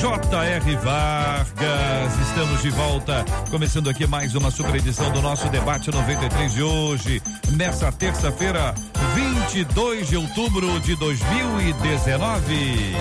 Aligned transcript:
J.R. 0.00 0.76
Vargas. 0.76 2.18
Estamos 2.26 2.62
de 2.62 2.70
volta, 2.70 3.22
começando 3.50 3.90
aqui 3.90 4.06
mais 4.06 4.34
uma 4.34 4.50
super 4.50 4.76
edição 4.76 5.12
do 5.12 5.20
nosso 5.20 5.46
debate 5.50 5.90
93 5.90 6.54
de 6.54 6.62
hoje, 6.62 7.22
nessa 7.50 7.92
terça-feira, 7.92 8.74
22 9.14 10.08
de 10.08 10.16
outubro 10.16 10.80
de 10.80 10.96
2019. 10.96 12.96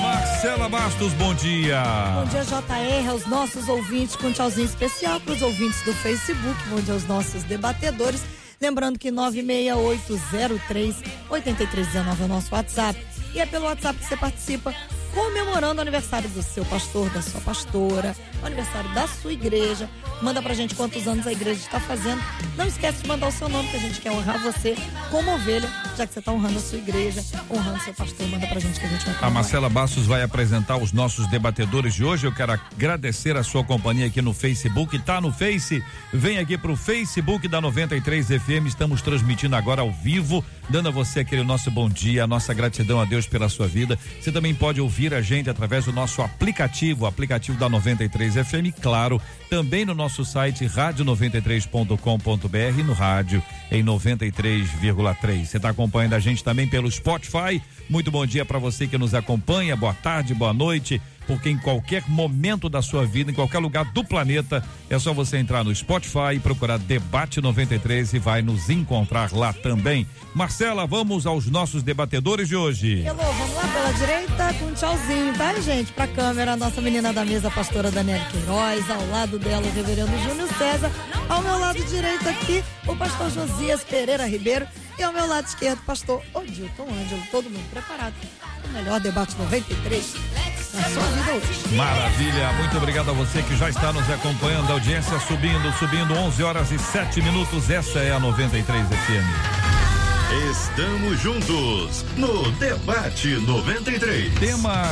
Marcela 0.00 0.68
Bastos, 0.68 1.12
bom 1.14 1.34
dia. 1.34 1.82
Bom 2.14 2.26
dia, 2.26 2.44
JR, 2.44 3.10
aos 3.10 3.26
nossos 3.26 3.68
ouvintes, 3.68 4.14
com 4.14 4.28
um 4.28 4.32
tchauzinho 4.32 4.66
especial 4.66 5.18
para 5.18 5.32
os 5.32 5.42
ouvintes 5.42 5.82
do 5.82 5.92
Facebook. 5.94 6.56
Bom 6.68 6.80
dia 6.80 6.94
aos 6.94 7.08
nossos 7.08 7.42
debatedores. 7.42 8.22
Lembrando 8.62 8.96
que 8.96 9.10
96803 9.10 10.94
8319 11.28 12.22
é 12.22 12.24
o 12.24 12.28
nosso 12.28 12.54
WhatsApp. 12.54 13.04
E 13.34 13.40
é 13.40 13.46
pelo 13.46 13.64
WhatsApp 13.64 13.98
que 13.98 14.04
você 14.04 14.16
participa 14.16 14.72
comemorando 15.14 15.78
o 15.78 15.82
aniversário 15.82 16.28
do 16.30 16.42
seu 16.42 16.64
pastor, 16.64 17.08
da 17.10 17.22
sua 17.22 17.40
pastora, 17.40 18.16
o 18.42 18.46
aniversário 18.46 18.92
da 18.94 19.06
sua 19.06 19.32
igreja. 19.32 19.88
Manda 20.20 20.40
pra 20.40 20.54
gente 20.54 20.74
quantos 20.74 21.06
anos 21.06 21.26
a 21.26 21.32
igreja 21.32 21.60
está 21.60 21.80
fazendo. 21.80 22.22
Não 22.56 22.66
esquece 22.66 23.02
de 23.02 23.08
mandar 23.08 23.28
o 23.28 23.32
seu 23.32 23.48
nome, 23.48 23.68
que 23.68 23.76
a 23.76 23.80
gente 23.80 24.00
quer 24.00 24.10
honrar 24.10 24.40
você 24.42 24.76
como 25.10 25.34
ovelha, 25.34 25.68
já 25.96 26.06
que 26.06 26.14
você 26.14 26.20
está 26.20 26.32
honrando 26.32 26.58
a 26.58 26.60
sua 26.60 26.78
igreja, 26.78 27.24
honrando 27.50 27.80
seu 27.80 27.94
pastor. 27.94 28.26
Manda 28.28 28.46
pra 28.46 28.60
gente 28.60 28.78
que 28.78 28.86
a 28.86 28.88
gente 28.88 29.04
vai 29.04 29.16
A 29.20 29.30
Marcela 29.30 29.68
Bastos 29.68 30.06
vai 30.06 30.22
apresentar 30.22 30.76
os 30.76 30.92
nossos 30.92 31.26
debatedores 31.26 31.94
de 31.94 32.04
hoje. 32.04 32.26
Eu 32.26 32.32
quero 32.32 32.52
agradecer 32.52 33.36
a 33.36 33.42
sua 33.42 33.64
companhia 33.64 34.06
aqui 34.06 34.22
no 34.22 34.32
Facebook. 34.32 34.98
Tá 35.00 35.20
no 35.20 35.32
Face? 35.32 35.82
Vem 36.12 36.38
aqui 36.38 36.56
pro 36.56 36.76
Facebook 36.76 37.48
da 37.48 37.60
93 37.60 38.28
FM. 38.28 38.66
Estamos 38.66 39.02
transmitindo 39.02 39.56
agora 39.56 39.82
ao 39.82 39.92
vivo, 39.92 40.44
dando 40.70 40.88
a 40.88 40.92
você 40.92 41.20
aquele 41.20 41.42
nosso 41.42 41.70
bom 41.70 41.88
dia, 41.88 42.24
a 42.24 42.26
nossa 42.26 42.54
gratidão 42.54 43.00
a 43.00 43.04
Deus 43.04 43.26
pela 43.26 43.48
sua 43.48 43.66
vida. 43.66 43.98
Você 44.20 44.30
também 44.30 44.54
pode 44.54 44.80
ouvir 44.80 45.01
a 45.10 45.20
gente 45.20 45.50
através 45.50 45.86
do 45.86 45.92
nosso 45.92 46.22
aplicativo, 46.22 47.04
o 47.04 47.06
aplicativo 47.06 47.58
da 47.58 47.68
93 47.68 48.34
FM, 48.34 48.70
claro, 48.80 49.20
também 49.50 49.84
no 49.84 49.94
nosso 49.94 50.24
site 50.24 50.64
rádio93.com.br 50.64 52.84
no 52.84 52.92
rádio 52.92 53.42
em 53.70 53.82
93,3. 53.82 55.44
Você 55.44 55.56
está 55.56 55.70
acompanhando 55.70 56.14
a 56.14 56.20
gente 56.20 56.44
também 56.44 56.68
pelo 56.68 56.88
Spotify. 56.90 57.60
Muito 57.92 58.10
bom 58.10 58.24
dia 58.24 58.42
para 58.42 58.58
você 58.58 58.86
que 58.86 58.96
nos 58.96 59.12
acompanha. 59.12 59.76
Boa 59.76 59.92
tarde, 59.92 60.32
boa 60.32 60.54
noite 60.54 60.98
porque 61.26 61.50
em 61.50 61.58
qualquer 61.58 62.02
momento 62.08 62.68
da 62.68 62.82
sua 62.82 63.04
vida, 63.04 63.30
em 63.30 63.34
qualquer 63.34 63.58
lugar 63.58 63.84
do 63.92 64.02
planeta, 64.02 64.64
é 64.90 64.98
só 64.98 65.12
você 65.12 65.36
entrar 65.36 65.62
no 65.62 65.74
Spotify 65.74 66.34
e 66.34 66.40
procurar 66.40 66.78
Debate 66.78 67.40
93 67.40 68.14
e 68.14 68.18
vai 68.18 68.42
nos 68.42 68.68
encontrar 68.68 69.32
lá 69.32 69.52
também. 69.52 70.06
Marcela, 70.34 70.86
vamos 70.86 71.26
aos 71.26 71.46
nossos 71.46 71.82
debatedores 71.82 72.48
de 72.48 72.56
hoje. 72.56 73.04
Hello, 73.04 73.16
vamos 73.16 73.54
lá 73.54 73.68
pela 73.68 73.92
direita 73.92 74.54
com 74.58 74.64
um 74.66 74.74
tchauzinho, 74.74 75.32
tá, 75.36 75.60
gente? 75.60 75.92
Pra 75.92 76.06
câmera, 76.06 76.52
a 76.52 76.56
nossa 76.56 76.80
menina 76.80 77.12
da 77.12 77.24
mesa, 77.24 77.48
a 77.48 77.50
pastora 77.50 77.90
Daniela 77.90 78.24
Queiroz, 78.30 78.90
ao 78.90 79.06
lado 79.08 79.38
dela, 79.38 79.66
o 79.66 79.72
reverendo 79.72 80.18
Júnior 80.28 80.48
César, 80.56 80.90
ao 81.28 81.42
meu 81.42 81.58
lado 81.58 81.84
direito 81.84 82.28
aqui, 82.28 82.64
o 82.86 82.96
pastor 82.96 83.30
Josias 83.30 83.84
Pereira 83.84 84.26
Ribeiro 84.26 84.66
e 84.98 85.02
ao 85.02 85.12
meu 85.12 85.26
lado 85.26 85.46
esquerdo, 85.46 85.80
pastor 85.84 86.22
Odilton 86.34 86.88
Ângelo, 86.90 87.22
todo 87.30 87.50
mundo 87.50 87.68
preparado. 87.70 88.14
O 88.64 88.68
melhor 88.68 89.00
debate 89.00 89.36
93 89.36 90.14
na 90.74 90.82
sua 90.84 91.02
vida 91.02 91.32
hoje. 91.32 91.74
Maravilha, 91.74 92.52
muito 92.54 92.76
obrigado 92.76 93.10
a 93.10 93.12
você 93.12 93.42
que 93.42 93.56
já 93.56 93.68
está 93.68 93.92
nos 93.92 94.08
acompanhando, 94.10 94.70
a 94.70 94.74
audiência 94.74 95.18
subindo, 95.20 95.72
subindo, 95.78 96.14
11 96.14 96.42
horas 96.42 96.70
e 96.70 96.78
7 96.78 97.20
minutos, 97.22 97.68
essa 97.70 97.98
é 97.98 98.12
a 98.12 98.20
93 98.20 98.86
FM. 98.86 99.72
Estamos 100.50 101.20
juntos 101.20 102.06
no 102.16 102.50
Debate 102.52 103.34
93. 103.34 104.32
Tema 104.38 104.84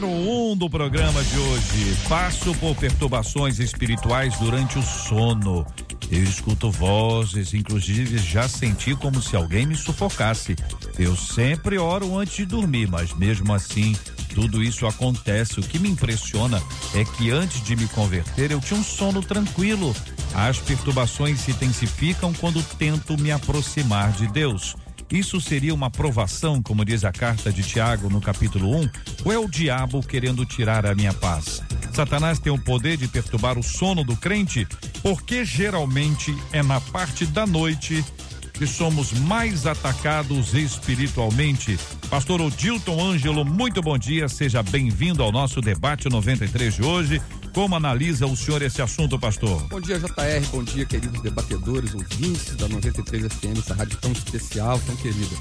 01 0.00 0.56
do 0.56 0.70
programa 0.70 1.24
de 1.24 1.36
hoje. 1.36 1.96
Passo 2.08 2.54
por 2.54 2.76
perturbações 2.76 3.58
espirituais 3.58 4.38
durante 4.38 4.78
o 4.78 4.82
sono. 4.82 5.66
Eu 6.10 6.22
escuto 6.22 6.70
vozes, 6.70 7.52
inclusive 7.52 8.18
já 8.18 8.48
senti 8.48 8.94
como 8.94 9.20
se 9.20 9.34
alguém 9.34 9.66
me 9.66 9.74
sufocasse. 9.74 10.54
Eu 10.98 11.16
sempre 11.16 11.78
oro 11.78 12.16
antes 12.16 12.36
de 12.36 12.46
dormir, 12.46 12.88
mas 12.88 13.12
mesmo 13.14 13.52
assim 13.52 13.96
tudo 14.34 14.62
isso 14.62 14.86
acontece. 14.86 15.58
O 15.58 15.62
que 15.62 15.78
me 15.78 15.88
impressiona 15.88 16.62
é 16.94 17.04
que 17.04 17.30
antes 17.30 17.62
de 17.62 17.74
me 17.74 17.88
converter 17.88 18.50
eu 18.50 18.60
tinha 18.60 18.78
um 18.78 18.84
sono 18.84 19.22
tranquilo. 19.22 19.94
As 20.34 20.58
perturbações 20.58 21.40
se 21.40 21.50
intensificam 21.50 22.32
quando 22.34 22.62
tento 22.76 23.18
me 23.18 23.30
aproximar 23.30 24.12
de 24.12 24.26
Deus. 24.28 24.76
Isso 25.10 25.40
seria 25.40 25.72
uma 25.72 25.90
provação, 25.90 26.60
como 26.60 26.84
diz 26.84 27.04
a 27.04 27.12
carta 27.12 27.52
de 27.52 27.62
Tiago 27.62 28.10
no 28.10 28.20
capítulo 28.20 28.76
1, 28.76 28.90
ou 29.24 29.32
é 29.32 29.38
o 29.38 29.48
diabo 29.48 30.00
querendo 30.02 30.44
tirar 30.44 30.84
a 30.84 30.94
minha 30.94 31.14
paz? 31.14 31.62
Satanás 31.92 32.38
tem 32.38 32.52
o 32.52 32.58
poder 32.58 32.96
de 32.96 33.06
perturbar 33.06 33.58
o 33.58 33.62
sono 33.62 34.02
do 34.02 34.16
crente, 34.16 34.66
porque 35.02 35.44
geralmente 35.44 36.36
é 36.52 36.62
na 36.62 36.80
parte 36.80 37.24
da 37.24 37.46
noite 37.46 38.04
que 38.52 38.66
somos 38.66 39.12
mais 39.12 39.66
atacados 39.66 40.54
espiritualmente. 40.54 41.78
Pastor 42.10 42.40
Odilton 42.40 43.00
Ângelo, 43.00 43.44
muito 43.44 43.80
bom 43.82 43.98
dia, 43.98 44.28
seja 44.28 44.62
bem-vindo 44.62 45.22
ao 45.22 45.30
nosso 45.30 45.60
debate 45.60 46.08
93 46.08 46.74
de 46.74 46.82
hoje. 46.82 47.22
Como 47.56 47.74
analisa 47.74 48.26
o 48.26 48.36
senhor 48.36 48.60
esse 48.60 48.82
assunto, 48.82 49.18
pastor? 49.18 49.66
Bom 49.68 49.80
dia, 49.80 49.98
JR, 49.98 50.46
bom 50.52 50.62
dia, 50.62 50.84
queridos 50.84 51.22
debatedores, 51.22 51.94
ouvintes 51.94 52.54
da 52.54 52.68
93 52.68 53.32
FM, 53.32 53.58
essa 53.58 53.72
rádio 53.72 53.96
tão 53.96 54.12
especial, 54.12 54.78
tão 54.80 54.94
querida. 54.96 55.34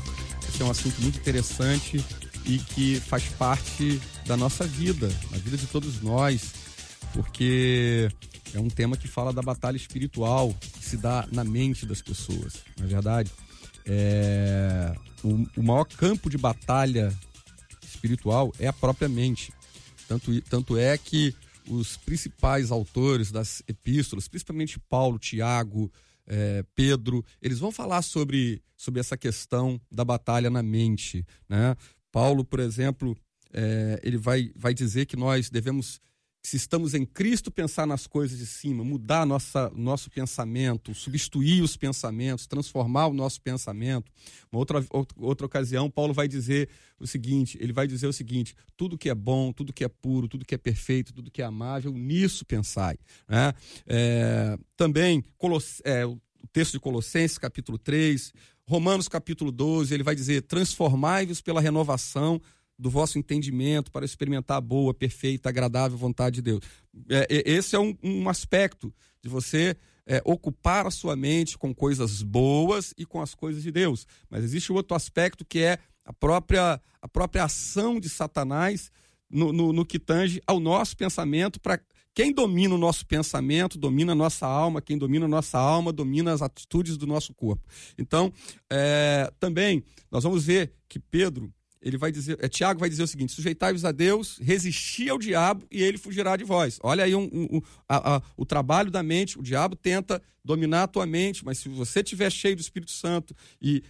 Esse 0.47 0.61
é 0.61 0.65
um 0.65 0.71
assunto 0.71 1.01
muito 1.01 1.19
interessante 1.19 2.01
e 2.45 2.57
que 2.57 3.01
faz 3.01 3.25
parte 3.37 3.99
da 4.25 4.37
nossa 4.37 4.65
vida, 4.65 5.09
da 5.29 5.37
vida 5.39 5.57
de 5.57 5.67
todos 5.67 6.01
nós, 6.01 6.53
porque 7.11 8.09
é 8.53 8.59
um 8.61 8.69
tema 8.69 8.95
que 8.95 9.09
fala 9.09 9.33
da 9.33 9.41
batalha 9.41 9.75
espiritual 9.75 10.55
que 10.79 10.85
se 10.85 10.95
dá 10.95 11.27
na 11.33 11.43
mente 11.43 11.85
das 11.85 12.01
pessoas, 12.01 12.63
na 12.79 12.85
é 12.85 12.87
verdade. 12.87 13.29
É, 13.85 14.95
o, 15.21 15.45
o, 15.57 15.61
maior 15.61 15.83
campo 15.83 16.29
de 16.29 16.37
batalha 16.37 17.13
espiritual 17.83 18.53
é 18.57 18.67
a 18.67 18.73
própria 18.73 19.09
mente. 19.09 19.51
Tanto, 20.07 20.41
tanto 20.43 20.77
é 20.77 20.97
que 20.97 21.35
os 21.69 21.97
principais 21.97 22.71
autores 22.71 23.31
das 23.31 23.61
epístolas, 23.67 24.27
principalmente 24.27 24.79
Paulo, 24.79 25.19
Tiago, 25.19 25.91
é, 26.27 26.63
Pedro, 26.73 27.23
eles 27.41 27.59
vão 27.59 27.71
falar 27.71 28.01
sobre, 28.01 28.61
sobre 28.75 28.99
essa 28.99 29.17
questão 29.17 29.79
da 29.91 30.03
batalha 30.03 30.49
na 30.49 30.63
mente. 30.63 31.25
Né? 31.47 31.75
Paulo, 32.11 32.43
por 32.43 32.59
exemplo, 32.59 33.15
é, 33.53 33.99
ele 34.03 34.17
vai, 34.17 34.51
vai 34.55 34.73
dizer 34.73 35.05
que 35.05 35.15
nós 35.15 35.49
devemos 35.49 35.99
se 36.45 36.57
estamos 36.57 36.93
em 36.93 37.03
Cristo, 37.03 37.49
pensar 37.49 37.87
nas 37.87 38.05
coisas 38.05 38.37
de 38.37 38.45
cima, 38.45 38.83
mudar 38.83 39.25
nossa, 39.25 39.71
nosso 39.75 40.11
pensamento, 40.11 40.93
substituir 40.93 41.63
os 41.63 41.75
pensamentos, 41.75 42.45
transformar 42.45 43.07
o 43.07 43.13
nosso 43.13 43.41
pensamento. 43.41 44.11
Uma 44.51 44.59
outra, 44.59 44.85
outra 45.17 45.47
ocasião, 45.47 45.89
Paulo 45.89 46.13
vai 46.13 46.27
dizer 46.27 46.69
o 46.99 47.07
seguinte: 47.07 47.57
ele 47.59 47.73
vai 47.73 47.87
dizer 47.87 48.05
o 48.05 48.13
seguinte: 48.13 48.55
tudo 48.77 48.95
que 48.95 49.09
é 49.09 49.15
bom, 49.15 49.51
tudo 49.51 49.73
que 49.73 49.83
é 49.83 49.87
puro, 49.87 50.27
tudo 50.27 50.45
que 50.45 50.53
é 50.53 50.57
perfeito, 50.57 51.13
tudo 51.13 51.31
que 51.31 51.41
é 51.41 51.45
amável, 51.45 51.91
nisso 51.91 52.45
pensai. 52.45 52.99
Né? 53.27 53.51
É, 53.87 54.55
também, 54.77 55.23
é, 55.83 56.05
o 56.05 56.19
texto 56.53 56.73
de 56.73 56.79
Colossenses, 56.79 57.39
capítulo 57.39 57.79
3, 57.79 58.31
Romanos, 58.67 59.07
capítulo 59.07 59.51
12, 59.51 59.91
ele 59.91 60.03
vai 60.03 60.13
dizer: 60.13 60.43
transformai-vos 60.43 61.41
pela 61.41 61.59
renovação 61.59 62.39
do 62.77 62.89
vosso 62.89 63.17
entendimento 63.17 63.91
para 63.91 64.05
experimentar 64.05 64.57
a 64.57 64.61
boa, 64.61 64.93
perfeita, 64.93 65.49
agradável 65.49 65.97
vontade 65.97 66.35
de 66.35 66.41
Deus. 66.41 66.61
É, 67.09 67.27
esse 67.45 67.75
é 67.75 67.79
um, 67.79 67.95
um, 68.03 68.29
aspecto 68.29 68.93
de 69.21 69.29
você 69.29 69.75
é, 70.05 70.21
ocupar 70.25 70.85
a 70.85 70.91
sua 70.91 71.15
mente 71.15 71.57
com 71.57 71.73
coisas 71.73 72.21
boas 72.21 72.93
e 72.97 73.05
com 73.05 73.21
as 73.21 73.33
coisas 73.33 73.63
de 73.63 73.71
Deus. 73.71 74.05
Mas 74.29 74.43
existe 74.43 74.71
outro 74.71 74.95
aspecto 74.95 75.45
que 75.45 75.59
é 75.59 75.79
a 76.03 76.13
própria, 76.13 76.79
a 77.01 77.07
própria 77.07 77.45
ação 77.45 77.99
de 77.99 78.09
Satanás 78.09 78.91
no, 79.29 79.51
no, 79.51 79.73
no 79.73 79.85
que 79.85 79.97
tange 79.97 80.41
ao 80.45 80.59
nosso 80.59 80.95
pensamento 80.95 81.59
para 81.59 81.79
quem 82.15 82.31
domina 82.31 82.73
o 82.73 82.77
nosso 82.77 83.05
pensamento, 83.05 83.77
domina 83.77 84.13
a 84.13 84.15
nossa 84.15 84.47
alma, 84.47 84.81
quem 84.81 84.97
domina 84.97 85.25
a 85.25 85.27
nossa 85.27 85.59
alma, 85.59 85.91
domina 85.91 86.31
as 86.31 86.41
atitudes 86.41 86.95
do 86.95 87.05
nosso 87.05 87.33
corpo. 87.33 87.67
Então, 87.97 88.31
é, 88.71 89.29
também, 89.37 89.83
nós 90.09 90.23
vamos 90.23 90.45
ver 90.45 90.71
que 90.87 90.97
Pedro, 90.97 91.53
ele 91.85 91.97
vai 91.97 92.11
dizer, 92.11 92.35
é, 92.41 92.49
Tiago 92.49 92.79
vai 92.79 92.89
dizer 92.89 93.03
o 93.03 93.07
seguinte: 93.07 93.31
sujeitai-vos 93.31 93.85
a 93.85 93.91
Deus, 93.91 94.39
resisti 94.41 95.07
ao 95.07 95.19
diabo 95.19 95.67
e 95.71 95.83
ele 95.83 95.99
fugirá 95.99 96.35
de 96.35 96.43
vós. 96.43 96.79
Olha 96.81 97.03
aí 97.03 97.13
um, 97.13 97.29
um, 97.31 97.57
um, 97.57 97.61
a, 97.87 98.15
a, 98.15 98.21
o 98.35 98.43
trabalho 98.43 98.89
da 98.89 99.03
mente. 99.03 99.37
O 99.37 99.43
diabo 99.43 99.75
tenta 99.75 100.19
dominar 100.43 100.83
a 100.83 100.87
tua 100.87 101.05
mente, 101.05 101.45
mas 101.45 101.59
se 101.59 101.69
você 101.69 101.99
estiver 101.99 102.31
cheio 102.31 102.55
do 102.55 102.61
Espírito 102.61 102.91
Santo 102.91 103.35
e 103.61 103.83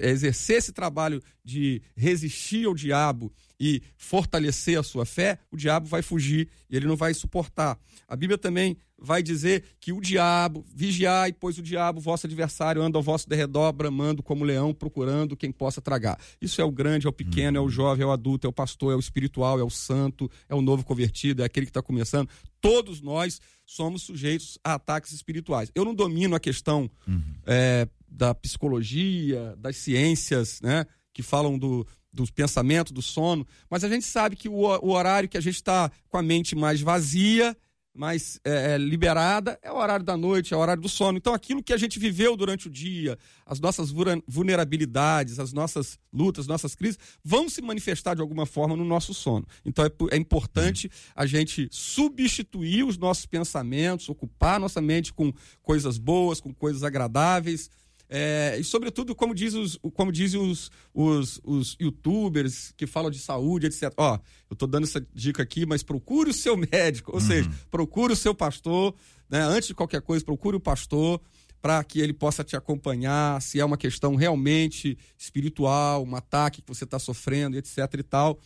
exercer 0.00 0.58
esse 0.58 0.72
trabalho 0.72 1.22
de 1.44 1.82
resistir 1.94 2.66
ao 2.66 2.74
diabo 2.74 3.30
e 3.60 3.82
fortalecer 3.96 4.78
a 4.78 4.82
sua 4.82 5.04
fé, 5.04 5.38
o 5.50 5.56
diabo 5.56 5.86
vai 5.86 6.00
fugir 6.00 6.48
e 6.70 6.76
ele 6.76 6.86
não 6.86 6.96
vai 6.96 7.12
suportar. 7.12 7.78
A 8.08 8.16
Bíblia 8.16 8.38
também 8.38 8.76
vai 9.04 9.22
dizer 9.22 9.62
que 9.78 9.92
o 9.92 10.00
diabo, 10.00 10.64
vigiai, 10.74 11.32
pois 11.32 11.58
o 11.58 11.62
diabo, 11.62 12.00
vosso 12.00 12.26
adversário, 12.26 12.82
anda 12.82 12.98
ao 12.98 13.02
vosso 13.02 13.28
derredor, 13.28 13.72
bramando 13.72 14.22
como 14.22 14.44
leão, 14.44 14.72
procurando 14.72 15.36
quem 15.36 15.52
possa 15.52 15.80
tragar. 15.80 16.18
Isso 16.40 16.60
é 16.60 16.64
o 16.64 16.72
grande, 16.72 17.06
é 17.06 17.10
o 17.10 17.12
pequeno, 17.12 17.58
é 17.58 17.60
o 17.60 17.68
jovem, 17.68 18.02
é 18.02 18.06
o 18.06 18.10
adulto, 18.10 18.46
é 18.46 18.50
o 18.50 18.52
pastor, 18.52 18.92
é 18.92 18.96
o 18.96 19.00
espiritual, 19.00 19.60
é 19.60 19.64
o 19.64 19.70
santo, 19.70 20.30
é 20.48 20.54
o 20.54 20.62
novo 20.62 20.84
convertido, 20.84 21.42
é 21.42 21.44
aquele 21.44 21.66
que 21.66 21.70
está 21.70 21.82
começando. 21.82 22.28
Todos 22.60 23.00
nós 23.00 23.40
somos 23.66 24.02
sujeitos 24.02 24.58
a 24.64 24.74
ataques 24.74 25.12
espirituais. 25.12 25.70
Eu 25.74 25.84
não 25.84 25.94
domino 25.94 26.34
a 26.34 26.40
questão 26.40 26.90
uhum. 27.06 27.22
é, 27.46 27.86
da 28.08 28.34
psicologia, 28.34 29.54
das 29.58 29.76
ciências, 29.76 30.60
né, 30.62 30.86
que 31.12 31.22
falam 31.22 31.58
do, 31.58 31.86
do 32.12 32.30
pensamento, 32.32 32.92
do 32.92 33.02
sono, 33.02 33.46
mas 33.68 33.84
a 33.84 33.88
gente 33.88 34.04
sabe 34.04 34.36
que 34.36 34.48
o, 34.48 34.54
o 34.54 34.92
horário 34.92 35.28
que 35.28 35.36
a 35.36 35.40
gente 35.40 35.56
está 35.56 35.90
com 36.08 36.16
a 36.16 36.22
mente 36.22 36.54
mais 36.54 36.80
vazia, 36.80 37.56
mais 37.94 38.40
é, 38.44 38.72
é, 38.74 38.78
liberada, 38.78 39.58
é 39.62 39.70
o 39.70 39.76
horário 39.76 40.04
da 40.04 40.16
noite, 40.16 40.52
é 40.52 40.56
o 40.56 40.60
horário 40.60 40.82
do 40.82 40.88
sono. 40.88 41.16
Então, 41.16 41.32
aquilo 41.32 41.62
que 41.62 41.72
a 41.72 41.76
gente 41.76 41.98
viveu 41.98 42.36
durante 42.36 42.66
o 42.66 42.70
dia, 42.70 43.16
as 43.46 43.60
nossas 43.60 43.92
vulnerabilidades, 44.26 45.38
as 45.38 45.52
nossas 45.52 45.98
lutas, 46.12 46.46
nossas 46.46 46.74
crises, 46.74 46.98
vão 47.22 47.48
se 47.48 47.62
manifestar 47.62 48.14
de 48.14 48.20
alguma 48.20 48.46
forma 48.46 48.76
no 48.76 48.84
nosso 48.84 49.14
sono. 49.14 49.46
Então, 49.64 49.84
é, 49.84 49.90
é 50.10 50.16
importante 50.16 50.90
a 51.14 51.24
gente 51.24 51.68
substituir 51.70 52.84
os 52.84 52.98
nossos 52.98 53.26
pensamentos, 53.26 54.08
ocupar 54.08 54.58
nossa 54.58 54.80
mente 54.80 55.12
com 55.12 55.32
coisas 55.62 55.96
boas, 55.96 56.40
com 56.40 56.52
coisas 56.52 56.82
agradáveis 56.82 57.70
é, 58.08 58.56
e, 58.58 58.64
sobretudo, 58.64 59.14
como, 59.14 59.34
diz 59.34 59.54
os, 59.54 59.78
como 59.94 60.12
dizem 60.12 60.40
os, 60.40 60.70
os, 60.92 61.40
os 61.42 61.76
youtubers 61.80 62.72
que 62.76 62.86
falam 62.86 63.10
de 63.10 63.18
saúde, 63.18 63.66
etc. 63.66 63.92
Ó, 63.96 64.14
eu 64.50 64.54
estou 64.54 64.68
dando 64.68 64.84
essa 64.84 65.04
dica 65.12 65.42
aqui, 65.42 65.64
mas 65.66 65.82
procure 65.82 66.30
o 66.30 66.34
seu 66.34 66.56
médico, 66.56 67.12
ou 67.12 67.20
uhum. 67.20 67.26
seja, 67.26 67.50
procure 67.70 68.12
o 68.12 68.16
seu 68.16 68.34
pastor, 68.34 68.94
né? 69.28 69.40
antes 69.42 69.68
de 69.68 69.74
qualquer 69.74 70.02
coisa, 70.02 70.24
procure 70.24 70.56
o 70.56 70.60
pastor 70.60 71.20
para 71.60 71.82
que 71.82 71.98
ele 71.98 72.12
possa 72.12 72.44
te 72.44 72.56
acompanhar, 72.56 73.40
se 73.40 73.58
é 73.58 73.64
uma 73.64 73.78
questão 73.78 74.16
realmente 74.16 74.98
espiritual, 75.16 76.04
um 76.04 76.14
ataque 76.14 76.60
que 76.60 76.68
você 76.68 76.84
está 76.84 76.98
sofrendo, 76.98 77.56
etc 77.56 77.78
e 77.98 78.02
tal. 78.02 78.38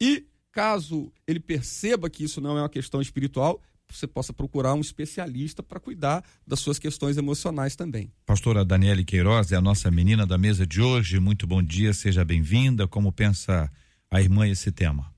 E 0.00 0.26
caso 0.50 1.12
ele 1.26 1.38
perceba 1.38 2.08
que 2.08 2.24
isso 2.24 2.40
não 2.40 2.56
é 2.56 2.62
uma 2.62 2.70
questão 2.70 3.02
espiritual, 3.02 3.60
você 3.96 4.06
possa 4.06 4.32
procurar 4.32 4.74
um 4.74 4.80
especialista 4.80 5.62
para 5.62 5.80
cuidar 5.80 6.24
das 6.46 6.60
suas 6.60 6.78
questões 6.78 7.16
emocionais 7.16 7.76
também. 7.76 8.12
Pastora 8.26 8.64
Daniele 8.64 9.04
Queiroz 9.04 9.52
é 9.52 9.56
a 9.56 9.60
nossa 9.60 9.90
menina 9.90 10.26
da 10.26 10.38
mesa 10.38 10.66
de 10.66 10.80
hoje. 10.80 11.20
Muito 11.20 11.46
bom 11.46 11.62
dia, 11.62 11.92
seja 11.92 12.24
bem-vinda. 12.24 12.88
Como 12.88 13.12
pensa 13.12 13.70
a 14.10 14.20
irmã 14.20 14.48
esse 14.48 14.70
tema? 14.70 15.12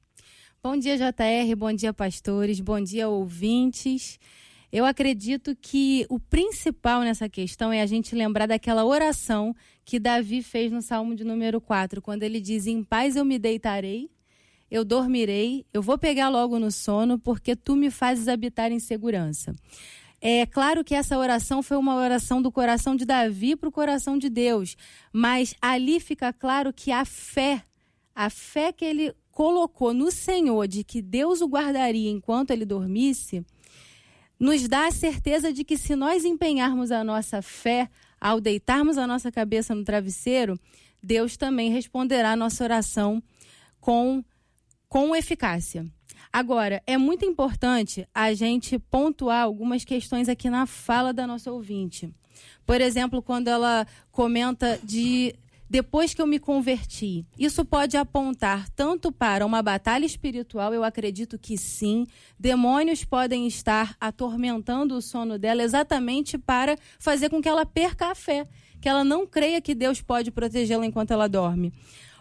Bom 0.63 0.79
dia, 0.79 0.97
JR, 0.97 1.55
bom 1.57 1.73
dia, 1.73 1.93
pastores, 1.93 2.61
bom 2.61 2.81
dia, 2.81 3.09
ouvintes. 3.09 4.19
Eu 4.73 4.85
acredito 4.85 5.55
que 5.55 6.07
o 6.09 6.19
principal 6.19 7.03
nessa 7.03 7.29
questão 7.29 7.73
é 7.73 7.81
a 7.81 7.87
gente 7.87 8.15
lembrar 8.15 8.47
daquela 8.47 8.85
oração 8.85 9.55
que 9.85 10.01
Davi 10.01 10.43
fez 10.43 10.73
no 10.73 10.83
Salmo 10.83 11.15
de 11.15 11.23
número 11.23 11.61
4, 11.61 12.03
quando 12.03 12.23
ele 12.23 12.41
diz: 12.41 12.67
Em 12.67 12.83
paz 12.83 13.15
eu 13.15 13.25
me 13.25 13.39
deitarei 13.39 14.11
eu 14.75 14.85
dormirei, 14.85 15.65
eu 15.73 15.81
vou 15.81 15.97
pegar 15.97 16.29
logo 16.29 16.59
no 16.59 16.69
sono, 16.69 17.17
porque 17.17 17.55
tu 17.55 17.77
me 17.77 17.93
fazes 17.93 18.27
habitar 18.27 18.73
em 18.73 18.81
segurança. 18.81 19.55
É 20.21 20.45
claro 20.47 20.83
que 20.83 20.97
essa 20.97 21.17
oração 21.17 21.63
foi 21.63 21.77
uma 21.77 21.95
oração 21.95 22.43
do 22.43 22.51
coração 22.51 22.97
de 22.97 23.05
Davi 23.05 23.55
para 23.55 23.69
o 23.69 23.73
coração 23.73 24.19
de 24.19 24.29
Deus, 24.29 24.77
mas 25.13 25.55
ali 25.63 26.01
fica 26.01 26.33
claro 26.33 26.73
que 26.73 26.91
a 26.91 27.05
fé, 27.05 27.63
a 28.13 28.29
fé 28.29 28.73
que 28.73 28.85
ele 28.85 29.15
colocou 29.31 29.95
no 29.95 30.11
Senhor 30.11 30.67
de 30.67 30.83
que 30.83 31.01
Deus 31.01 31.41
o 31.41 31.47
guardaria 31.47 32.11
enquanto 32.11 32.51
ele 32.51 32.65
dormisse, 32.65 33.47
nos 34.41 34.67
dá 34.67 34.89
a 34.89 34.91
certeza 34.91 35.53
de 35.53 35.63
que 35.63 35.79
se 35.79 35.95
nós 35.95 36.25
empenharmos 36.25 36.91
a 36.91 37.05
nossa 37.05 37.41
fé 37.41 37.89
ao 38.21 38.41
deitarmos 38.41 38.99
a 38.99 39.07
nossa 39.07 39.31
cabeça 39.31 39.73
no 39.73 39.85
travesseiro, 39.85 40.59
Deus 41.01 41.37
também 41.37 41.71
responderá 41.71 42.33
a 42.33 42.37
nossa 42.37 42.65
oração 42.65 43.23
com 43.81 44.25
com 44.95 45.17
eficácia. 45.17 45.85
Agora, 46.33 46.81
é 46.87 46.97
muito 46.97 47.25
importante 47.25 48.07
a 48.15 48.33
gente 48.33 48.79
pontuar 48.79 49.43
algumas 49.43 49.85
questões 49.85 50.29
aqui 50.29 50.49
na 50.49 50.67
fala 50.67 51.13
da 51.13 51.27
nossa 51.27 51.51
ouvinte. 51.51 52.09
Por 52.65 52.81
exemplo, 52.81 53.21
quando 53.21 53.49
ela 53.49 53.89
comenta 54.13 54.79
de 54.85 55.35
depois 55.69 56.15
que 56.15 56.23
eu 56.23 56.29
me 56.29 56.39
converti. 56.39 57.27
Isso 57.37 57.65
pode 57.65 57.97
apontar 57.97 58.69
tanto 58.69 59.11
para 59.11 59.45
uma 59.45 59.61
batalha 59.61 60.07
espiritual, 60.07 60.73
eu 60.73 60.85
acredito 60.85 61.37
que 61.37 61.59
sim. 61.59 62.07
Demônios 62.39 63.05
podem 63.05 63.49
estar 63.49 63.97
atormentando 63.99 64.95
o 64.95 65.03
sono 65.03 65.41
dela 65.41 65.65
exatamente 65.65 66.39
para 66.39 66.79
fazer 67.01 67.31
com 67.31 67.43
que 67.43 67.49
ela 67.49 67.67
perca 67.67 68.13
a 68.13 68.15
fé, 68.15 68.47
que 68.81 68.89
ela 68.89 69.03
não 69.03 69.27
creia 69.27 69.61
que 69.61 69.75
Deus 69.75 70.01
pode 70.01 70.31
protegê-la 70.31 70.87
enquanto 70.87 71.11
ela 71.11 71.29
dorme. 71.29 71.73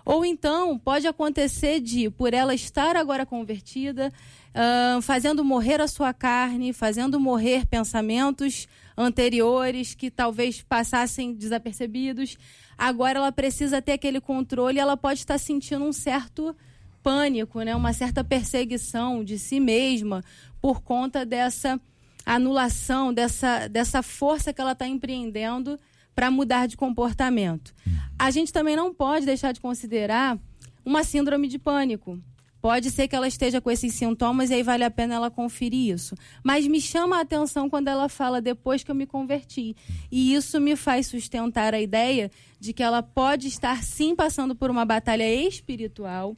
Ou 0.05 0.25
então 0.25 0.77
pode 0.77 1.07
acontecer 1.07 1.79
de, 1.79 2.09
por 2.09 2.33
ela 2.33 2.53
estar 2.53 2.95
agora 2.95 3.25
convertida, 3.25 4.11
uh, 4.53 5.01
fazendo 5.01 5.43
morrer 5.43 5.79
a 5.79 5.87
sua 5.87 6.13
carne, 6.13 6.73
fazendo 6.73 7.19
morrer 7.19 7.65
pensamentos 7.65 8.67
anteriores 8.97 9.95
que 9.95 10.11
talvez 10.11 10.61
passassem 10.61 11.33
desapercebidos. 11.33 12.37
Agora 12.77 13.19
ela 13.19 13.31
precisa 13.31 13.81
ter 13.81 13.93
aquele 13.93 14.19
controle, 14.19 14.79
ela 14.79 14.97
pode 14.97 15.19
estar 15.19 15.37
sentindo 15.37 15.85
um 15.85 15.93
certo 15.93 16.55
pânico, 17.01 17.61
né? 17.61 17.75
uma 17.75 17.93
certa 17.93 18.23
perseguição 18.23 19.23
de 19.23 19.37
si 19.37 19.59
mesma 19.59 20.23
por 20.61 20.81
conta 20.81 21.25
dessa 21.25 21.79
anulação, 22.25 23.13
dessa, 23.13 23.67
dessa 23.67 24.01
força 24.01 24.53
que 24.53 24.61
ela 24.61 24.71
está 24.71 24.87
empreendendo 24.87 25.77
para 26.15 26.31
mudar 26.31 26.67
de 26.67 26.77
comportamento. 26.77 27.73
A 28.17 28.31
gente 28.31 28.53
também 28.53 28.75
não 28.75 28.93
pode 28.93 29.25
deixar 29.25 29.51
de 29.51 29.59
considerar 29.59 30.37
uma 30.85 31.03
síndrome 31.03 31.47
de 31.47 31.57
pânico. 31.57 32.19
Pode 32.61 32.91
ser 32.91 33.09
que 33.09 33.15
ela 33.15 33.27
esteja 33.27 33.59
com 33.59 33.69
esses 33.69 33.93
sintomas 33.93 34.49
e 34.49 34.53
aí 34.53 34.63
vale 34.63 34.85
a 34.85 34.89
pena 34.89 35.15
ela 35.15 35.29
conferir 35.29 35.93
isso. 35.93 36.15
Mas 36.41 36.65
me 36.65 36.79
chama 36.79 37.17
a 37.17 37.21
atenção 37.21 37.69
quando 37.69 37.89
ela 37.89 38.07
fala 38.07 38.39
depois 38.39 38.83
que 38.83 38.89
eu 38.89 38.95
me 38.95 39.05
converti. 39.05 39.75
E 40.09 40.33
isso 40.33 40.61
me 40.61 40.77
faz 40.77 41.07
sustentar 41.07 41.73
a 41.73 41.81
ideia 41.81 42.31
de 42.61 42.71
que 42.71 42.81
ela 42.81 43.03
pode 43.03 43.49
estar 43.49 43.83
sim 43.83 44.15
passando 44.15 44.55
por 44.55 44.71
uma 44.71 44.85
batalha 44.85 45.29
espiritual. 45.29 46.37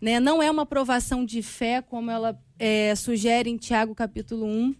Né? 0.00 0.18
Não 0.18 0.42
é 0.42 0.50
uma 0.50 0.64
provação 0.64 1.22
de 1.22 1.42
fé, 1.42 1.82
como 1.82 2.10
ela 2.10 2.40
é, 2.58 2.94
sugere 2.94 3.50
em 3.50 3.58
Tiago 3.58 3.94
capítulo 3.94 4.46
1 4.46 4.74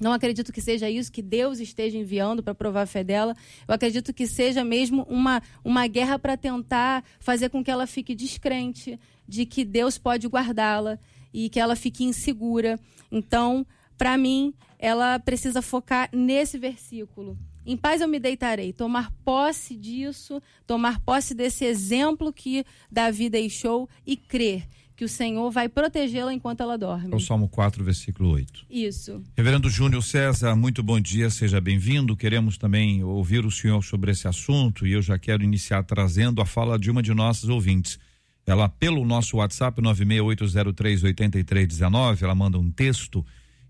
não 0.00 0.12
acredito 0.12 0.52
que 0.52 0.60
seja 0.60 0.90
isso 0.90 1.10
que 1.10 1.22
Deus 1.22 1.58
esteja 1.58 1.96
enviando 1.96 2.42
para 2.42 2.54
provar 2.54 2.82
a 2.82 2.86
fé 2.86 3.02
dela. 3.02 3.34
Eu 3.66 3.74
acredito 3.74 4.12
que 4.12 4.26
seja 4.26 4.62
mesmo 4.62 5.06
uma, 5.08 5.42
uma 5.64 5.86
guerra 5.86 6.18
para 6.18 6.36
tentar 6.36 7.02
fazer 7.18 7.48
com 7.48 7.64
que 7.64 7.70
ela 7.70 7.86
fique 7.86 8.14
descrente 8.14 8.98
de 9.26 9.46
que 9.46 9.64
Deus 9.64 9.96
pode 9.96 10.28
guardá-la 10.28 10.98
e 11.32 11.48
que 11.48 11.58
ela 11.58 11.74
fique 11.74 12.04
insegura. 12.04 12.78
Então, 13.10 13.66
para 13.96 14.16
mim, 14.18 14.52
ela 14.78 15.18
precisa 15.18 15.62
focar 15.62 16.10
nesse 16.12 16.58
versículo. 16.58 17.38
Em 17.64 17.76
paz 17.76 18.00
eu 18.00 18.06
me 18.06 18.20
deitarei, 18.20 18.72
tomar 18.72 19.10
posse 19.24 19.74
disso, 19.74 20.40
tomar 20.66 21.00
posse 21.00 21.34
desse 21.34 21.64
exemplo 21.64 22.32
que 22.32 22.64
Davi 22.90 23.28
deixou 23.28 23.88
e 24.06 24.16
crer 24.16 24.68
que 24.96 25.04
o 25.04 25.08
Senhor 25.08 25.50
vai 25.50 25.68
protegê-la 25.68 26.32
enquanto 26.32 26.62
ela 26.62 26.78
dorme. 26.78 27.12
É 27.12 27.14
o 27.14 27.20
Salmo 27.20 27.50
4, 27.50 27.84
versículo 27.84 28.30
8. 28.30 28.64
Isso. 28.70 29.22
Reverendo 29.36 29.68
Júnior 29.68 30.02
César, 30.02 30.56
muito 30.56 30.82
bom 30.82 30.98
dia, 30.98 31.28
seja 31.28 31.60
bem-vindo. 31.60 32.16
Queremos 32.16 32.56
também 32.56 33.04
ouvir 33.04 33.44
o 33.44 33.50
senhor 33.50 33.84
sobre 33.84 34.12
esse 34.12 34.26
assunto 34.26 34.86
e 34.86 34.92
eu 34.92 35.02
já 35.02 35.18
quero 35.18 35.44
iniciar 35.44 35.84
trazendo 35.84 36.40
a 36.40 36.46
fala 36.46 36.78
de 36.78 36.90
uma 36.90 37.02
de 37.02 37.12
nossas 37.12 37.50
ouvintes. 37.50 37.98
Ela, 38.46 38.70
pelo 38.70 39.04
nosso 39.04 39.36
WhatsApp 39.36 39.82
968038319, 39.82 42.22
ela 42.22 42.34
manda 42.34 42.58
um 42.58 42.70
texto 42.70 43.22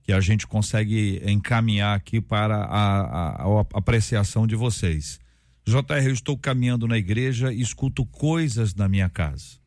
que 0.04 0.12
a 0.12 0.20
gente 0.20 0.46
consegue 0.46 1.20
encaminhar 1.26 1.96
aqui 1.96 2.20
para 2.20 2.54
a, 2.56 3.00
a, 3.00 3.42
a 3.42 3.66
apreciação 3.74 4.46
de 4.46 4.54
vocês. 4.54 5.18
JR, 5.66 6.06
eu 6.06 6.12
estou 6.12 6.38
caminhando 6.38 6.86
na 6.86 6.96
igreja 6.96 7.52
e 7.52 7.60
escuto 7.60 8.06
coisas 8.06 8.76
na 8.76 8.88
minha 8.88 9.08
casa 9.08 9.65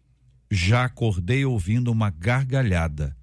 já 0.49 0.85
acordei 0.85 1.45
ouvindo 1.45 1.91
uma 1.91 2.09
gargalhada 2.09 3.15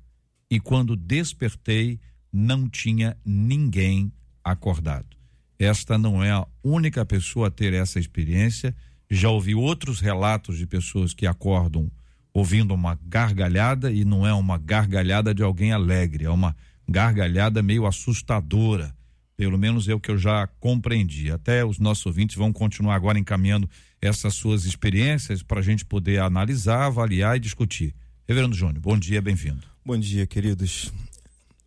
e 0.50 0.60
quando 0.60 0.96
despertei 0.96 1.98
não 2.32 2.68
tinha 2.68 3.16
ninguém 3.24 4.12
acordado. 4.44 5.16
Esta 5.58 5.96
não 5.96 6.22
é 6.22 6.30
a 6.30 6.46
única 6.62 7.04
pessoa 7.04 7.48
a 7.48 7.50
ter 7.50 7.72
essa 7.72 7.98
experiência. 7.98 8.74
Já 9.10 9.30
ouvi 9.30 9.54
outros 9.54 10.00
relatos 10.00 10.58
de 10.58 10.66
pessoas 10.66 11.14
que 11.14 11.26
acordam 11.26 11.90
ouvindo 12.32 12.74
uma 12.74 12.98
gargalhada 13.02 13.90
e 13.90 14.04
não 14.04 14.26
é 14.26 14.32
uma 14.34 14.58
gargalhada 14.58 15.34
de 15.34 15.42
alguém 15.42 15.72
alegre, 15.72 16.26
é 16.26 16.30
uma 16.30 16.54
gargalhada 16.86 17.62
meio 17.62 17.86
assustadora. 17.86 18.94
Pelo 19.36 19.58
menos 19.58 19.88
é 19.88 19.94
o 19.94 20.00
que 20.00 20.10
eu 20.10 20.18
já 20.18 20.46
compreendi. 20.60 21.30
Até 21.30 21.64
os 21.64 21.78
nossos 21.78 22.06
ouvintes 22.06 22.36
vão 22.36 22.52
continuar 22.52 22.94
agora 22.94 23.18
encaminhando 23.18 23.68
essas 24.00 24.34
suas 24.34 24.64
experiências 24.64 25.42
para 25.42 25.60
a 25.60 25.62
gente 25.62 25.84
poder 25.84 26.20
analisar, 26.20 26.86
avaliar 26.86 27.36
e 27.36 27.40
discutir. 27.40 27.94
Reverendo 28.26 28.54
Júnior, 28.54 28.80
bom 28.80 28.98
dia, 28.98 29.22
bem-vindo. 29.22 29.62
Bom 29.84 29.96
dia, 29.96 30.26
queridos. 30.26 30.92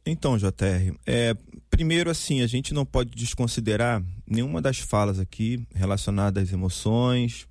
Então, 0.05 0.37
JR, 0.37 0.93
é, 1.05 1.35
primeiro 1.69 2.09
assim, 2.09 2.41
a 2.41 2.47
gente 2.47 2.73
não 2.73 2.85
pode 2.85 3.11
desconsiderar 3.11 4.03
nenhuma 4.27 4.61
das 4.61 4.79
falas 4.79 5.19
aqui 5.19 5.65
relacionadas 5.73 6.43
às 6.43 6.53
emoções, 6.53 7.47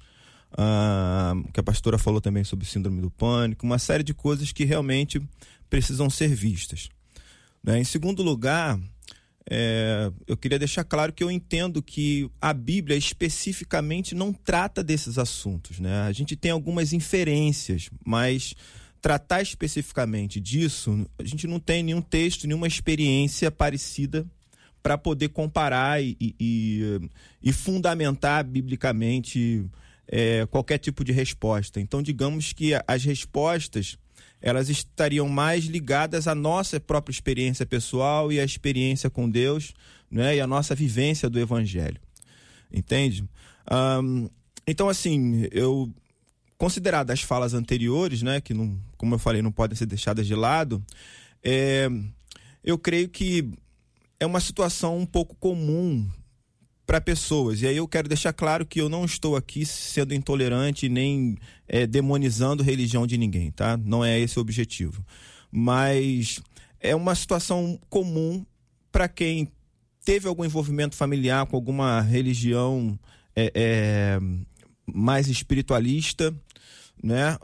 ah, 0.52 1.35
que 1.52 1.61
a 1.61 1.62
pastora 1.62 1.99
falou 1.99 2.20
também 2.20 2.44
sobre 2.44 2.66
síndrome 2.66 3.00
do 3.00 3.11
pânico, 3.11 3.64
uma 3.64 3.78
série 3.78 4.02
de 4.02 4.14
coisas 4.14 4.52
que 4.52 4.64
realmente 4.64 5.23
precisam 5.68 6.08
ser 6.08 6.28
vistas. 6.35 6.88
Né? 7.62 7.80
Em 7.80 7.85
segundo 7.85 8.23
lugar, 8.23 8.78
é, 9.50 10.12
eu 10.26 10.37
queria 10.37 10.59
deixar 10.59 10.85
claro 10.85 11.12
que 11.12 11.25
eu 11.25 11.31
entendo 11.31 11.83
que 11.83 12.31
a 12.40 12.52
Bíblia 12.52 12.97
especificamente 12.97 14.14
não 14.14 14.33
trata 14.33 14.85
desses 14.85 15.17
assuntos. 15.17 15.81
Né? 15.81 16.02
A 16.02 16.12
gente 16.12 16.37
tem 16.37 16.50
algumas 16.50 16.93
inferências, 16.93 17.88
mas 18.05 18.55
tratar 19.00 19.40
especificamente 19.40 20.38
disso, 20.38 21.07
a 21.19 21.25
gente 21.25 21.47
não 21.47 21.59
tem 21.59 21.83
nenhum 21.83 22.02
texto, 22.02 22.47
nenhuma 22.47 22.67
experiência 22.67 23.50
parecida 23.50 24.26
para 24.83 24.99
poder 24.99 25.31
comparar 25.31 26.02
e, 26.02 26.17
e, 26.21 27.00
e 27.43 27.52
fundamentar 27.52 28.45
biblicamente 28.45 29.64
é, 30.07 30.47
qualquer 30.47 30.78
tipo 30.78 31.05
de 31.05 31.12
resposta. 31.12 31.81
Então, 31.81 32.02
digamos 32.02 32.52
que 32.52 32.73
as 32.87 33.05
respostas 33.05 33.97
elas 34.40 34.68
estariam 34.68 35.28
mais 35.28 35.64
ligadas 35.64 36.28
à 36.28 36.35
nossa 36.35 36.78
própria 36.78 37.12
experiência 37.12 37.66
pessoal 37.66 38.33
e 38.33 38.38
à 38.40 38.45
experiência 38.45 39.11
com 39.11 39.28
Deus, 39.28 39.73
né, 40.11 40.37
e 40.37 40.40
à 40.40 40.47
nossa 40.47 40.75
vivência 40.75 41.28
do 41.28 41.38
Evangelho, 41.38 42.00
entende? 42.73 43.25
Um, 43.71 44.28
então, 44.66 44.88
assim, 44.88 45.47
eu 45.50 45.92
considerado 46.57 47.11
as 47.11 47.23
falas 47.23 47.54
anteriores, 47.54 48.23
né, 48.23 48.40
que 48.40 48.52
não, 48.52 48.78
como 48.97 49.14
eu 49.14 49.18
falei, 49.18 49.40
não 49.40 49.52
podem 49.52 49.76
ser 49.76 49.87
deixadas 49.87 50.26
de 50.26 50.35
lado, 50.35 50.85
é, 51.42 51.88
eu 52.64 52.76
creio 52.76 53.09
que 53.09 53.49
é 54.18 54.26
uma 54.26 54.40
situação 54.40 54.99
um 54.99 55.07
pouco 55.07 55.37
comum 55.37 56.09
para 56.88 57.02
pessoas. 57.02 57.61
E 57.61 57.66
aí 57.66 57.76
eu 57.76 57.87
quero 57.87 58.09
deixar 58.09 58.33
claro 58.33 58.64
que 58.64 58.80
eu 58.80 58.88
não 58.88 59.04
estou 59.04 59.37
aqui 59.37 59.66
sendo 59.66 60.14
intolerante 60.14 60.88
nem 60.88 61.37
é, 61.68 61.87
demonizando 61.87 62.62
religião 62.62 63.07
de 63.07 63.18
ninguém, 63.18 63.50
tá? 63.50 63.76
Não 63.76 64.02
é 64.02 64.18
esse 64.18 64.38
o 64.38 64.40
objetivo. 64.40 65.04
Mas 65.52 66.40
é 66.80 66.97
uma 66.97 67.14
situação 67.14 67.78
comum 67.90 68.42
para 68.90 69.07
quem 69.07 69.52
teve 70.02 70.26
algum 70.26 70.47
envolvimento 70.47 70.97
familiar 70.97 71.45
com 71.45 71.57
alguma 71.57 72.00
religião 72.00 72.99
é, 73.37 73.52
é, 73.54 74.18
mais 74.87 75.28
espiritualista, 75.28 76.35
né? 77.04 77.37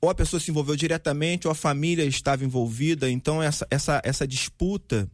Ou 0.00 0.08
a 0.08 0.14
pessoa 0.14 0.40
se 0.40 0.50
envolveu 0.50 0.76
diretamente, 0.76 1.46
ou 1.46 1.52
a 1.52 1.54
família 1.54 2.06
estava 2.06 2.42
envolvida. 2.42 3.10
Então 3.10 3.42
essa, 3.42 3.66
essa, 3.70 4.00
essa 4.02 4.26
disputa 4.26 5.10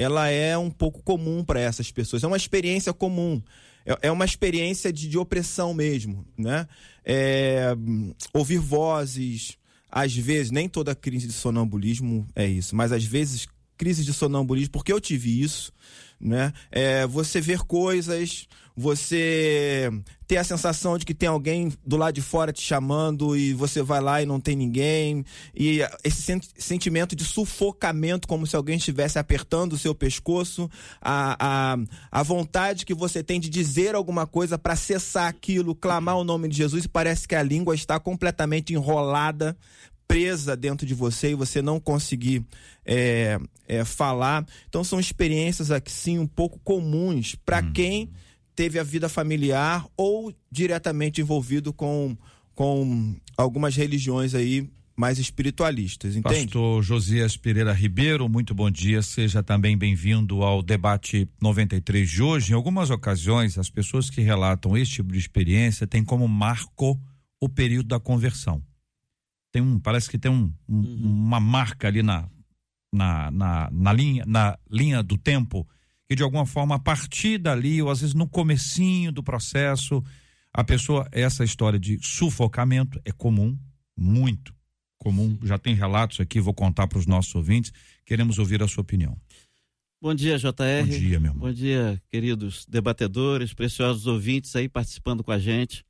ela 0.00 0.28
é 0.28 0.56
um 0.56 0.70
pouco 0.70 1.02
comum 1.02 1.44
para 1.44 1.60
essas 1.60 1.92
pessoas. 1.92 2.24
É 2.24 2.26
uma 2.26 2.36
experiência 2.36 2.92
comum. 2.92 3.42
É, 3.84 4.08
é 4.08 4.10
uma 4.10 4.24
experiência 4.24 4.90
de, 4.90 5.06
de 5.08 5.18
opressão 5.18 5.74
mesmo, 5.74 6.26
né? 6.38 6.66
É, 7.04 7.74
ouvir 8.32 8.58
vozes, 8.58 9.58
às 9.90 10.16
vezes, 10.16 10.50
nem 10.50 10.68
toda 10.68 10.94
crise 10.94 11.26
de 11.26 11.32
sonambulismo 11.34 12.26
é 12.34 12.46
isso, 12.46 12.74
mas 12.74 12.92
às 12.92 13.04
vezes 13.04 13.46
crise 13.76 14.04
de 14.04 14.12
sonambulismo, 14.12 14.72
porque 14.72 14.92
eu 14.92 15.00
tive 15.00 15.42
isso, 15.42 15.72
né? 16.20 16.52
É, 16.70 17.06
você 17.06 17.40
ver 17.40 17.60
coisas, 17.60 18.46
você 18.76 19.90
ter 20.26 20.36
a 20.36 20.44
sensação 20.44 20.96
de 20.96 21.04
que 21.04 21.12
tem 21.12 21.28
alguém 21.28 21.72
do 21.84 21.96
lado 21.96 22.14
de 22.14 22.22
fora 22.22 22.52
te 22.52 22.62
chamando 22.62 23.36
e 23.36 23.52
você 23.52 23.82
vai 23.82 24.00
lá 24.00 24.22
e 24.22 24.26
não 24.26 24.38
tem 24.38 24.54
ninguém, 24.54 25.24
e 25.54 25.80
esse 26.04 26.40
sentimento 26.56 27.16
de 27.16 27.24
sufocamento, 27.24 28.28
como 28.28 28.46
se 28.46 28.54
alguém 28.54 28.76
estivesse 28.76 29.18
apertando 29.18 29.72
o 29.72 29.78
seu 29.78 29.94
pescoço, 29.94 30.70
a, 31.00 31.36
a, 31.72 31.78
a 32.12 32.22
vontade 32.22 32.86
que 32.86 32.94
você 32.94 33.22
tem 33.22 33.40
de 33.40 33.48
dizer 33.48 33.94
alguma 33.94 34.26
coisa 34.26 34.56
para 34.56 34.76
cessar 34.76 35.28
aquilo, 35.28 35.74
clamar 35.74 36.16
o 36.16 36.24
nome 36.24 36.48
de 36.48 36.56
Jesus, 36.56 36.84
e 36.84 36.88
parece 36.88 37.26
que 37.26 37.34
a 37.34 37.42
língua 37.42 37.74
está 37.74 37.98
completamente 37.98 38.72
enrolada, 38.72 39.56
presa 40.10 40.56
dentro 40.56 40.84
de 40.84 40.92
você 40.92 41.30
e 41.30 41.34
você 41.36 41.62
não 41.62 41.78
conseguir 41.78 42.44
é, 42.84 43.38
é, 43.68 43.84
falar. 43.84 44.44
Então 44.68 44.82
são 44.82 44.98
experiências 44.98 45.70
aqui 45.70 45.92
sim 45.92 46.18
um 46.18 46.26
pouco 46.26 46.58
comuns 46.64 47.36
para 47.46 47.60
hum. 47.60 47.72
quem 47.72 48.10
teve 48.56 48.80
a 48.80 48.82
vida 48.82 49.08
familiar 49.08 49.86
ou 49.96 50.34
diretamente 50.50 51.20
envolvido 51.20 51.72
com, 51.72 52.16
com 52.56 53.14
algumas 53.36 53.76
religiões 53.76 54.34
aí 54.34 54.68
mais 54.96 55.18
espiritualistas, 55.18 56.16
entende? 56.16 56.44
Pastor 56.44 56.82
Josias 56.82 57.36
Pereira 57.36 57.72
Ribeiro, 57.72 58.28
muito 58.28 58.54
bom 58.54 58.70
dia, 58.70 59.00
seja 59.00 59.42
também 59.42 59.78
bem-vindo 59.78 60.42
ao 60.42 60.60
debate 60.60 61.26
93 61.40 62.10
de 62.10 62.22
hoje. 62.22 62.52
Em 62.52 62.54
algumas 62.54 62.90
ocasiões, 62.90 63.56
as 63.56 63.70
pessoas 63.70 64.10
que 64.10 64.20
relatam 64.20 64.76
este 64.76 64.96
tipo 64.96 65.12
de 65.12 65.18
experiência 65.18 65.86
têm 65.86 66.04
como 66.04 66.28
marco 66.28 67.00
o 67.40 67.48
período 67.48 67.86
da 67.86 68.00
conversão. 68.00 68.62
Tem 69.52 69.60
um, 69.60 69.78
parece 69.78 70.08
que 70.08 70.18
tem 70.18 70.30
um, 70.30 70.52
um, 70.68 70.78
uhum. 70.78 71.26
uma 71.26 71.40
marca 71.40 71.88
ali 71.88 72.02
na, 72.02 72.28
na, 72.92 73.30
na, 73.30 73.70
na, 73.70 73.92
linha, 73.92 74.24
na 74.26 74.58
linha 74.70 75.02
do 75.02 75.16
tempo 75.18 75.66
que 76.08 76.16
de 76.16 76.22
alguma 76.22 76.44
forma 76.44 76.74
a 76.74 76.78
partir 76.78 77.38
dali, 77.38 77.80
ou 77.80 77.88
às 77.88 78.00
vezes 78.00 78.14
no 78.14 78.28
comecinho 78.28 79.12
do 79.12 79.22
processo, 79.22 80.02
a 80.52 80.64
pessoa, 80.64 81.08
essa 81.12 81.44
história 81.44 81.78
de 81.78 81.98
sufocamento 82.02 83.00
é 83.04 83.12
comum, 83.12 83.56
muito 83.96 84.52
comum. 84.98 85.38
Já 85.42 85.58
tem 85.58 85.74
relatos 85.74 86.20
aqui, 86.20 86.40
vou 86.40 86.52
contar 86.52 86.86
para 86.86 86.98
os 86.98 87.06
nossos 87.06 87.34
ouvintes. 87.34 87.72
Queremos 88.04 88.38
ouvir 88.38 88.62
a 88.62 88.68
sua 88.68 88.82
opinião. 88.82 89.16
Bom 90.02 90.14
dia, 90.14 90.38
JR. 90.38 90.50
Bom 90.50 90.86
dia, 90.86 91.20
meu 91.20 91.30
irmão. 91.30 91.48
Bom 91.48 91.52
dia, 91.52 92.00
queridos 92.10 92.66
debatedores, 92.66 93.52
preciosos 93.52 94.06
ouvintes 94.06 94.56
aí 94.56 94.68
participando 94.68 95.22
com 95.22 95.30
a 95.30 95.38
gente. 95.38 95.84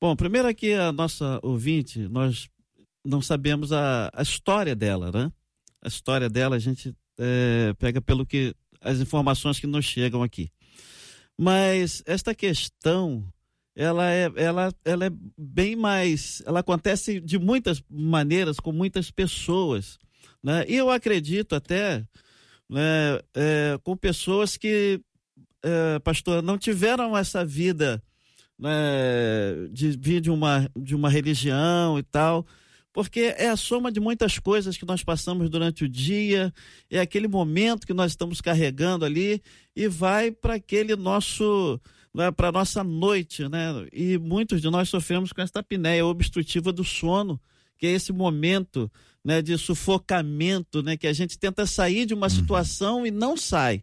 Bom, 0.00 0.16
primeiro 0.16 0.48
aqui 0.48 0.72
a 0.72 0.92
nossa 0.92 1.38
ouvinte, 1.42 2.08
nós 2.08 2.48
não 3.04 3.20
sabemos 3.20 3.72
a, 3.72 4.10
a 4.12 4.22
história 4.22 4.74
dela, 4.74 5.10
né? 5.12 5.32
A 5.80 5.88
história 5.88 6.28
dela 6.28 6.56
a 6.56 6.58
gente 6.58 6.94
é, 7.18 7.74
pega 7.78 8.00
pelo 8.00 8.24
que 8.24 8.54
as 8.80 9.00
informações 9.00 9.58
que 9.58 9.66
nos 9.66 9.84
chegam 9.84 10.22
aqui. 10.22 10.50
Mas 11.38 12.02
esta 12.06 12.34
questão, 12.34 13.24
ela 13.74 14.10
é, 14.10 14.30
ela, 14.36 14.72
ela 14.84 15.06
é 15.06 15.10
bem 15.36 15.74
mais, 15.74 16.42
ela 16.46 16.60
acontece 16.60 17.20
de 17.20 17.38
muitas 17.38 17.82
maneiras 17.90 18.60
com 18.60 18.72
muitas 18.72 19.10
pessoas, 19.10 19.98
né? 20.42 20.64
E 20.68 20.74
eu 20.74 20.90
acredito 20.90 21.54
até, 21.54 22.06
né, 22.68 23.20
é, 23.34 23.78
com 23.82 23.96
pessoas 23.96 24.56
que, 24.56 25.00
é, 25.62 25.98
pastor, 26.00 26.42
não 26.42 26.58
tiveram 26.58 27.16
essa 27.16 27.44
vida 27.44 28.02
né, 28.58 29.68
de 29.70 29.90
vir 29.92 30.20
de 30.20 30.30
uma, 30.30 30.70
de 30.76 30.94
uma 30.94 31.08
religião 31.08 31.98
e 31.98 32.02
tal, 32.02 32.46
porque 32.92 33.34
é 33.36 33.48
a 33.48 33.56
soma 33.56 33.90
de 33.90 34.00
muitas 34.00 34.38
coisas 34.38 34.76
que 34.76 34.84
nós 34.84 35.02
passamos 35.02 35.48
durante 35.48 35.84
o 35.84 35.88
dia, 35.88 36.52
é 36.90 37.00
aquele 37.00 37.26
momento 37.26 37.86
que 37.86 37.94
nós 37.94 38.12
estamos 38.12 38.40
carregando 38.40 39.04
ali 39.04 39.42
e 39.74 39.88
vai 39.88 40.30
para 40.30 40.54
aquele 40.54 40.94
nosso, 40.94 41.80
né, 42.14 42.30
para 42.30 42.52
nossa 42.52 42.84
noite, 42.84 43.48
né? 43.48 43.86
E 43.92 44.18
muitos 44.18 44.60
de 44.60 44.68
nós 44.68 44.88
sofremos 44.90 45.32
com 45.32 45.40
esta 45.40 45.60
apneia 45.60 46.04
obstrutiva 46.04 46.70
do 46.70 46.84
sono, 46.84 47.40
que 47.78 47.86
é 47.86 47.90
esse 47.92 48.12
momento, 48.12 48.90
né, 49.24 49.40
de 49.40 49.56
sufocamento, 49.56 50.82
né, 50.82 50.96
que 50.96 51.06
a 51.06 51.12
gente 51.12 51.38
tenta 51.38 51.64
sair 51.66 52.04
de 52.04 52.12
uma 52.12 52.26
uhum. 52.26 52.30
situação 52.30 53.06
e 53.06 53.10
não 53.10 53.36
sai. 53.36 53.82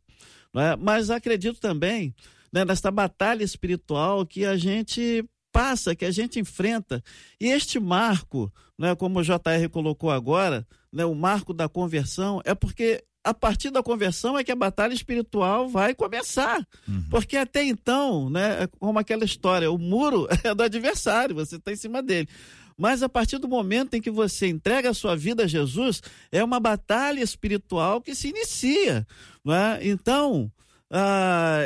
Né? 0.54 0.76
Mas 0.76 1.10
acredito 1.10 1.60
também 1.60 2.14
né, 2.52 2.64
nesta 2.64 2.92
batalha 2.92 3.44
espiritual 3.44 4.26
que 4.26 4.46
a 4.46 4.56
gente 4.56 5.26
passa, 5.60 5.94
que 5.94 6.06
a 6.06 6.12
gente 6.12 6.40
enfrenta. 6.40 7.04
E 7.38 7.48
este 7.48 7.82
marco, 7.82 8.50
né, 8.78 8.96
como 8.96 9.20
o 9.20 9.22
JR 9.22 9.68
colocou 9.70 10.10
agora, 10.10 10.66
né, 10.92 11.04
o 11.04 11.14
marco 11.14 11.54
da 11.54 11.68
conversão, 11.68 12.42
é 12.46 12.56
porque 12.56 13.04
a 13.26 13.34
partir 13.34 13.70
da 13.70 13.84
conversão 13.84 14.40
é 14.40 14.44
que 14.44 14.54
a 14.54 14.56
batalha 14.56 14.94
espiritual 14.94 15.68
vai 15.68 15.94
começar. 15.94 16.66
Uhum. 16.88 17.04
Porque 17.10 17.36
até 17.36 17.62
então, 17.62 18.30
né, 18.30 18.64
é 18.64 18.68
como 18.80 18.98
aquela 18.98 19.26
história, 19.26 19.70
o 19.70 19.78
muro 19.78 20.30
é 20.46 20.56
do 20.56 20.64
adversário, 20.64 21.36
você 21.36 21.58
está 21.58 21.74
em 21.74 21.76
cima 21.76 22.02
dele. 22.02 22.30
Mas 22.78 23.04
a 23.04 23.10
partir 23.10 23.38
do 23.38 23.50
momento 23.50 23.96
em 23.96 24.02
que 24.02 24.10
você 24.10 24.48
entrega 24.48 24.92
a 24.92 24.94
sua 24.94 25.14
vida 25.14 25.44
a 25.44 25.48
Jesus, 25.48 26.02
é 26.32 26.42
uma 26.42 26.62
batalha 26.62 27.22
espiritual 27.22 28.00
que 28.00 28.16
se 28.16 28.30
inicia. 28.30 29.06
Né? 29.44 29.80
Então, 29.82 30.50
ah, 30.92 31.60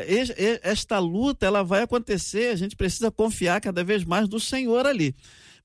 esta 0.61 0.99
luta 0.99 1.45
ela 1.45 1.63
vai 1.63 1.83
acontecer, 1.83 2.51
a 2.51 2.55
gente 2.55 2.75
precisa 2.75 3.09
confiar 3.09 3.61
cada 3.61 3.83
vez 3.83 4.03
mais 4.03 4.27
no 4.27 4.39
Senhor 4.39 4.85
ali. 4.85 5.15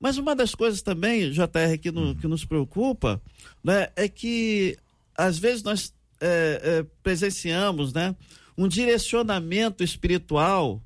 Mas 0.00 0.17
uma 0.17 0.35
das 0.35 0.55
coisas 0.55 0.81
também, 0.81 1.31
JR, 1.33 1.77
que, 1.81 1.91
no, 1.91 2.15
que 2.15 2.29
nos 2.29 2.45
preocupa, 2.45 3.21
né, 3.65 3.88
é 3.97 4.09
que 4.09 4.77
às 5.17 5.38
vezes 5.38 5.62
nós 5.65 5.93
é, 6.21 6.61
é, 6.62 6.87
presenciamos 7.03 7.93
né, 7.93 8.15
um 8.57 8.69
direcionamento 8.69 9.83
espiritual 9.83 10.81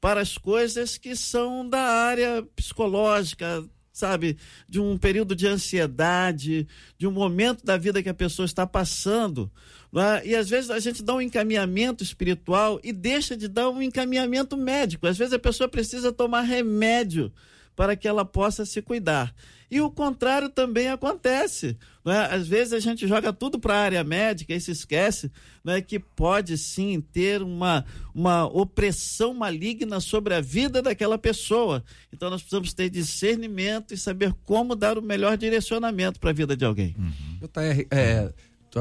para 0.00 0.20
as 0.20 0.38
coisas 0.38 0.96
que 0.96 1.14
são 1.14 1.68
da 1.68 1.80
área 1.80 2.42
psicológica, 2.54 3.64
sabe, 3.96 4.36
de 4.68 4.78
um 4.78 4.98
período 4.98 5.34
de 5.34 5.46
ansiedade, 5.46 6.68
de 6.98 7.06
um 7.06 7.10
momento 7.10 7.64
da 7.64 7.78
vida 7.78 8.02
que 8.02 8.10
a 8.10 8.14
pessoa 8.14 8.44
está 8.44 8.66
passando. 8.66 9.50
É? 9.94 10.28
E 10.28 10.36
às 10.36 10.50
vezes 10.50 10.68
a 10.68 10.78
gente 10.78 11.02
dá 11.02 11.14
um 11.14 11.20
encaminhamento 11.20 12.04
espiritual 12.04 12.78
e 12.84 12.92
deixa 12.92 13.34
de 13.34 13.48
dar 13.48 13.70
um 13.70 13.80
encaminhamento 13.80 14.54
médico. 14.54 15.06
Às 15.06 15.16
vezes 15.16 15.32
a 15.32 15.38
pessoa 15.38 15.66
precisa 15.66 16.12
tomar 16.12 16.42
remédio 16.42 17.32
para 17.74 17.96
que 17.96 18.06
ela 18.06 18.22
possa 18.22 18.66
se 18.66 18.82
cuidar. 18.82 19.34
E 19.70 19.80
o 19.80 19.90
contrário 19.90 20.48
também 20.48 20.88
acontece. 20.88 21.76
Né? 22.04 22.28
Às 22.30 22.46
vezes 22.46 22.72
a 22.72 22.80
gente 22.80 23.06
joga 23.06 23.32
tudo 23.32 23.58
para 23.58 23.74
a 23.74 23.80
área 23.80 24.04
médica 24.04 24.54
e 24.54 24.60
se 24.60 24.70
esquece 24.70 25.30
né, 25.64 25.80
que 25.80 25.98
pode 25.98 26.56
sim 26.56 27.00
ter 27.00 27.42
uma, 27.42 27.84
uma 28.14 28.46
opressão 28.46 29.34
maligna 29.34 29.98
sobre 29.98 30.34
a 30.34 30.40
vida 30.40 30.80
daquela 30.80 31.18
pessoa. 31.18 31.84
Então 32.12 32.30
nós 32.30 32.42
precisamos 32.42 32.72
ter 32.72 32.88
discernimento 32.88 33.92
e 33.92 33.96
saber 33.96 34.32
como 34.44 34.76
dar 34.76 34.98
o 34.98 35.02
melhor 35.02 35.36
direcionamento 35.36 36.20
para 36.20 36.30
a 36.30 36.34
vida 36.34 36.56
de 36.56 36.64
alguém. 36.64 36.94
Uhum. 36.96 37.38
JR, 37.40 37.86
é, 37.90 38.32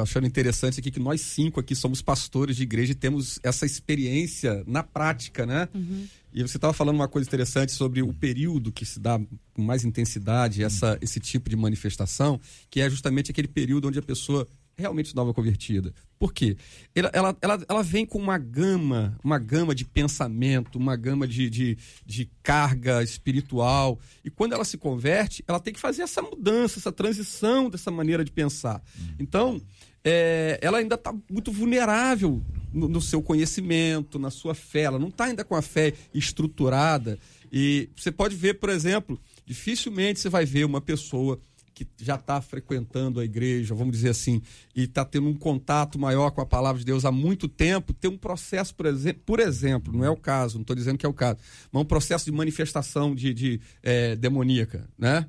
achando 0.02 0.28
interessante 0.28 0.80
aqui 0.80 0.92
que 0.92 1.00
nós 1.00 1.22
cinco 1.22 1.60
aqui 1.60 1.76
somos 1.76 2.02
pastores 2.02 2.56
de 2.56 2.64
igreja 2.64 2.92
e 2.92 2.96
temos 2.96 3.40
essa 3.44 3.66
experiência 3.66 4.64
na 4.68 4.84
prática, 4.84 5.46
né? 5.46 5.68
Uhum. 5.74 6.08
E 6.36 6.42
você 6.42 6.58
estava 6.58 6.74
falando 6.74 6.98
uma 6.98 7.08
coisa 7.08 7.26
interessante 7.26 7.72
sobre 7.72 8.02
o 8.02 8.14
período 8.14 8.70
que 8.70 8.86
se 8.86 9.00
dá 9.00 9.18
com 9.54 9.62
mais 9.62 9.86
intensidade 9.86 10.62
essa, 10.62 10.98
esse 11.02 11.18
tipo 11.18 11.50
de 11.50 11.56
manifestação, 11.56 12.38
que 12.70 12.82
é 12.82 12.90
justamente 12.90 13.32
aquele 13.32 13.48
período 13.48 13.88
onde 13.88 14.00
a 14.00 14.02
pessoa 14.02 14.46
realmente 14.78 15.16
nova 15.16 15.34
convertida. 15.34 15.94
Por 16.20 16.34
quê? 16.34 16.58
Ela, 16.94 17.10
ela, 17.14 17.38
ela, 17.42 17.66
ela, 17.70 17.82
vem 17.82 18.06
com 18.06 18.20
uma 18.20 18.38
gama, 18.38 19.18
uma 19.24 19.40
gama 19.40 19.74
de 19.74 19.86
pensamento, 19.86 20.78
uma 20.78 20.98
gama 20.98 21.26
de, 21.26 21.50
de, 21.50 21.78
de 22.06 22.30
carga 22.44 23.02
espiritual. 23.02 23.98
E 24.22 24.30
quando 24.30 24.52
ela 24.52 24.66
se 24.66 24.78
converte, 24.78 25.42
ela 25.48 25.62
tem 25.62 25.74
que 25.74 25.80
fazer 25.80 26.02
essa 26.02 26.22
mudança, 26.22 26.80
essa 26.80 26.92
transição 26.92 27.70
dessa 27.70 27.90
maneira 27.90 28.26
de 28.26 28.32
pensar. 28.34 28.84
Então, 29.18 29.62
é, 30.04 30.60
ela 30.62 30.80
ainda 30.80 30.96
está 30.96 31.14
muito 31.32 31.50
vulnerável 31.50 32.44
no, 32.76 32.88
no, 32.90 33.02
seu 33.02 33.22
conhecimento, 33.22 34.20
na 34.20 34.30
sua 34.30 34.54
fé. 34.54 34.82
Ela 34.82 35.00
não 35.00 35.08
está 35.08 35.26
ainda 35.26 35.44
com 35.44 35.56
a 35.56 35.62
fé 35.62 35.94
estruturada. 36.14 37.18
E 37.52 37.90
você 37.96 38.12
pode 38.12 38.36
ver, 38.36 38.56
por 38.56 38.70
exemplo, 38.70 39.20
dificilmente 39.46 40.20
você 40.20 40.30
vai 40.30 40.46
ver 40.46 40.66
uma 40.66 40.82
pessoa 40.82 41.40
que 41.76 41.86
já 42.02 42.16
está 42.16 42.42
frequentando 42.42 43.20
a 43.20 43.26
igreja, 43.26 43.76
vamos 43.76 43.98
dizer 43.98 44.10
assim, 44.10 44.42
e 44.74 44.84
está 44.84 45.04
tendo 45.04 45.28
um 45.28 45.34
contato 45.34 46.00
maior 46.00 46.32
com 46.32 46.40
a 46.40 46.46
palavra 46.46 46.80
de 46.80 46.86
Deus 46.86 47.04
há 47.04 47.12
muito 47.12 47.50
tempo, 47.50 47.94
ter 47.94 48.08
um 48.08 48.18
processo, 48.18 48.74
por, 48.74 48.86
exemplo, 48.86 49.22
por 49.26 49.42
exemplo 49.42 49.92
não 49.92 50.06
é 50.06 50.10
o 50.10 50.16
caso, 50.16 50.56
não 50.56 50.62
estou 50.62 50.74
dizendo 50.76 50.98
que 50.98 51.06
é 51.06 51.10
o 51.10 51.14
caso, 51.14 51.38
mas 51.74 51.82
um 51.82 51.86
processo 51.86 52.24
de 52.24 52.32
manifestação 52.32 53.14
de, 53.14 53.34
de 53.34 53.62
é, 53.84 54.16
demoníaca, 54.16 54.88
né? 54.98 55.28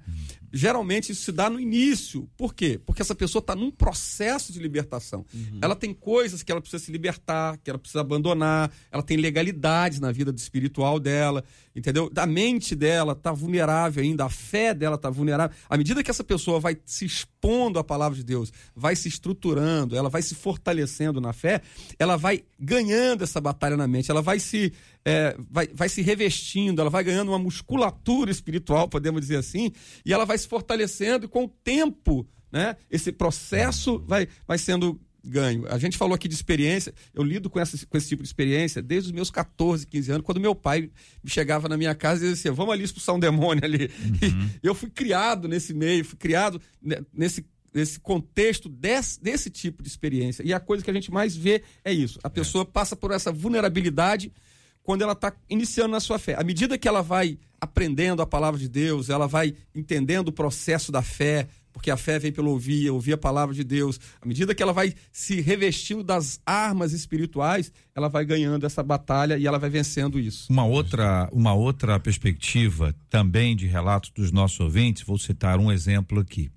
Geralmente 0.53 1.12
isso 1.12 1.23
se 1.23 1.33
dá 1.33 1.50
no 1.50 1.61
início. 1.61 2.29
Por 2.37 2.55
quê? 2.55 2.81
Porque 2.85 3.03
essa 3.03 3.14
pessoa 3.14 3.40
está 3.40 3.55
num 3.55 3.70
processo 3.70 4.53
de 4.53 4.59
libertação. 4.59 5.25
Uhum. 5.33 5.59
Ela 5.62 5.77
tem 5.77 5.92
coisas 5.92 6.42
que 6.42 6.51
ela 6.51 6.61
precisa 6.61 6.85
se 6.85 6.92
libertar, 6.92 7.59
que 7.59 7.70
ela 7.70 7.79
precisa 7.79 8.01
abandonar, 8.01 8.70
ela 8.90 9.03
tem 9.03 9.16
legalidades 9.16 10.01
na 10.01 10.12
vida 10.12 10.33
espiritual 10.37 10.99
dela, 10.99 11.44
entendeu? 11.75 12.11
A 12.16 12.27
mente 12.27 12.75
dela 12.75 13.12
está 13.12 13.33
vulnerável 13.33 14.03
ainda, 14.03 14.25
a 14.25 14.31
fé 14.31 14.73
dela 14.73 14.97
está 14.97 15.11
vulnerável. 15.11 15.57
À 15.68 15.77
medida 15.77 16.03
que 16.03 16.11
essa 16.11 16.25
pessoa 16.25 16.61
vai 16.61 16.77
se 16.85 17.05
expondo 17.05 17.79
à 17.79 17.85
palavra 17.85 18.16
de 18.16 18.25
Deus, 18.25 18.53
vai 18.75 18.97
se 18.97 19.09
estruturando, 19.09 19.97
ela 19.97 20.09
vai 20.09 20.23
se 20.23 20.35
fortalecendo 20.35 21.20
na 21.20 21.33
fé, 21.33 21.61
ela 21.99 22.16
vai 22.16 22.44
ganhando 22.59 23.23
essa 23.23 23.40
batalha 23.40 23.77
na 23.77 23.87
mente, 23.87 24.11
ela 24.11 24.23
vai 24.23 24.38
se 24.38 24.73
é, 25.07 25.37
vai, 25.49 25.69
vai 25.73 25.88
se 25.88 26.03
revestindo, 26.03 26.81
ela 26.81 26.90
vai 26.90 27.05
ganhando 27.05 27.29
uma 27.29 27.38
musculatura 27.38 28.29
espiritual, 28.29 28.88
podemos 28.88 29.21
dizer 29.21 29.37
assim, 29.37 29.71
e 30.05 30.12
ela 30.12 30.25
vai 30.25 30.37
se 30.37 30.49
fortalecendo, 30.49 31.27
e 31.27 31.29
com 31.29 31.45
o 31.45 31.49
tempo, 31.49 32.27
né, 32.51 32.77
esse 32.90 33.12
processo 33.12 34.03
vai, 34.05 34.27
vai 34.49 34.59
sendo 34.59 35.01
ganho. 35.25 35.64
A 35.69 35.79
gente 35.79 35.97
falou 35.97 36.12
aqui 36.12 36.27
de 36.27 36.35
experiência, 36.35 36.92
eu 37.14 37.23
lido 37.23 37.49
com, 37.49 37.61
essa, 37.61 37.87
com 37.87 37.97
esse 37.97 38.09
tipo 38.09 38.25
de 38.25 38.29
experiência 38.29 38.83
desde 38.83 39.11
os 39.11 39.12
meus 39.12 39.31
14, 39.31 39.87
15 39.87 40.11
anos, 40.11 40.27
quando 40.27 40.40
meu 40.40 40.57
pai 40.57 40.90
chegava 41.25 41.69
na 41.69 41.77
minha 41.77 41.95
casa 41.95 42.27
e 42.27 42.29
dizia 42.29 42.51
assim, 42.51 42.57
vamos 42.57 42.75
ali 42.75 42.83
expulsar 42.83 43.14
um 43.14 43.21
demônio 43.21 43.64
ali. 43.64 43.85
Uhum. 43.85 44.51
Eu 44.61 44.75
fui 44.75 44.90
criado 44.90 45.47
nesse 45.47 45.73
meio, 45.73 46.05
fui 46.05 46.19
criado 46.19 46.61
nesse 47.12 47.47
nesse 47.75 48.01
contexto 48.01 48.71
desse, 48.71 49.23
desse 49.23 49.51
tipo 49.51 49.83
de 49.83 49.88
experiência. 49.90 50.42
E 50.42 50.55
a 50.55 50.59
coisa 50.59 50.83
que 50.83 50.90
a 50.90 50.95
gente 50.95 51.11
mais 51.12 51.37
vê 51.37 51.62
é 51.85 51.92
isso. 51.92 52.19
A 52.23 52.31
pessoa 52.31 52.62
é. 52.62 52.64
passa 52.64 52.97
por 52.97 53.11
essa 53.11 53.31
vulnerabilidade 53.31 54.33
quando 54.87 55.03
ela 55.03 55.14
está 55.14 55.33
iniciando 55.51 55.90
na 55.90 55.99
sua 55.99 56.16
fé. 56.16 56.37
À 56.38 56.44
medida 56.44 56.79
que 56.79 56.87
ela 56.87 57.03
vai 57.03 57.37
aprendendo 57.61 58.22
a 58.22 58.27
palavra 58.27 58.61
de 58.61 58.68
Deus, 58.68 59.11
ela 59.11 59.27
vai 59.27 59.53
entendendo 59.75 60.29
o 60.29 60.33
processo 60.33 60.92
da 60.92 61.03
fé, 61.03 61.49
porque 61.72 61.90
a 61.90 61.96
fé 61.96 62.20
vem 62.20 62.31
pelo 62.31 62.53
ouvir, 62.53 62.88
ouvir 62.88 63.14
a 63.14 63.18
palavra 63.18 63.53
de 63.53 63.64
Deus. 63.64 63.99
À 64.22 64.25
medida 64.25 64.55
que 64.55 64.62
ela 64.62 64.72
vai 64.72 64.94
se 65.11 65.40
revestindo 65.40 66.05
das 66.05 66.40
armas 66.46 66.92
espirituais, 66.92 67.72
ela 67.96 68.09
vai 68.09 68.25
ganhando 68.25 68.64
essa 68.64 68.81
batalha 68.81 69.37
e 69.37 69.44
ela 69.44 69.59
vai 69.59 69.68
vencendo 69.68 70.20
isso. 70.20 70.46
Uma 70.53 70.64
outra, 70.64 71.29
uma 71.33 71.53
outra 71.53 71.99
perspectiva 71.99 72.94
também 73.11 73.57
de 73.57 73.66
relatos 73.66 74.11
dos 74.14 74.31
nossos 74.31 74.61
ouvintes, 74.61 75.03
vou 75.03 75.18
citar 75.18 75.59
um 75.59 75.72
exemplo 75.72 76.20
aqui. 76.20 76.49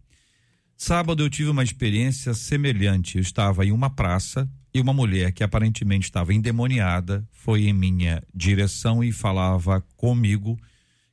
Sábado 0.78 1.24
eu 1.24 1.30
tive 1.32 1.50
uma 1.50 1.63
experiência 1.63 2.36
semelhante. 2.36 3.18
Eu 3.18 3.24
estava 3.24 3.65
em 3.65 3.72
uma 3.72 3.89
praça 3.89 4.48
e 4.74 4.80
uma 4.80 4.94
mulher 4.94 5.32
que 5.32 5.44
aparentemente 5.44 6.06
estava 6.06 6.34
endemoniada 6.34 7.28
foi 7.32 7.68
em 7.68 7.74
minha 7.74 8.22
direção 8.34 9.04
e 9.04 9.12
falava 9.12 9.82
comigo 9.98 10.58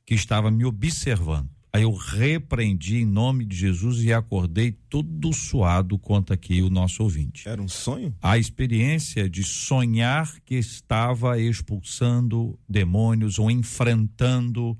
que 0.05 0.13
estava 0.13 0.51
me 0.51 0.63
observando. 0.63 1.49
Aí 1.73 1.83
eu 1.83 1.93
repreendi 1.93 2.97
em 2.97 3.05
nome 3.05 3.45
de 3.45 3.55
Jesus 3.55 4.03
e 4.03 4.13
acordei 4.13 4.71
todo 4.71 5.33
suado, 5.33 5.99
conta 5.99 6.33
aqui 6.33 6.61
o 6.61 6.69
nosso 6.69 7.03
ouvinte. 7.03 7.47
Era 7.47 7.61
um 7.61 7.67
sonho? 7.67 8.15
A 8.21 8.37
experiência 8.37 9.29
de 9.29 9.43
sonhar 9.43 10.39
que 10.45 10.55
estava 10.55 11.39
expulsando 11.39 12.57
demônios 12.67 13.37
ou 13.37 13.51
enfrentando 13.51 14.77